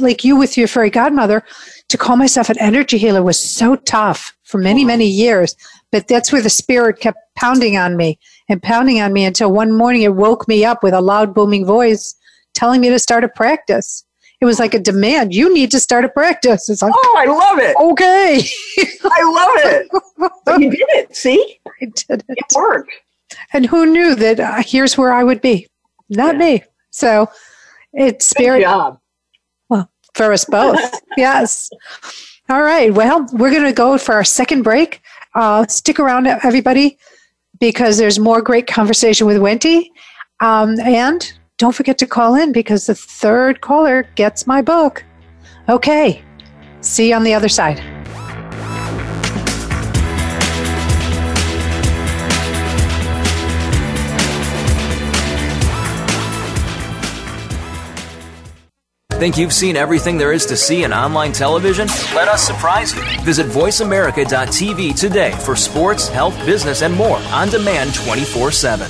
like 0.00 0.24
you 0.24 0.36
with 0.36 0.58
your 0.58 0.66
fairy 0.66 0.90
godmother 0.90 1.44
to 1.88 1.98
call 1.98 2.16
myself 2.16 2.50
an 2.50 2.58
energy 2.58 2.98
healer 2.98 3.22
was 3.22 3.42
so 3.42 3.76
tough 3.76 4.36
for 4.42 4.58
many, 4.58 4.84
many 4.84 5.06
years. 5.06 5.54
But 5.92 6.08
that's 6.08 6.32
where 6.32 6.42
the 6.42 6.50
spirit 6.50 6.98
kept 6.98 7.18
pounding 7.36 7.76
on 7.76 7.96
me 7.96 8.18
and 8.48 8.62
pounding 8.62 9.00
on 9.00 9.12
me 9.12 9.24
until 9.24 9.52
one 9.52 9.72
morning 9.72 10.02
it 10.02 10.14
woke 10.14 10.48
me 10.48 10.64
up 10.64 10.82
with 10.82 10.94
a 10.94 11.00
loud, 11.00 11.34
booming 11.34 11.66
voice 11.66 12.14
telling 12.54 12.80
me 12.80 12.88
to 12.88 12.98
start 12.98 13.24
a 13.24 13.28
practice. 13.28 14.04
It 14.40 14.44
was 14.44 14.58
like 14.58 14.74
a 14.74 14.78
demand. 14.78 15.34
You 15.34 15.52
need 15.52 15.70
to 15.72 15.80
start 15.80 16.04
a 16.04 16.08
practice. 16.08 16.68
It's 16.68 16.80
like, 16.80 16.92
oh, 16.94 17.14
I 17.18 17.24
love 17.26 17.58
it. 17.58 17.76
Okay. 17.76 18.40
I 19.10 19.22
love 19.22 19.72
it. 19.72 19.88
But 20.44 20.60
you 20.60 20.70
did 20.70 20.86
it. 20.90 21.16
See? 21.16 21.58
I 21.82 21.86
did 21.86 22.24
it. 22.28 22.38
It 22.38 22.44
worked. 22.54 22.90
And 23.52 23.66
who 23.66 23.86
knew 23.86 24.14
that 24.14 24.40
uh, 24.40 24.62
here's 24.64 24.96
where 24.96 25.12
I 25.12 25.24
would 25.24 25.40
be? 25.40 25.66
Not 26.08 26.34
yeah. 26.34 26.38
me. 26.38 26.64
So 26.90 27.28
it's 27.92 28.26
spirit. 28.26 28.58
Good 28.58 28.64
job. 28.64 29.00
Well, 29.68 29.90
for 30.14 30.32
us 30.32 30.44
both. 30.44 30.78
yes. 31.16 31.68
All 32.48 32.62
right. 32.62 32.94
Well, 32.94 33.26
we're 33.32 33.50
going 33.50 33.64
to 33.64 33.72
go 33.72 33.98
for 33.98 34.14
our 34.14 34.24
second 34.24 34.62
break. 34.62 35.02
Uh, 35.34 35.66
stick 35.66 35.98
around, 35.98 36.26
everybody, 36.26 36.98
because 37.60 37.98
there's 37.98 38.18
more 38.18 38.42
great 38.42 38.66
conversation 38.66 39.26
with 39.26 39.38
Wenty. 39.38 39.90
Um, 40.40 40.78
and 40.80 41.32
don't 41.58 41.74
forget 41.74 41.98
to 41.98 42.06
call 42.06 42.34
in 42.34 42.52
because 42.52 42.86
the 42.86 42.94
third 42.94 43.60
caller 43.60 44.08
gets 44.14 44.46
my 44.46 44.62
book. 44.62 45.04
Okay. 45.68 46.22
See 46.80 47.08
you 47.08 47.14
on 47.16 47.24
the 47.24 47.34
other 47.34 47.48
side. 47.48 47.97
Think 59.18 59.36
you've 59.36 59.52
seen 59.52 59.76
everything 59.76 60.16
there 60.16 60.32
is 60.32 60.46
to 60.46 60.56
see 60.56 60.84
in 60.84 60.92
online 60.92 61.32
television? 61.32 61.88
Let 62.14 62.28
us 62.28 62.46
surprise 62.46 62.94
you. 62.94 63.02
Visit 63.22 63.46
VoiceAmerica.tv 63.48 64.96
today 64.96 65.32
for 65.32 65.56
sports, 65.56 66.06
health, 66.06 66.38
business, 66.46 66.82
and 66.82 66.94
more 66.94 67.16
on 67.32 67.48
demand 67.48 67.92
24 67.96 68.52
7. 68.52 68.88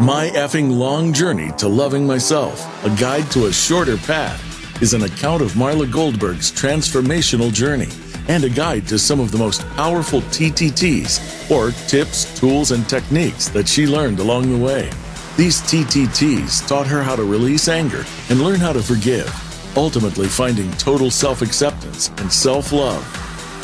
My 0.00 0.30
effing 0.36 0.78
long 0.78 1.12
journey 1.12 1.50
to 1.58 1.66
loving 1.66 2.06
myself, 2.06 2.62
a 2.84 2.90
guide 2.90 3.28
to 3.32 3.46
a 3.46 3.52
shorter 3.52 3.96
path. 3.96 4.40
is 4.80 4.94
an 4.94 5.02
account 5.02 5.42
of 5.42 5.54
Marla 5.54 5.90
Goldberg's 5.90 6.52
transformational 6.52 7.52
journey 7.52 7.88
and 8.28 8.44
a 8.44 8.48
guide 8.48 8.86
to 8.86 9.00
some 9.00 9.18
of 9.18 9.32
the 9.32 9.38
most 9.38 9.66
powerful 9.70 10.20
TTTs, 10.20 11.50
or 11.50 11.72
tips, 11.88 12.38
tools, 12.38 12.70
and 12.70 12.88
techniques 12.88 13.48
that 13.48 13.66
she 13.66 13.84
learned 13.88 14.20
along 14.20 14.52
the 14.52 14.64
way. 14.64 14.92
These 15.36 15.60
TTTs 15.62 16.66
taught 16.66 16.86
her 16.86 17.02
how 17.02 17.14
to 17.14 17.22
release 17.22 17.68
anger 17.68 18.06
and 18.30 18.40
learn 18.40 18.58
how 18.58 18.72
to 18.72 18.82
forgive, 18.82 19.28
ultimately 19.76 20.28
finding 20.28 20.70
total 20.72 21.10
self 21.10 21.42
acceptance 21.42 22.08
and 22.16 22.32
self 22.32 22.72
love. 22.72 23.04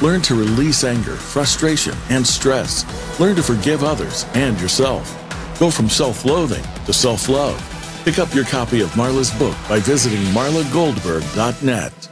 Learn 0.03 0.21
to 0.23 0.35
release 0.35 0.85
anger, 0.85 1.17
frustration, 1.17 1.95
and 2.11 2.27
stress. 2.27 2.85
Learn 3.19 3.37
to 3.37 3.43
forgive 3.43 3.85
others 3.85 4.27
and 4.35 4.61
yourself. 4.61 5.17
Go 5.59 5.71
from 5.71 5.89
self 5.89 6.27
loathing 6.27 6.65
to 6.85 6.93
self 6.93 7.31
love. 7.31 7.59
Pick 8.05 8.19
up 8.19 8.35
your 8.35 8.45
copy 8.45 8.83
of 8.83 8.95
Marla's 8.95 9.31
book 9.31 9.57
by 9.67 9.79
visiting 9.81 10.21
marlagoldberg.net. 10.35 12.12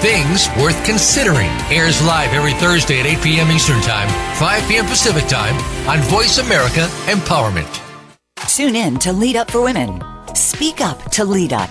Things 0.00 0.48
Worth 0.58 0.82
Considering 0.86 1.50
airs 1.70 2.02
live 2.02 2.32
every 2.32 2.54
Thursday 2.54 3.00
at 3.00 3.06
8 3.06 3.22
p.m. 3.22 3.50
Eastern 3.50 3.80
Time, 3.82 4.08
5 4.36 4.68
p.m. 4.68 4.86
Pacific 4.86 5.26
Time 5.28 5.54
on 5.86 5.98
Voice 6.08 6.38
America 6.38 6.86
Empowerment. 7.04 7.68
Tune 8.48 8.76
in 8.76 8.98
to 9.00 9.12
Lead 9.12 9.36
Up 9.36 9.50
for 9.50 9.62
Women. 9.62 10.02
Speak 10.34 10.80
up 10.80 10.98
to 11.12 11.24
lead 11.24 11.52
up 11.52 11.70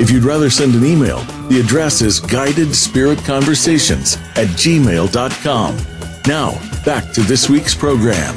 If 0.00 0.10
you'd 0.10 0.24
rather 0.24 0.50
send 0.50 0.74
an 0.74 0.84
email, 0.84 1.18
the 1.48 1.60
address 1.60 2.02
is 2.02 2.20
guidedspiritconversations 2.20 4.16
at 4.36 4.48
gmail.com. 4.48 5.76
Now, 6.26 6.84
back 6.84 7.12
to 7.12 7.20
this 7.22 7.48
week's 7.48 7.74
program. 7.74 8.36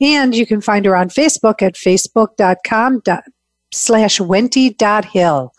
And 0.01 0.35
you 0.35 0.47
can 0.47 0.61
find 0.61 0.87
her 0.87 0.97
on 0.97 1.11
Facebook 1.11 1.63
at 1.63 1.75
facebook.com 1.75 3.03
slash 3.73 4.21
wendy.hill. 4.21 5.53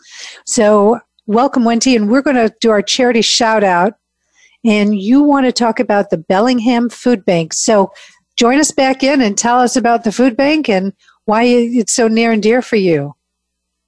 So 0.44 0.98
welcome, 1.26 1.62
Wenty. 1.62 1.94
And 1.94 2.10
we're 2.10 2.22
going 2.22 2.36
to 2.36 2.52
do 2.60 2.70
our 2.70 2.82
charity 2.82 3.22
shout 3.22 3.62
out. 3.62 3.94
And 4.64 5.00
you 5.00 5.22
want 5.22 5.46
to 5.46 5.52
talk 5.52 5.78
about 5.78 6.10
the 6.10 6.18
Bellingham 6.18 6.90
Food 6.90 7.24
Bank. 7.24 7.52
So 7.52 7.92
join 8.38 8.60
us 8.60 8.70
back 8.70 9.02
in 9.02 9.20
and 9.20 9.36
tell 9.36 9.58
us 9.58 9.76
about 9.76 10.04
the 10.04 10.12
food 10.12 10.36
bank 10.36 10.68
and 10.68 10.92
why 11.24 11.42
it's 11.42 11.92
so 11.92 12.08
near 12.08 12.32
and 12.32 12.42
dear 12.42 12.62
for 12.62 12.76
you. 12.76 13.14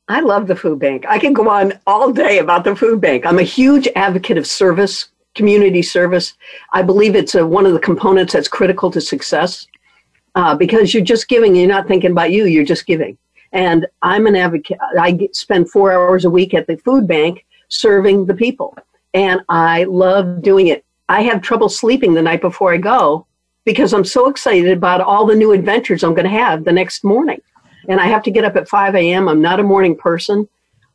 I 0.09 0.21
love 0.21 0.49
the 0.49 0.57
food 0.57 0.81
bank. 0.81 1.07
I 1.09 1.21
can 1.21 1.33
go 1.33 1.49
on 1.49 1.79
all 1.87 2.13
day 2.13 2.39
about 2.39 2.65
the 2.65 2.75
food 2.75 3.01
bank. 3.01 3.25
I'm 3.25 3.39
a 3.39 3.45
huge 3.45 3.89
advocate 3.95 4.37
of 4.37 4.47
service, 4.47 5.09
community 5.37 5.83
service. 5.83 6.35
I 6.73 6.83
believe 6.83 7.15
it's 7.15 7.37
a, 7.37 7.47
one 7.47 7.65
of 7.65 7.73
the 7.73 7.79
components 7.79 8.33
that's 8.33 8.49
critical 8.49 8.91
to 8.91 9.01
success 9.01 9.69
uh, 10.35 10.57
because 10.57 10.93
you're 10.93 11.05
just 11.05 11.29
giving. 11.29 11.55
You're 11.55 11.69
not 11.69 11.87
thinking 11.87 12.11
about 12.11 12.33
you. 12.33 12.47
You're 12.47 12.65
just 12.65 12.87
giving. 12.87 13.17
And 13.53 13.87
I'm 14.03 14.27
an 14.27 14.35
advocate. 14.35 14.79
I 14.99 15.13
get, 15.13 15.37
spend 15.37 15.71
four 15.71 15.93
hours 15.93 16.25
a 16.25 16.31
week 16.31 16.55
at 16.55 16.67
the 16.67 16.77
food 16.79 17.07
bank 17.07 17.47
serving 17.69 18.27
the 18.27 18.35
people, 18.35 18.77
and 19.15 19.41
I 19.49 19.85
love 19.85 20.43
doing 20.43 20.67
it. 20.67 20.85
I 21.09 21.23
have 21.23 21.41
trouble 21.41 21.69
sleeping 21.69 22.15
the 22.15 22.23
night 22.23 22.41
before 22.41 22.73
I 22.73 22.79
go 22.79 23.27
because 23.65 23.93
I'm 23.93 24.05
so 24.05 24.29
excited 24.29 24.77
about 24.77 25.01
all 25.01 25.27
the 25.27 25.35
new 25.35 25.53
adventures 25.53 26.03
I'm 26.03 26.15
going 26.15 26.31
to 26.31 26.39
have 26.39 26.65
the 26.65 26.73
next 26.73 27.05
morning 27.05 27.41
and 27.89 28.01
I 28.01 28.07
have 28.07 28.23
to 28.25 28.31
get 28.31 28.45
up 28.45 28.57
at 28.57 28.69
5 28.69 28.95
a.m. 28.95 29.29
I'm 29.29 29.41
not 29.41 29.61
a 29.61 29.65
morning 29.65 29.97
person. 29.97 30.49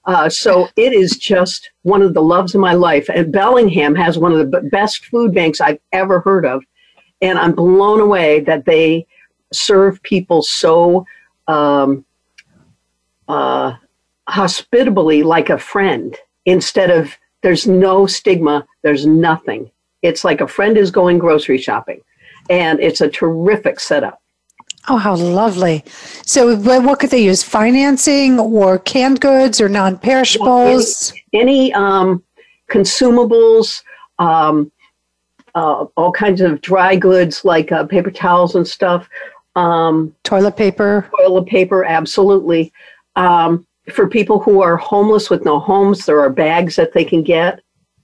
Uh, 0.05 0.29
so 0.29 0.67
it 0.75 0.93
is 0.93 1.17
just 1.17 1.71
one 1.81 2.01
of 2.01 2.13
the 2.13 2.21
loves 2.21 2.53
of 2.53 2.61
my 2.61 2.73
life. 2.73 3.09
And 3.09 3.31
Bellingham 3.31 3.95
has 3.95 4.17
one 4.17 4.31
of 4.31 4.51
the 4.51 4.61
best 4.61 5.05
food 5.05 5.33
banks 5.33 5.59
I've 5.59 5.79
ever 5.91 6.19
heard 6.19 6.45
of. 6.45 6.63
And 7.21 7.39
I'm 7.39 7.53
blown 7.53 7.99
away 7.99 8.41
that 8.41 8.65
they 8.65 9.07
serve 9.51 10.01
people 10.03 10.43
so 10.43 11.05
um, 11.47 12.05
uh, 13.27 13.73
hospitably 14.27 15.23
like 15.23 15.49
a 15.49 15.57
friend 15.57 16.15
instead 16.45 16.91
of 16.91 17.17
there's 17.41 17.67
no 17.67 18.05
stigma, 18.05 18.65
there's 18.83 19.05
nothing. 19.05 19.71
It's 20.01 20.23
like 20.23 20.41
a 20.41 20.47
friend 20.47 20.77
is 20.77 20.91
going 20.91 21.17
grocery 21.17 21.57
shopping. 21.57 22.01
And 22.49 22.79
it's 22.79 23.01
a 23.01 23.09
terrific 23.09 23.79
setup. 23.79 24.21
Oh, 24.87 24.97
how 24.97 25.15
lovely. 25.15 25.83
So, 26.25 26.55
what 26.57 26.99
could 26.99 27.09
they 27.09 27.23
use? 27.23 27.41
Financing 27.41 28.39
or 28.39 28.77
canned 28.77 29.19
goods 29.19 29.59
or 29.59 29.67
non 29.67 29.97
perishables? 29.97 31.11
Any, 31.33 31.41
any 31.41 31.73
um, 31.73 32.23
consumables, 32.69 33.81
um, 34.19 34.71
uh, 35.55 35.85
all 35.97 36.11
kinds 36.11 36.41
of 36.41 36.61
dry 36.61 36.95
goods 36.95 37.43
like 37.43 37.71
uh, 37.71 37.85
paper 37.85 38.11
towels 38.11 38.55
and 38.55 38.67
stuff. 38.67 39.09
Um, 39.55 40.13
toilet 40.23 40.57
paper. 40.57 41.09
Toilet 41.17 41.47
paper, 41.47 41.83
absolutely. 41.85 42.71
Um, 43.15 43.65
for 43.91 44.07
people 44.07 44.39
who 44.39 44.61
are 44.61 44.77
homeless 44.77 45.29
with 45.29 45.45
no 45.45 45.59
homes, 45.59 46.05
there 46.05 46.19
are 46.19 46.29
bags 46.29 46.75
that 46.75 46.93
they 46.93 47.05
can 47.05 47.23
get 47.23 47.61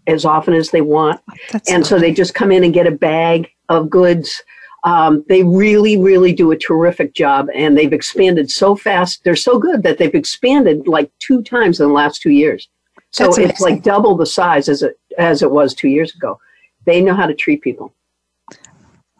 as 0.08 0.26
often 0.26 0.54
as 0.54 0.72
they 0.72 0.82
want. 0.82 1.20
That's 1.52 1.70
and 1.70 1.86
so 1.86 2.00
they 2.00 2.14
just 2.14 2.34
come 2.34 2.52
in 2.52 2.64
and 2.64 2.74
get 2.74 2.88
a 2.88 2.92
bag 2.92 3.50
of 3.72 3.90
goods 3.90 4.44
um, 4.84 5.24
they 5.30 5.44
really, 5.44 5.98
really 5.98 6.34
do 6.34 6.52
a 6.52 6.58
terrific 6.58 7.14
job, 7.14 7.50
and 7.54 7.78
they've 7.78 7.94
expanded 7.94 8.50
so 8.50 8.76
fast. 8.76 9.24
They're 9.24 9.36
so 9.36 9.60
good 9.60 9.84
that 9.84 10.00
they've 10.00 10.16
expanded 10.16 10.88
like 10.88 11.12
two 11.20 11.44
times 11.44 11.80
in 11.80 11.88
the 11.88 11.94
last 11.94 12.22
two 12.22 12.32
years. 12.32 12.68
So 13.12 13.26
That's 13.26 13.38
it's 13.38 13.62
amazing. 13.62 13.76
like 13.76 13.84
double 13.84 14.16
the 14.16 14.26
size 14.26 14.70
as 14.70 14.82
it 14.82 14.98
as 15.18 15.44
it 15.44 15.52
was 15.52 15.76
two 15.76 15.90
years 15.90 16.16
ago. 16.16 16.40
They 16.86 17.02
know 17.02 17.14
how 17.14 17.28
to 17.28 17.36
treat 17.36 17.62
people, 17.62 17.94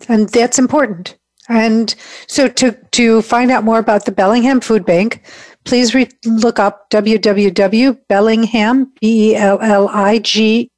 and 0.08 0.28
that's 0.30 0.58
important. 0.58 1.18
And 1.48 1.94
so 2.28 2.48
to 2.48 2.72
to 2.92 3.22
find 3.22 3.52
out 3.52 3.64
more 3.64 3.78
about 3.78 4.06
the 4.06 4.12
Bellingham 4.12 4.62
Food 4.62 4.86
Bank, 4.86 5.22
please 5.64 5.94
re- 5.94 6.10
look 6.26 6.58
up 6.58 6.90
www.bellingham 6.90 8.92
b 9.00 9.32
e 9.32 9.36
l 9.36 9.60
l 9.62 9.90
i 9.90 10.18
g 10.20 10.71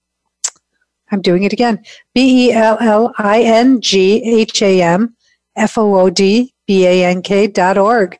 I'm 1.13 1.21
doing 1.21 1.43
it 1.43 1.53
again. 1.53 1.81
B 2.15 2.47
E 2.47 2.51
L 2.53 2.77
L 2.81 3.13
I 3.19 3.41
N 3.43 3.79
G 3.81 4.21
H 4.41 4.61
A 4.63 4.81
M 4.81 5.15
F 5.55 5.77
O 5.77 5.99
O 5.99 6.09
D 6.09 6.53
B 6.65 6.85
A 6.87 7.05
N 7.05 7.21
K 7.21 7.45
dot 7.47 7.77
org. 7.77 8.17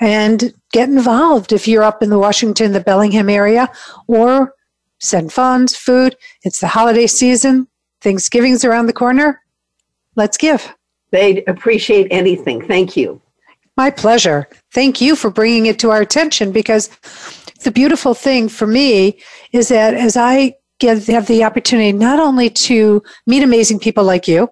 And 0.00 0.52
get 0.72 0.88
involved 0.88 1.52
if 1.52 1.68
you're 1.68 1.84
up 1.84 2.02
in 2.02 2.10
the 2.10 2.18
Washington, 2.18 2.72
the 2.72 2.80
Bellingham 2.80 3.30
area, 3.30 3.70
or 4.08 4.54
send 4.98 5.32
funds, 5.32 5.76
food. 5.76 6.16
It's 6.42 6.60
the 6.60 6.66
holiday 6.66 7.06
season. 7.06 7.68
Thanksgiving's 8.00 8.64
around 8.64 8.86
the 8.86 8.92
corner. 8.92 9.40
Let's 10.16 10.36
give. 10.36 10.74
They'd 11.12 11.44
appreciate 11.46 12.08
anything. 12.10 12.66
Thank 12.66 12.96
you. 12.96 13.22
My 13.76 13.90
pleasure. 13.90 14.48
Thank 14.72 15.00
you 15.00 15.14
for 15.14 15.30
bringing 15.30 15.66
it 15.66 15.78
to 15.78 15.90
our 15.90 16.00
attention 16.00 16.50
because 16.50 16.90
the 17.62 17.70
beautiful 17.70 18.14
thing 18.14 18.48
for 18.48 18.66
me 18.66 19.20
is 19.52 19.68
that 19.68 19.94
as 19.94 20.16
I 20.16 20.54
get 20.80 21.06
have 21.06 21.26
the 21.26 21.44
opportunity 21.44 21.92
not 21.92 22.18
only 22.18 22.50
to 22.50 23.02
meet 23.26 23.42
amazing 23.42 23.78
people 23.78 24.04
like 24.04 24.26
you 24.26 24.48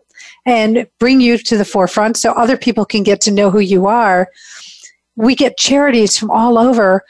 and 0.47 0.87
bring 0.99 1.21
you 1.21 1.39
to 1.39 1.57
the 1.57 1.65
forefront 1.65 2.17
so 2.17 2.33
other 2.33 2.57
people 2.57 2.85
can 2.85 3.03
get 3.03 3.21
to 3.21 3.31
know 3.31 3.51
who 3.51 3.61
you 3.61 3.87
are, 3.87 4.29
we 5.17 5.35
get 5.35 5.57
charities 5.59 6.17
from 6.17 6.31
all 6.31 6.59
over 6.59 7.03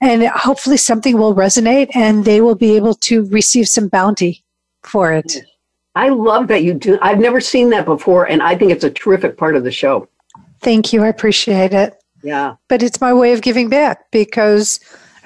and 0.00 0.26
hopefully 0.28 0.76
something 0.76 1.16
will 1.18 1.34
resonate 1.34 1.88
and 1.94 2.24
they 2.24 2.40
will 2.40 2.54
be 2.54 2.76
able 2.76 2.94
to 2.94 3.26
receive 3.26 3.68
some 3.68 3.88
bounty 3.88 4.44
for 4.82 5.12
it. 5.12 5.38
I 5.94 6.10
love 6.10 6.46
that 6.48 6.62
you 6.62 6.74
do. 6.74 6.98
I've 7.02 7.18
never 7.18 7.40
seen 7.40 7.70
that 7.70 7.84
before, 7.84 8.28
and 8.28 8.40
I 8.40 8.54
think 8.54 8.70
it's 8.70 8.84
a 8.84 8.90
terrific 8.90 9.36
part 9.36 9.56
of 9.56 9.64
the 9.64 9.72
show. 9.72 10.08
Thank 10.60 10.92
you. 10.92 11.02
I 11.02 11.08
appreciate 11.08 11.72
it. 11.72 12.00
Yeah. 12.22 12.54
But 12.68 12.82
it's 12.82 13.00
my 13.00 13.12
way 13.12 13.32
of 13.32 13.42
giving 13.42 13.68
back 13.68 14.10
because, 14.12 14.78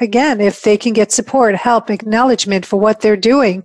again, 0.02 0.40
if 0.40 0.62
they 0.62 0.76
can 0.76 0.92
get 0.92 1.12
support, 1.12 1.54
help, 1.54 1.90
acknowledgement 1.90 2.66
for 2.66 2.78
what 2.78 3.00
they're 3.00 3.16
doing. 3.16 3.64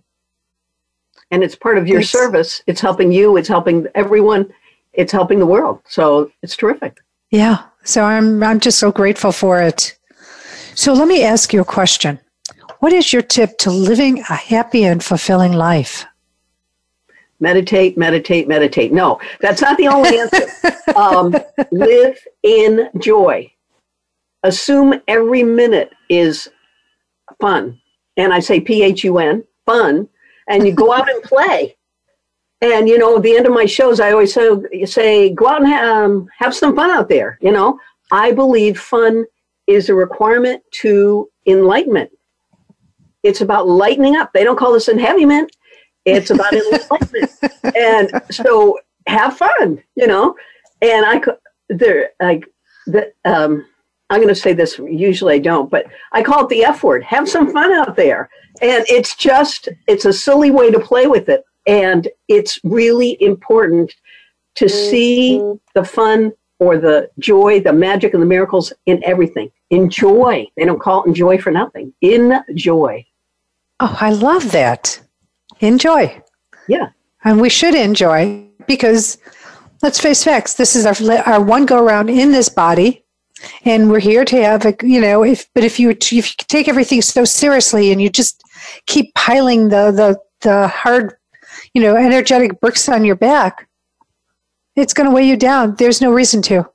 And 1.31 1.43
it's 1.43 1.55
part 1.55 1.77
of 1.77 1.87
your 1.87 2.01
it's, 2.01 2.09
service. 2.09 2.61
It's 2.67 2.79
helping 2.79 3.11
you, 3.11 3.37
it's 3.37 3.47
helping 3.47 3.87
everyone, 3.95 4.51
it's 4.93 5.11
helping 5.11 5.39
the 5.39 5.45
world. 5.45 5.81
So 5.87 6.31
it's 6.41 6.55
terrific. 6.55 6.97
Yeah. 7.31 7.63
So 7.83 8.03
I'm 8.03 8.41
I'm 8.43 8.59
just 8.59 8.79
so 8.79 8.91
grateful 8.91 9.31
for 9.31 9.61
it. 9.61 9.97
So 10.75 10.93
let 10.93 11.07
me 11.07 11.23
ask 11.23 11.53
you 11.53 11.61
a 11.61 11.65
question. 11.65 12.19
What 12.79 12.93
is 12.93 13.11
your 13.11 13.21
tip 13.21 13.57
to 13.59 13.71
living 13.71 14.19
a 14.19 14.35
happy 14.35 14.83
and 14.83 15.03
fulfilling 15.03 15.53
life? 15.53 16.05
meditate, 17.39 17.97
meditate, 17.97 18.47
meditate. 18.47 18.91
No, 18.91 19.19
that's 19.41 19.61
not 19.61 19.77
the 19.77 19.87
only 19.87 20.19
answer. 20.19 20.47
um, 20.95 21.35
live 21.71 22.17
in 22.43 22.89
joy. 22.99 23.51
Assume 24.43 25.01
every 25.07 25.43
minute 25.43 25.93
is 26.09 26.49
fun. 27.39 27.79
And 28.17 28.33
I 28.33 28.39
say 28.39 28.59
P 28.59 28.83
H 28.83 29.03
U 29.03 29.19
N, 29.19 29.43
fun. 29.65 30.07
And 30.49 30.65
you 30.65 30.73
go 30.73 30.93
out 30.93 31.09
and 31.09 31.23
play. 31.23 31.75
And, 32.61 32.89
you 32.89 32.97
know, 32.97 33.17
at 33.17 33.23
the 33.23 33.35
end 33.35 33.45
of 33.45 33.53
my 33.53 33.65
shows, 33.65 33.99
I 33.99 34.11
always 34.11 34.33
say, 34.33 34.85
say 34.85 35.29
go 35.29 35.47
out 35.47 35.61
and 35.61 35.71
ha- 35.71 36.03
um, 36.03 36.27
have 36.37 36.55
some 36.55 36.75
fun 36.75 36.89
out 36.89 37.09
there. 37.09 37.37
You 37.41 37.51
know, 37.51 37.79
I 38.11 38.31
believe 38.31 38.79
fun 38.79 39.25
is 39.67 39.89
a 39.89 39.95
requirement 39.95 40.63
to 40.81 41.29
enlightenment. 41.45 42.09
It's 43.23 43.41
about 43.41 43.67
lightening 43.67 44.15
up. 44.15 44.31
They 44.33 44.43
don't 44.43 44.57
call 44.57 44.73
this 44.73 44.89
enheavyment. 44.89 45.55
It's 46.05 46.31
about 46.31 46.53
enlightenment. 46.53 47.31
and 47.75 48.11
so 48.31 48.79
have 49.07 49.37
fun, 49.37 49.83
you 49.95 50.07
know. 50.07 50.35
And 50.81 51.05
I 51.05 51.19
could 51.19 51.35
there 51.69 52.11
like 52.21 52.45
the 52.85 53.11
um 53.25 53.65
I'm 54.09 54.21
going 54.21 54.33
to 54.33 54.35
say 54.35 54.53
this. 54.53 54.79
Usually 54.79 55.35
I 55.35 55.39
don't, 55.39 55.69
but 55.69 55.85
I 56.13 56.23
call 56.23 56.45
it 56.45 56.49
the 56.49 56.63
F 56.63 56.83
word. 56.83 57.03
Have 57.03 57.27
some 57.27 57.51
fun 57.51 57.71
out 57.73 57.95
there, 57.95 58.29
and 58.61 58.85
it's 58.87 59.15
just 59.15 59.69
it's 59.87 60.05
a 60.05 60.13
silly 60.13 60.51
way 60.51 60.71
to 60.71 60.79
play 60.79 61.07
with 61.07 61.29
it, 61.29 61.43
and 61.65 62.07
it's 62.27 62.59
really 62.63 63.21
important 63.21 63.93
to 64.55 64.65
mm-hmm. 64.65 64.89
see 64.89 65.43
the 65.75 65.83
fun 65.83 66.31
or 66.59 66.77
the 66.77 67.09
joy, 67.19 67.59
the 67.59 67.73
magic, 67.73 68.13
and 68.13 68.21
the 68.23 68.27
miracles 68.27 68.73
in 68.85 69.03
everything. 69.03 69.51
Enjoy. 69.69 70.47
They 70.55 70.65
don't 70.65 70.79
call 70.79 71.03
it 71.03 71.07
enjoy 71.07 71.37
for 71.37 71.51
nothing. 71.51 71.93
Enjoy. 72.01 73.05
Oh, 73.79 73.95
I 73.99 74.11
love 74.11 74.51
that 74.53 75.01
enjoy. 75.59 76.21
Yeah. 76.67 76.89
And 77.23 77.41
we 77.41 77.49
should 77.49 77.75
enjoy 77.75 78.47
because 78.67 79.17
let's 79.81 79.99
face 79.99 80.23
facts. 80.23 80.53
This 80.55 80.75
is 80.75 80.85
our, 80.85 81.17
our 81.25 81.41
one 81.41 81.65
go 81.65 81.83
around 81.83 82.09
in 82.09 82.31
this 82.31 82.49
body. 82.49 83.03
And 83.65 83.89
we're 83.89 83.99
here 83.99 84.25
to 84.25 84.43
have 84.43 84.65
a, 84.65 84.75
you 84.81 84.99
know, 84.99 85.23
if, 85.23 85.47
but 85.53 85.63
if 85.63 85.79
you, 85.79 85.91
if 85.91 86.11
you 86.11 86.21
take 86.21 86.67
everything 86.67 87.01
so 87.01 87.25
seriously 87.25 87.91
and 87.91 88.01
you 88.01 88.09
just 88.09 88.43
keep 88.85 89.13
piling 89.13 89.69
the, 89.69 89.91
the, 89.91 90.19
the 90.41 90.67
hard, 90.67 91.15
you 91.73 91.81
know, 91.81 91.95
energetic 91.95 92.59
bricks 92.59 92.89
on 92.89 93.05
your 93.05 93.15
back, 93.15 93.67
it's 94.75 94.93
going 94.93 95.09
to 95.09 95.15
weigh 95.15 95.27
you 95.27 95.37
down. 95.37 95.75
There's 95.75 96.01
no 96.01 96.11
reason 96.11 96.41
to. 96.43 96.67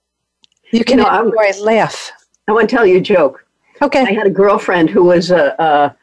You 0.73 0.85
can 0.85 0.99
you 0.99 1.05
know, 1.05 1.27
enjoy, 1.27 1.61
laugh. 1.61 2.11
I 2.49 2.53
want 2.53 2.69
to 2.69 2.77
tell 2.77 2.87
you 2.87 2.99
a 2.99 3.01
joke. 3.01 3.45
Okay. 3.81 4.01
I 4.01 4.13
had 4.13 4.27
a 4.27 4.31
girlfriend 4.31 4.91
who 4.91 5.05
was 5.05 5.31
a, 5.31 5.55
a 5.59 5.97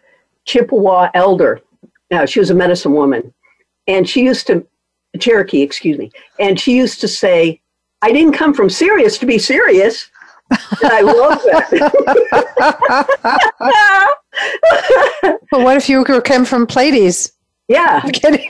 Chippewa 0.45 1.10
elder 1.14 1.62
now, 2.12 2.26
she 2.26 2.39
was 2.39 2.49
a 2.49 2.55
medicine 2.55 2.93
woman. 2.93 3.34
And 3.88 4.07
she 4.07 4.24
used 4.24 4.47
to, 4.47 4.66
Cherokee, 5.20 5.62
excuse 5.62 5.97
me, 5.97 6.12
and 6.39 6.60
she 6.60 6.76
used 6.76 7.01
to 7.01 7.07
say, 7.07 7.62
I 8.01 8.12
didn't 8.12 8.34
come 8.34 8.53
from 8.53 8.70
Sirius 8.70 9.18
to 9.18 9.26
be 9.26 9.39
serious. 9.39 10.10
I 10.52 11.02
love 11.02 11.41
that. 11.43 11.70
but 15.52 15.62
what 15.62 15.78
if 15.78 15.89
you 15.89 16.04
came 16.22 16.45
from 16.45 16.66
Pleiades? 16.66 17.32
Yeah. 17.68 18.02
Pleiades, 18.02 18.47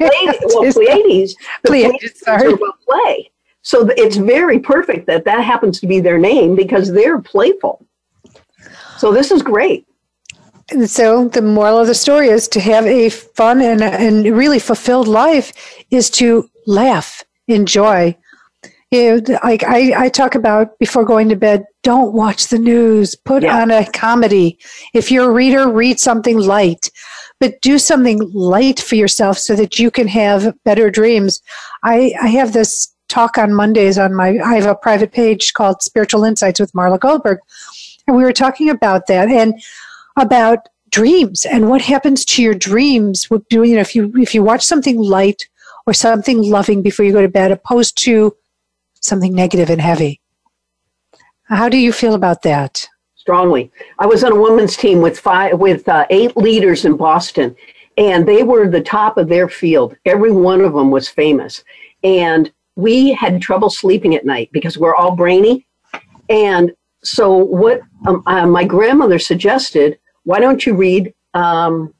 well, 0.54 0.72
Pleiades. 0.74 1.36
Pleiades, 1.66 2.20
sorry. 2.20 2.56
Play. 2.88 3.32
So 3.62 3.90
it's 3.98 4.16
very 4.16 4.60
perfect 4.60 5.08
that 5.08 5.26
that 5.26 5.44
happens 5.44 5.80
to 5.82 5.88
be 5.88 6.00
their 6.00 6.18
name 6.18 6.56
because 6.56 6.92
they're 6.92 7.20
playful. 7.22 7.86
So 8.98 9.12
this 9.12 9.32
is 9.32 9.42
great. 9.42 9.86
And 10.72 10.90
so 10.90 11.28
the 11.28 11.42
moral 11.42 11.80
of 11.80 11.88
the 11.88 11.96
story 11.96 12.30
is 12.30 12.48
to 12.50 12.60
have 12.60 12.86
a 12.86 13.10
fun 13.10 13.62
and, 13.62 13.82
and 13.82 14.26
really 14.26 14.60
fulfilled 14.60 15.08
life 15.08 15.52
is 15.90 16.10
to 16.12 16.50
laugh, 16.68 17.24
enjoy. 17.48 18.16
You 18.92 19.22
know, 19.22 19.40
like 19.44 19.64
I, 19.64 20.06
I 20.06 20.10
talk 20.10 20.34
about 20.34 20.80
before 20.80 21.06
going 21.06 21.30
to 21.30 21.36
bed, 21.36 21.66
don't 21.84 22.14
watch 22.14 22.48
the 22.48 22.58
news. 22.58 23.16
Put 23.16 23.44
yeah. 23.44 23.62
on 23.62 23.70
a 23.70 23.90
comedy. 23.92 24.58
If 24.94 25.12
you're 25.12 25.30
a 25.30 25.34
reader, 25.34 25.70
read 25.70 26.00
something 26.00 26.40
light, 26.40 26.90
but 27.40 27.62
do 27.62 27.78
something 27.78 28.20
light 28.34 28.80
for 28.80 28.96
yourself 28.96 29.38
so 29.38 29.56
that 29.56 29.78
you 29.78 29.92
can 29.92 30.08
have 30.08 30.56
better 30.64 30.90
dreams. 30.90 31.42
I, 31.84 32.14
I 32.22 32.28
have 32.30 32.54
this 32.54 32.92
talk 33.10 33.38
on 33.38 33.54
Mondays 33.54 33.98
on 34.00 34.16
my, 34.16 34.40
I 34.44 34.56
have 34.56 34.66
a 34.66 34.76
private 34.76 35.12
page 35.12 35.54
called 35.54 35.84
Spiritual 35.84 36.24
Insights 36.24 36.60
with 36.60 36.74
Marla 36.74 37.00
Goldberg. 37.00 37.40
And 38.08 38.18
we 38.18 38.24
were 38.24 38.34
talking 38.34 38.70
about 38.70 39.06
that. 39.08 39.30
And 39.30 39.62
about 40.16 40.68
dreams 40.92 41.46
and 41.46 41.70
what 41.70 41.82
happens 41.82 42.26
to 42.26 42.42
your 42.42 42.54
dreams 42.54 43.28
you 43.30 43.76
know 43.76 43.80
if 43.80 43.96
you 43.96 44.12
if 44.18 44.34
you 44.34 44.44
watch 44.44 44.64
something 44.64 44.98
light 44.98 45.48
or 45.86 45.94
something 45.94 46.42
loving 46.42 46.82
before 46.82 47.06
you 47.06 47.12
go 47.12 47.22
to 47.22 47.28
bed 47.28 47.52
opposed 47.52 47.98
to 47.98 48.36
something 49.02 49.34
negative 49.34 49.70
and 49.70 49.82
heavy. 49.82 50.22
How 51.44 51.70
do 51.70 51.78
you 51.78 51.92
feel 51.92 52.14
about 52.14 52.44
that? 52.44 52.88
Strongly. 53.16 53.72
I 53.98 54.06
was 54.06 54.24
on 54.24 54.32
a 54.32 54.42
women's 54.42 54.78
team 54.78 55.02
with 55.02 55.20
five 55.20 55.60
with 55.60 55.88
uh, 55.88 56.06
eight 56.10 56.36
leaders 56.38 56.86
in 56.86 56.96
boston 56.96 57.56
and 58.00 58.26
they 58.26 58.44
were 58.44 58.68
the 58.68 58.82
top 58.82 59.18
of 59.18 59.28
their 59.28 59.50
field. 59.50 59.96
Every 60.06 60.32
one 60.32 60.62
of 60.62 60.74
them 60.74 60.90
was 60.90 61.10
famous. 61.10 61.64
And 62.02 62.52
we 62.76 63.12
had 63.12 63.42
trouble 63.42 63.70
sleeping 63.70 64.16
at 64.16 64.26
night 64.26 64.50
because 64.54 64.78
we're 64.78 64.96
all 64.96 65.18
brainy. 65.18 65.68
And 66.30 66.72
so 67.04 67.36
what 67.36 67.82
um, 68.08 68.24
uh, 68.26 68.48
my 68.48 68.64
grandmother 68.64 69.20
suggested 69.20 70.00
why 70.24 70.40
don't 70.40 70.66
you 70.66 70.76
read 70.76 71.14
um, 71.34 71.94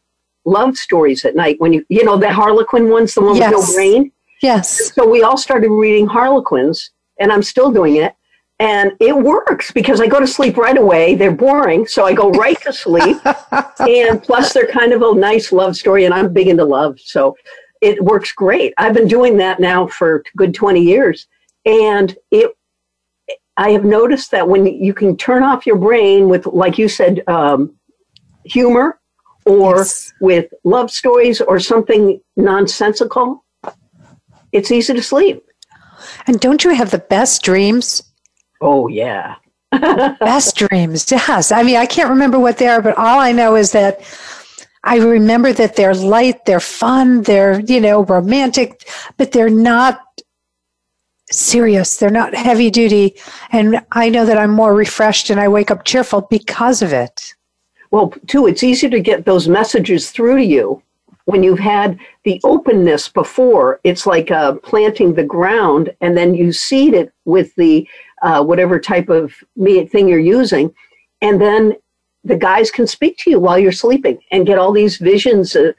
love 0.46 0.78
stories 0.78 1.26
at 1.26 1.36
night 1.36 1.60
when 1.60 1.74
you 1.74 1.86
you 1.90 2.04
know 2.04 2.18
the 2.18 2.32
harlequin 2.32 2.90
ones 2.90 3.14
the 3.14 3.22
one 3.22 3.36
yes. 3.36 3.54
with 3.54 3.68
no 3.68 3.74
brain 3.74 4.12
yes. 4.42 4.94
So 4.94 5.08
we 5.08 5.24
all 5.24 5.38
started 5.38 5.70
reading 5.70 6.08
harlequins 6.08 6.92
and 7.20 7.32
i'm 7.32 7.44
still 7.44 7.72
doing 7.72 7.98
it 7.98 8.16
and 8.60 8.92
it 9.00 9.16
works 9.16 9.72
because 9.72 10.02
i 10.02 10.08
go 10.08 10.20
to 10.20 10.28
sleep 10.28 10.58
right 10.58 10.78
away. 10.78 11.16
They're 11.16 11.32
boring 11.32 11.86
so 11.88 12.06
i 12.06 12.14
go 12.14 12.32
right 12.32 12.60
to 12.62 12.74
sleep. 12.74 13.18
And 13.80 14.22
plus 14.22 14.54
they're 14.54 14.68
kind 14.68 14.92
of 14.92 15.02
a 15.02 15.16
nice 15.16 15.52
love 15.52 15.76
story 15.76 16.06
and 16.06 16.14
i'm 16.14 16.34
big 16.34 16.48
into 16.48 16.66
love 16.66 17.00
so 17.00 17.36
it 17.82 18.04
works 18.04 18.34
great. 18.34 18.74
I've 18.78 18.94
been 18.94 19.08
doing 19.08 19.38
that 19.38 19.62
now 19.62 19.88
for 19.88 20.24
good 20.36 20.54
20 20.54 20.82
years 20.82 21.28
and 21.66 22.16
it 22.32 22.52
I 23.60 23.72
have 23.72 23.84
noticed 23.84 24.32
that 24.32 24.48
when 24.48 24.66
you 24.66 24.94
can 24.94 25.18
turn 25.18 25.44
off 25.44 25.68
your 25.68 25.76
brain 25.76 26.30
with, 26.30 26.46
like 26.46 26.78
you 26.78 26.88
said, 26.88 27.22
um, 27.28 27.76
humor 28.46 29.02
or 29.46 29.80
yes. 29.80 30.14
with 30.22 30.46
love 30.64 30.90
stories 30.90 31.42
or 31.42 31.60
something 31.60 32.22
nonsensical, 32.38 33.44
it's 34.52 34.72
easy 34.72 34.94
to 34.94 35.02
sleep. 35.02 35.44
And 36.28 36.40
don't 36.40 36.64
you 36.64 36.72
have 36.72 36.92
the 36.92 37.00
best 37.00 37.44
dreams? 37.44 38.04
Oh, 38.62 38.88
yeah. 38.88 39.36
best 39.72 40.56
dreams, 40.56 41.10
yes. 41.12 41.52
I 41.52 41.64
mean, 41.64 41.76
I 41.78 41.86
can't 41.86 42.10
remember 42.10 42.40
what 42.40 42.58
they 42.58 42.68
are, 42.68 42.82
but 42.82 42.98
all 42.98 43.20
I 43.20 43.32
know 43.32 43.56
is 43.56 43.72
that 43.74 44.02
I 44.84 44.98
remember 44.98 45.54
that 45.54 45.76
they're 45.76 45.94
light, 45.94 46.46
they're 46.46 46.60
fun, 46.60 47.24
they're, 47.24 47.60
you 47.60 47.80
know, 47.80 48.04
romantic, 48.06 48.90
but 49.18 49.32
they're 49.32 49.50
not 49.50 50.02
serious. 51.32 51.98
They're 51.98 52.10
not 52.10 52.34
heavy 52.34 52.72
duty. 52.72 53.16
And 53.52 53.86
I 53.92 54.10
know 54.10 54.26
that 54.26 54.38
I'm 54.38 54.52
more 54.52 54.74
refreshed 54.74 55.30
and 55.30 55.40
I 55.40 55.48
wake 55.48 55.72
up 55.72 55.86
cheerful 55.86 56.22
because 56.30 56.82
of 56.82 56.94
it. 56.94 57.34
Well, 57.92 58.14
too, 58.28 58.48
it's 58.48 58.64
easier 58.64 58.90
to 58.90 59.00
get 59.00 59.26
those 59.26 59.48
messages 59.48 60.12
through 60.12 60.38
to 60.38 60.46
you 60.46 60.82
when 61.30 61.44
you've 61.44 61.60
had 61.60 62.00
the 62.24 62.42
openness 62.44 63.08
before. 63.08 63.80
It's 63.84 64.08
like 64.08 64.32
uh, 64.32 64.56
planting 64.56 65.14
the 65.14 65.24
ground 65.24 65.94
and 66.02 66.18
then 66.18 66.34
you 66.34 66.52
seed 66.52 66.96
it 66.96 67.14
with 67.26 67.54
the 67.56 67.88
uh, 68.24 68.44
whatever 68.44 68.80
type 68.80 69.10
of 69.10 69.36
thing 69.92 70.08
you're 70.08 70.20
using. 70.40 70.74
And 71.22 71.40
then 71.40 71.76
the 72.24 72.36
guys 72.36 72.72
can 72.72 72.88
speak 72.88 73.18
to 73.20 73.30
you 73.30 73.40
while 73.40 73.60
you're 73.60 73.72
sleeping 73.72 74.18
and 74.32 74.48
get 74.48 74.58
all 74.58 74.72
these 74.72 74.98
visions, 74.98 75.56
uh, 75.56 75.74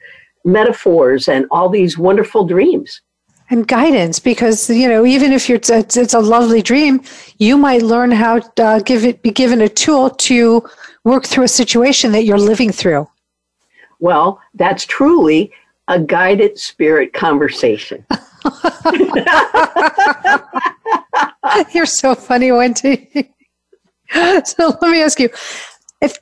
metaphors, 0.45 1.27
and 1.27 1.45
all 1.51 1.67
these 1.67 1.97
wonderful 1.97 2.45
dreams. 2.45 3.01
And 3.49 3.67
guidance, 3.67 4.17
because 4.19 4.69
you 4.69 4.87
know, 4.87 5.05
even 5.05 5.33
if 5.33 5.49
it's, 5.49 5.69
it's, 5.69 5.97
it's 5.97 6.13
a 6.13 6.19
lovely 6.21 6.61
dream, 6.61 7.01
you 7.37 7.57
might 7.57 7.81
learn 7.81 8.11
how 8.11 8.39
to 8.39 8.63
uh, 8.63 8.79
give 8.79 9.03
it, 9.03 9.21
be 9.21 9.31
given 9.31 9.59
a 9.59 9.67
tool 9.67 10.09
to 10.09 10.65
work 11.03 11.25
through 11.25 11.43
a 11.43 11.49
situation 11.49 12.13
that 12.13 12.23
you're 12.23 12.37
living 12.37 12.71
through. 12.71 13.05
Well, 14.01 14.41
that's 14.55 14.85
truly 14.85 15.53
a 15.87 15.99
guided 15.99 16.59
spirit 16.59 17.13
conversation. 17.13 18.05
You're 21.73 21.85
so 21.85 22.15
funny, 22.15 22.49
Wenty. 22.49 23.29
so 24.45 24.77
let 24.81 24.91
me 24.91 25.01
ask 25.01 25.19
you 25.19 25.29
if 26.01 26.17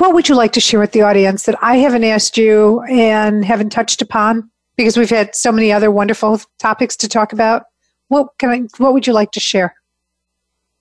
what 0.00 0.14
would 0.14 0.28
you 0.28 0.34
like 0.34 0.52
to 0.52 0.60
share 0.60 0.80
with 0.80 0.92
the 0.92 1.02
audience 1.02 1.44
that 1.44 1.56
I 1.62 1.76
haven't 1.76 2.04
asked 2.04 2.36
you 2.36 2.80
and 2.82 3.44
haven't 3.44 3.70
touched 3.70 4.02
upon 4.02 4.50
because 4.76 4.96
we've 4.96 5.10
had 5.10 5.34
so 5.34 5.52
many 5.52 5.72
other 5.72 5.90
wonderful 5.90 6.40
topics 6.58 6.96
to 6.96 7.08
talk 7.08 7.32
about. 7.32 7.64
What 8.08 8.28
can 8.38 8.50
I 8.50 8.62
what 8.78 8.92
would 8.92 9.06
you 9.06 9.12
like 9.12 9.30
to 9.32 9.40
share? 9.40 9.74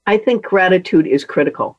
I 0.08 0.18
think 0.18 0.44
gratitude 0.44 1.06
is 1.06 1.24
critical. 1.24 1.78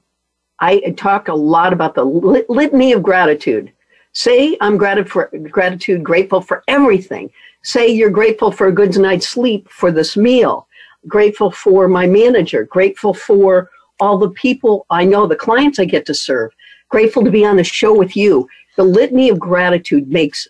I 0.61 0.95
talk 0.97 1.27
a 1.27 1.35
lot 1.35 1.73
about 1.73 1.97
the 1.97 2.05
lit- 2.05 2.49
litany 2.49 2.93
of 2.93 3.03
gratitude. 3.03 3.73
Say 4.13 4.57
I'm 4.61 4.77
gratitude 4.77 5.11
for 5.11 5.31
gratitude, 5.51 6.05
grateful 6.05 6.41
for 6.41 6.63
everything. 6.69 7.31
Say 7.63 7.89
you're 7.89 8.11
grateful 8.11 8.53
for 8.53 8.67
a 8.67 8.73
good 8.73 8.97
night's 8.99 9.29
sleep, 9.29 9.69
for 9.71 9.91
this 9.91 10.17
meal, 10.17 10.69
grateful 11.09 11.51
for 11.51 11.89
my 11.89 12.07
manager, 12.07 12.65
grateful 12.65 13.15
for 13.15 13.71
all 14.01 14.19
the 14.19 14.31
people 14.31 14.87
I 14.91 15.05
know, 15.05 15.27
the 15.27 15.37
clients 15.37 15.79
I 15.79 15.85
get 15.85 16.05
to 16.07 16.15
serve, 16.15 16.53
grateful 16.89 17.25
to 17.25 17.31
be 17.31 17.45
on 17.45 17.57
the 17.57 17.65
show 17.65 17.97
with 17.97 18.17
you. 18.17 18.49
The 18.77 18.85
litany 18.85 19.29
of 19.29 19.39
gratitude 19.39 20.09
makes 20.09 20.49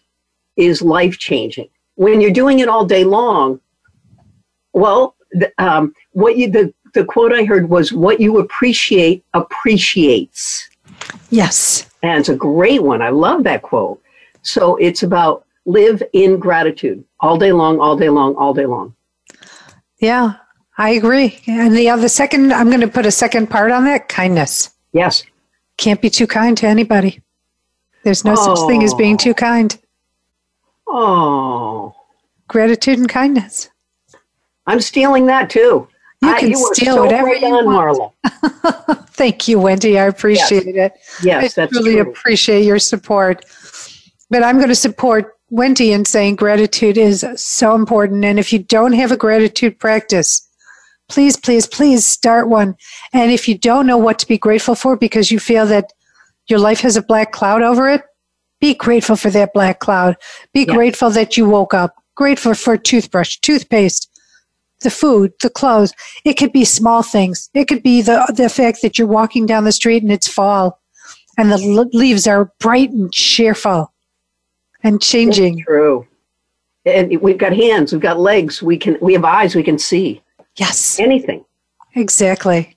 is 0.57 0.83
life 0.83 1.19
changing. 1.19 1.69
When 1.95 2.21
you're 2.21 2.31
doing 2.31 2.61
it 2.61 2.69
all 2.69 2.85
day 2.85 3.05
long, 3.05 3.61
well, 4.73 5.17
the, 5.33 5.53
um, 5.59 5.95
what 6.13 6.37
you 6.37 6.51
the 6.51 6.73
the 6.95 7.05
quote 7.05 7.33
I 7.33 7.45
heard 7.45 7.69
was 7.69 7.93
"What 7.93 8.21
you 8.21 8.39
appreciate 8.39 9.25
appreciates." 9.35 10.69
Yes, 11.31 11.91
and 12.03 12.21
it's 12.21 12.29
a 12.29 12.37
great 12.37 12.83
one. 12.83 13.03
I 13.03 13.11
love 13.11 13.45
that 13.45 13.63
quote. 13.63 14.03
So 14.43 14.77
it's 14.77 15.03
about 15.03 15.47
live 15.65 16.03
in 16.13 16.39
gratitude 16.39 17.05
all 17.21 17.39
day 17.39 17.53
long, 17.53 17.81
all 17.81 17.97
day 17.97 18.09
long, 18.09 18.35
all 18.37 18.53
day 18.53 18.67
long. 18.67 18.95
Yeah, 19.99 20.35
I 20.79 20.91
agree. 20.91 21.41
And 21.47 21.77
the 21.77 21.89
other 21.89 22.09
second, 22.09 22.53
I'm 22.53 22.69
going 22.69 22.81
to 22.81 22.89
put 22.89 23.07
a 23.07 23.11
second 23.11 23.49
part 23.49 23.71
on 23.71 23.85
that 23.85 24.09
kindness. 24.09 24.71
Yes. 24.93 25.23
Can't 25.77 26.03
be 26.03 26.11
too 26.11 26.27
kind 26.27 26.57
to 26.59 26.67
anybody. 26.67 27.21
There's 28.03 28.25
no 28.25 28.35
oh. 28.37 28.55
such 28.55 28.67
thing 28.67 28.83
as 28.83 28.95
being 28.95 29.17
too 29.17 29.35
kind. 29.35 29.79
Oh. 30.89 31.95
Gratitude 32.49 32.99
and 32.99 33.09
kindness. 33.09 33.71
I'm 34.67 34.81
stealing 34.81 35.27
that 35.27 35.51
too. 35.51 35.89
You 36.23 36.31
I, 36.31 36.39
can 36.39 36.51
you 36.51 36.71
steal 36.73 36.95
so 36.95 37.05
whatever 37.05 37.35
you 37.35 37.47
on, 37.47 37.65
want. 37.65 38.15
Marla. 38.25 39.09
Thank 39.09 39.49
you, 39.49 39.59
Wenty. 39.59 40.01
I 40.01 40.07
appreciate 40.07 40.67
yes. 40.67 40.93
it. 40.93 41.25
Yes, 41.25 41.59
I 41.59 41.63
that's 41.63 41.73
really 41.73 41.95
true. 41.95 42.11
appreciate 42.11 42.65
your 42.65 42.79
support. 42.79 43.45
But 44.31 44.45
I'm 44.45 44.57
going 44.57 44.69
to 44.69 44.75
support 44.75 45.35
Wenty 45.53 45.91
in 45.93 46.05
saying 46.05 46.37
gratitude 46.37 46.97
is 46.97 47.27
so 47.37 47.75
important. 47.75 48.25
And 48.25 48.39
if 48.39 48.53
you 48.53 48.61
don't 48.61 48.93
have 48.93 49.11
a 49.11 49.17
gratitude 49.17 49.79
practice, 49.79 50.49
please, 51.09 51.37
please, 51.37 51.67
please 51.67 52.07
start 52.07 52.49
one. 52.49 52.77
And 53.13 53.31
if 53.33 53.49
you 53.49 53.59
don't 53.59 53.87
know 53.87 53.99
what 53.99 54.19
to 54.21 54.27
be 54.27 54.39
grateful 54.39 54.75
for 54.75 54.97
because 54.97 55.31
you 55.31 55.41
feel 55.41 55.67
that 55.67 55.93
your 56.47 56.59
life 56.59 56.81
has 56.81 56.97
a 56.97 57.03
black 57.03 57.33
cloud 57.33 57.63
over 57.63 57.89
it, 57.91 58.03
be 58.61 58.75
grateful 58.75 59.17
for 59.17 59.29
that 59.31 59.53
black 59.53 59.81
cloud. 59.81 60.17
Be 60.55 60.61
yeah. 60.61 60.75
grateful 60.75 61.11
that 61.11 61.37
you 61.37 61.49
woke 61.49 61.75
up. 61.75 61.97
Grateful 62.15 62.55
for 62.55 62.77
toothbrush, 62.77 63.39
toothpaste, 63.39 64.09
the 64.83 64.91
food, 64.91 65.33
the 65.43 65.51
clothes. 65.51 65.93
It 66.25 66.35
could 66.35 66.53
be 66.53 66.65
small 66.65 67.03
things. 67.03 67.51
It 67.55 67.67
could 67.67 67.83
be 67.83 68.03
the 68.03 68.33
the 68.37 68.49
fact 68.49 68.83
that 68.83 68.99
you're 68.99 69.09
walking 69.09 69.47
down 69.47 69.65
the 69.65 69.73
street 69.73 70.03
and 70.03 70.13
it's 70.13 70.29
fall, 70.29 70.81
and 71.39 71.51
the 71.51 71.89
leaves 71.93 72.27
are 72.27 72.53
bright 72.59 72.91
and 72.91 73.13
cheerful, 73.13 73.93
and 74.83 75.01
changing. 75.01 75.65
True. 75.65 76.07
And 76.85 77.21
we've 77.21 77.39
got 77.39 77.53
hands, 77.53 77.93
we've 77.93 78.03
got 78.03 78.19
legs, 78.19 78.63
we 78.63 78.77
can 78.77 78.99
we 79.01 79.13
have 79.13 79.25
eyes, 79.25 79.55
we 79.55 79.63
can 79.63 79.79
see. 79.79 80.21
Yes. 80.57 80.99
Anything. 80.99 81.45
Exactly. 81.95 82.77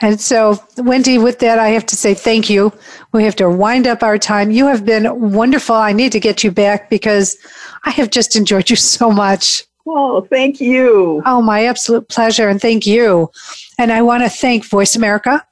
And 0.00 0.20
so, 0.20 0.54
Wenty, 0.76 1.22
with 1.22 1.38
that, 1.40 1.58
I 1.58 1.68
have 1.68 1.86
to 1.86 1.96
say 1.96 2.14
thank 2.14 2.48
you. 2.50 2.72
We 3.12 3.24
have 3.24 3.36
to 3.36 3.50
wind 3.50 3.86
up 3.86 4.02
our 4.02 4.18
time. 4.18 4.50
You 4.50 4.66
have 4.66 4.84
been 4.84 5.32
wonderful. 5.32 5.74
I 5.74 5.92
need 5.92 6.12
to 6.12 6.20
get 6.20 6.44
you 6.44 6.50
back 6.50 6.90
because 6.90 7.36
I 7.84 7.90
have 7.90 8.10
just 8.10 8.36
enjoyed 8.36 8.70
you 8.70 8.76
so 8.76 9.10
much. 9.10 9.64
Oh, 9.86 10.26
thank 10.30 10.60
you. 10.60 11.22
Oh, 11.26 11.40
my 11.40 11.64
absolute 11.66 12.08
pleasure. 12.08 12.48
And 12.48 12.60
thank 12.60 12.86
you. 12.86 13.30
And 13.78 13.92
I 13.92 14.02
want 14.02 14.24
to 14.24 14.28
thank 14.28 14.64
Voice 14.64 14.96
America 14.96 15.44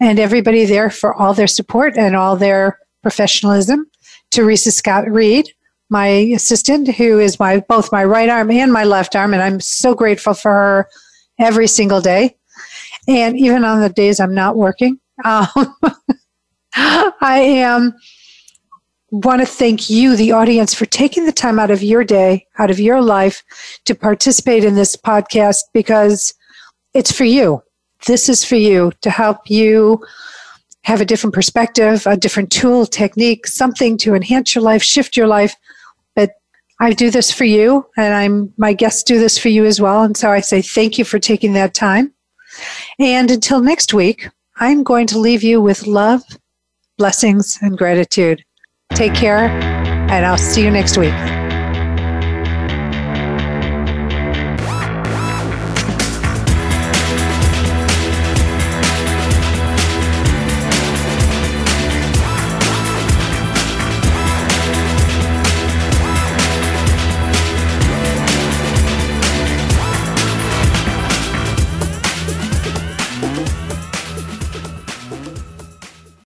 and 0.00 0.18
everybody 0.18 0.64
there 0.64 0.90
for 0.90 1.14
all 1.14 1.34
their 1.34 1.46
support 1.46 1.96
and 1.96 2.14
all 2.14 2.36
their 2.36 2.78
professionalism. 3.02 3.86
Teresa 4.30 4.70
Scott 4.72 5.08
Reed, 5.10 5.48
my 5.90 6.06
assistant, 6.06 6.94
who 6.94 7.18
is 7.18 7.38
my 7.38 7.60
both 7.68 7.92
my 7.92 8.04
right 8.04 8.28
arm 8.28 8.50
and 8.50 8.72
my 8.72 8.84
left 8.84 9.14
arm, 9.14 9.34
and 9.34 9.42
I'm 9.42 9.60
so 9.60 9.94
grateful 9.94 10.32
for 10.34 10.50
her 10.50 10.88
every 11.38 11.66
single 11.66 12.00
day, 12.00 12.36
and 13.06 13.38
even 13.38 13.64
on 13.64 13.80
the 13.80 13.90
days 13.90 14.18
I'm 14.18 14.34
not 14.34 14.56
working. 14.56 14.98
Um, 15.24 15.46
I 16.74 17.38
am 17.40 17.94
want 19.12 19.42
to 19.42 19.46
thank 19.46 19.90
you, 19.90 20.16
the 20.16 20.32
audience, 20.32 20.72
for 20.72 20.86
taking 20.86 21.26
the 21.26 21.32
time 21.32 21.58
out 21.58 21.70
of 21.70 21.82
your 21.82 22.02
day, 22.02 22.46
out 22.58 22.70
of 22.70 22.80
your 22.80 23.02
life, 23.02 23.44
to 23.84 23.94
participate 23.94 24.64
in 24.64 24.74
this 24.74 24.96
podcast 24.96 25.60
because 25.74 26.34
it's 26.94 27.12
for 27.12 27.24
you. 27.24 27.62
This 28.06 28.28
is 28.28 28.42
for 28.42 28.56
you 28.56 28.90
to 29.02 29.10
help 29.10 29.50
you 29.50 30.04
have 30.84 31.00
a 31.00 31.04
different 31.04 31.34
perspective, 31.34 32.06
a 32.06 32.16
different 32.16 32.50
tool, 32.50 32.86
technique, 32.86 33.46
something 33.46 33.98
to 33.98 34.14
enhance 34.14 34.54
your 34.54 34.64
life, 34.64 34.82
shift 34.82 35.16
your 35.16 35.28
life, 35.28 35.54
But 36.16 36.32
I 36.80 36.92
do 36.92 37.10
this 37.10 37.30
for 37.30 37.44
you, 37.44 37.86
and 37.96 38.14
I'm 38.14 38.52
my 38.56 38.72
guests 38.72 39.02
do 39.02 39.18
this 39.18 39.38
for 39.38 39.50
you 39.50 39.64
as 39.66 39.80
well. 39.80 40.02
And 40.02 40.16
so 40.16 40.30
I 40.30 40.40
say 40.40 40.62
thank 40.62 40.98
you 40.98 41.04
for 41.04 41.18
taking 41.18 41.52
that 41.52 41.74
time. 41.74 42.12
And 42.98 43.30
until 43.30 43.60
next 43.60 43.94
week, 43.94 44.28
I'm 44.56 44.82
going 44.82 45.06
to 45.08 45.18
leave 45.18 45.42
you 45.42 45.60
with 45.60 45.86
love, 45.86 46.22
blessings, 46.98 47.58
and 47.60 47.78
gratitude. 47.78 48.42
Take 48.94 49.14
care, 49.14 49.48
and 50.10 50.26
I'll 50.26 50.38
see 50.38 50.62
you 50.62 50.70
next 50.70 50.96
week. 50.96 51.41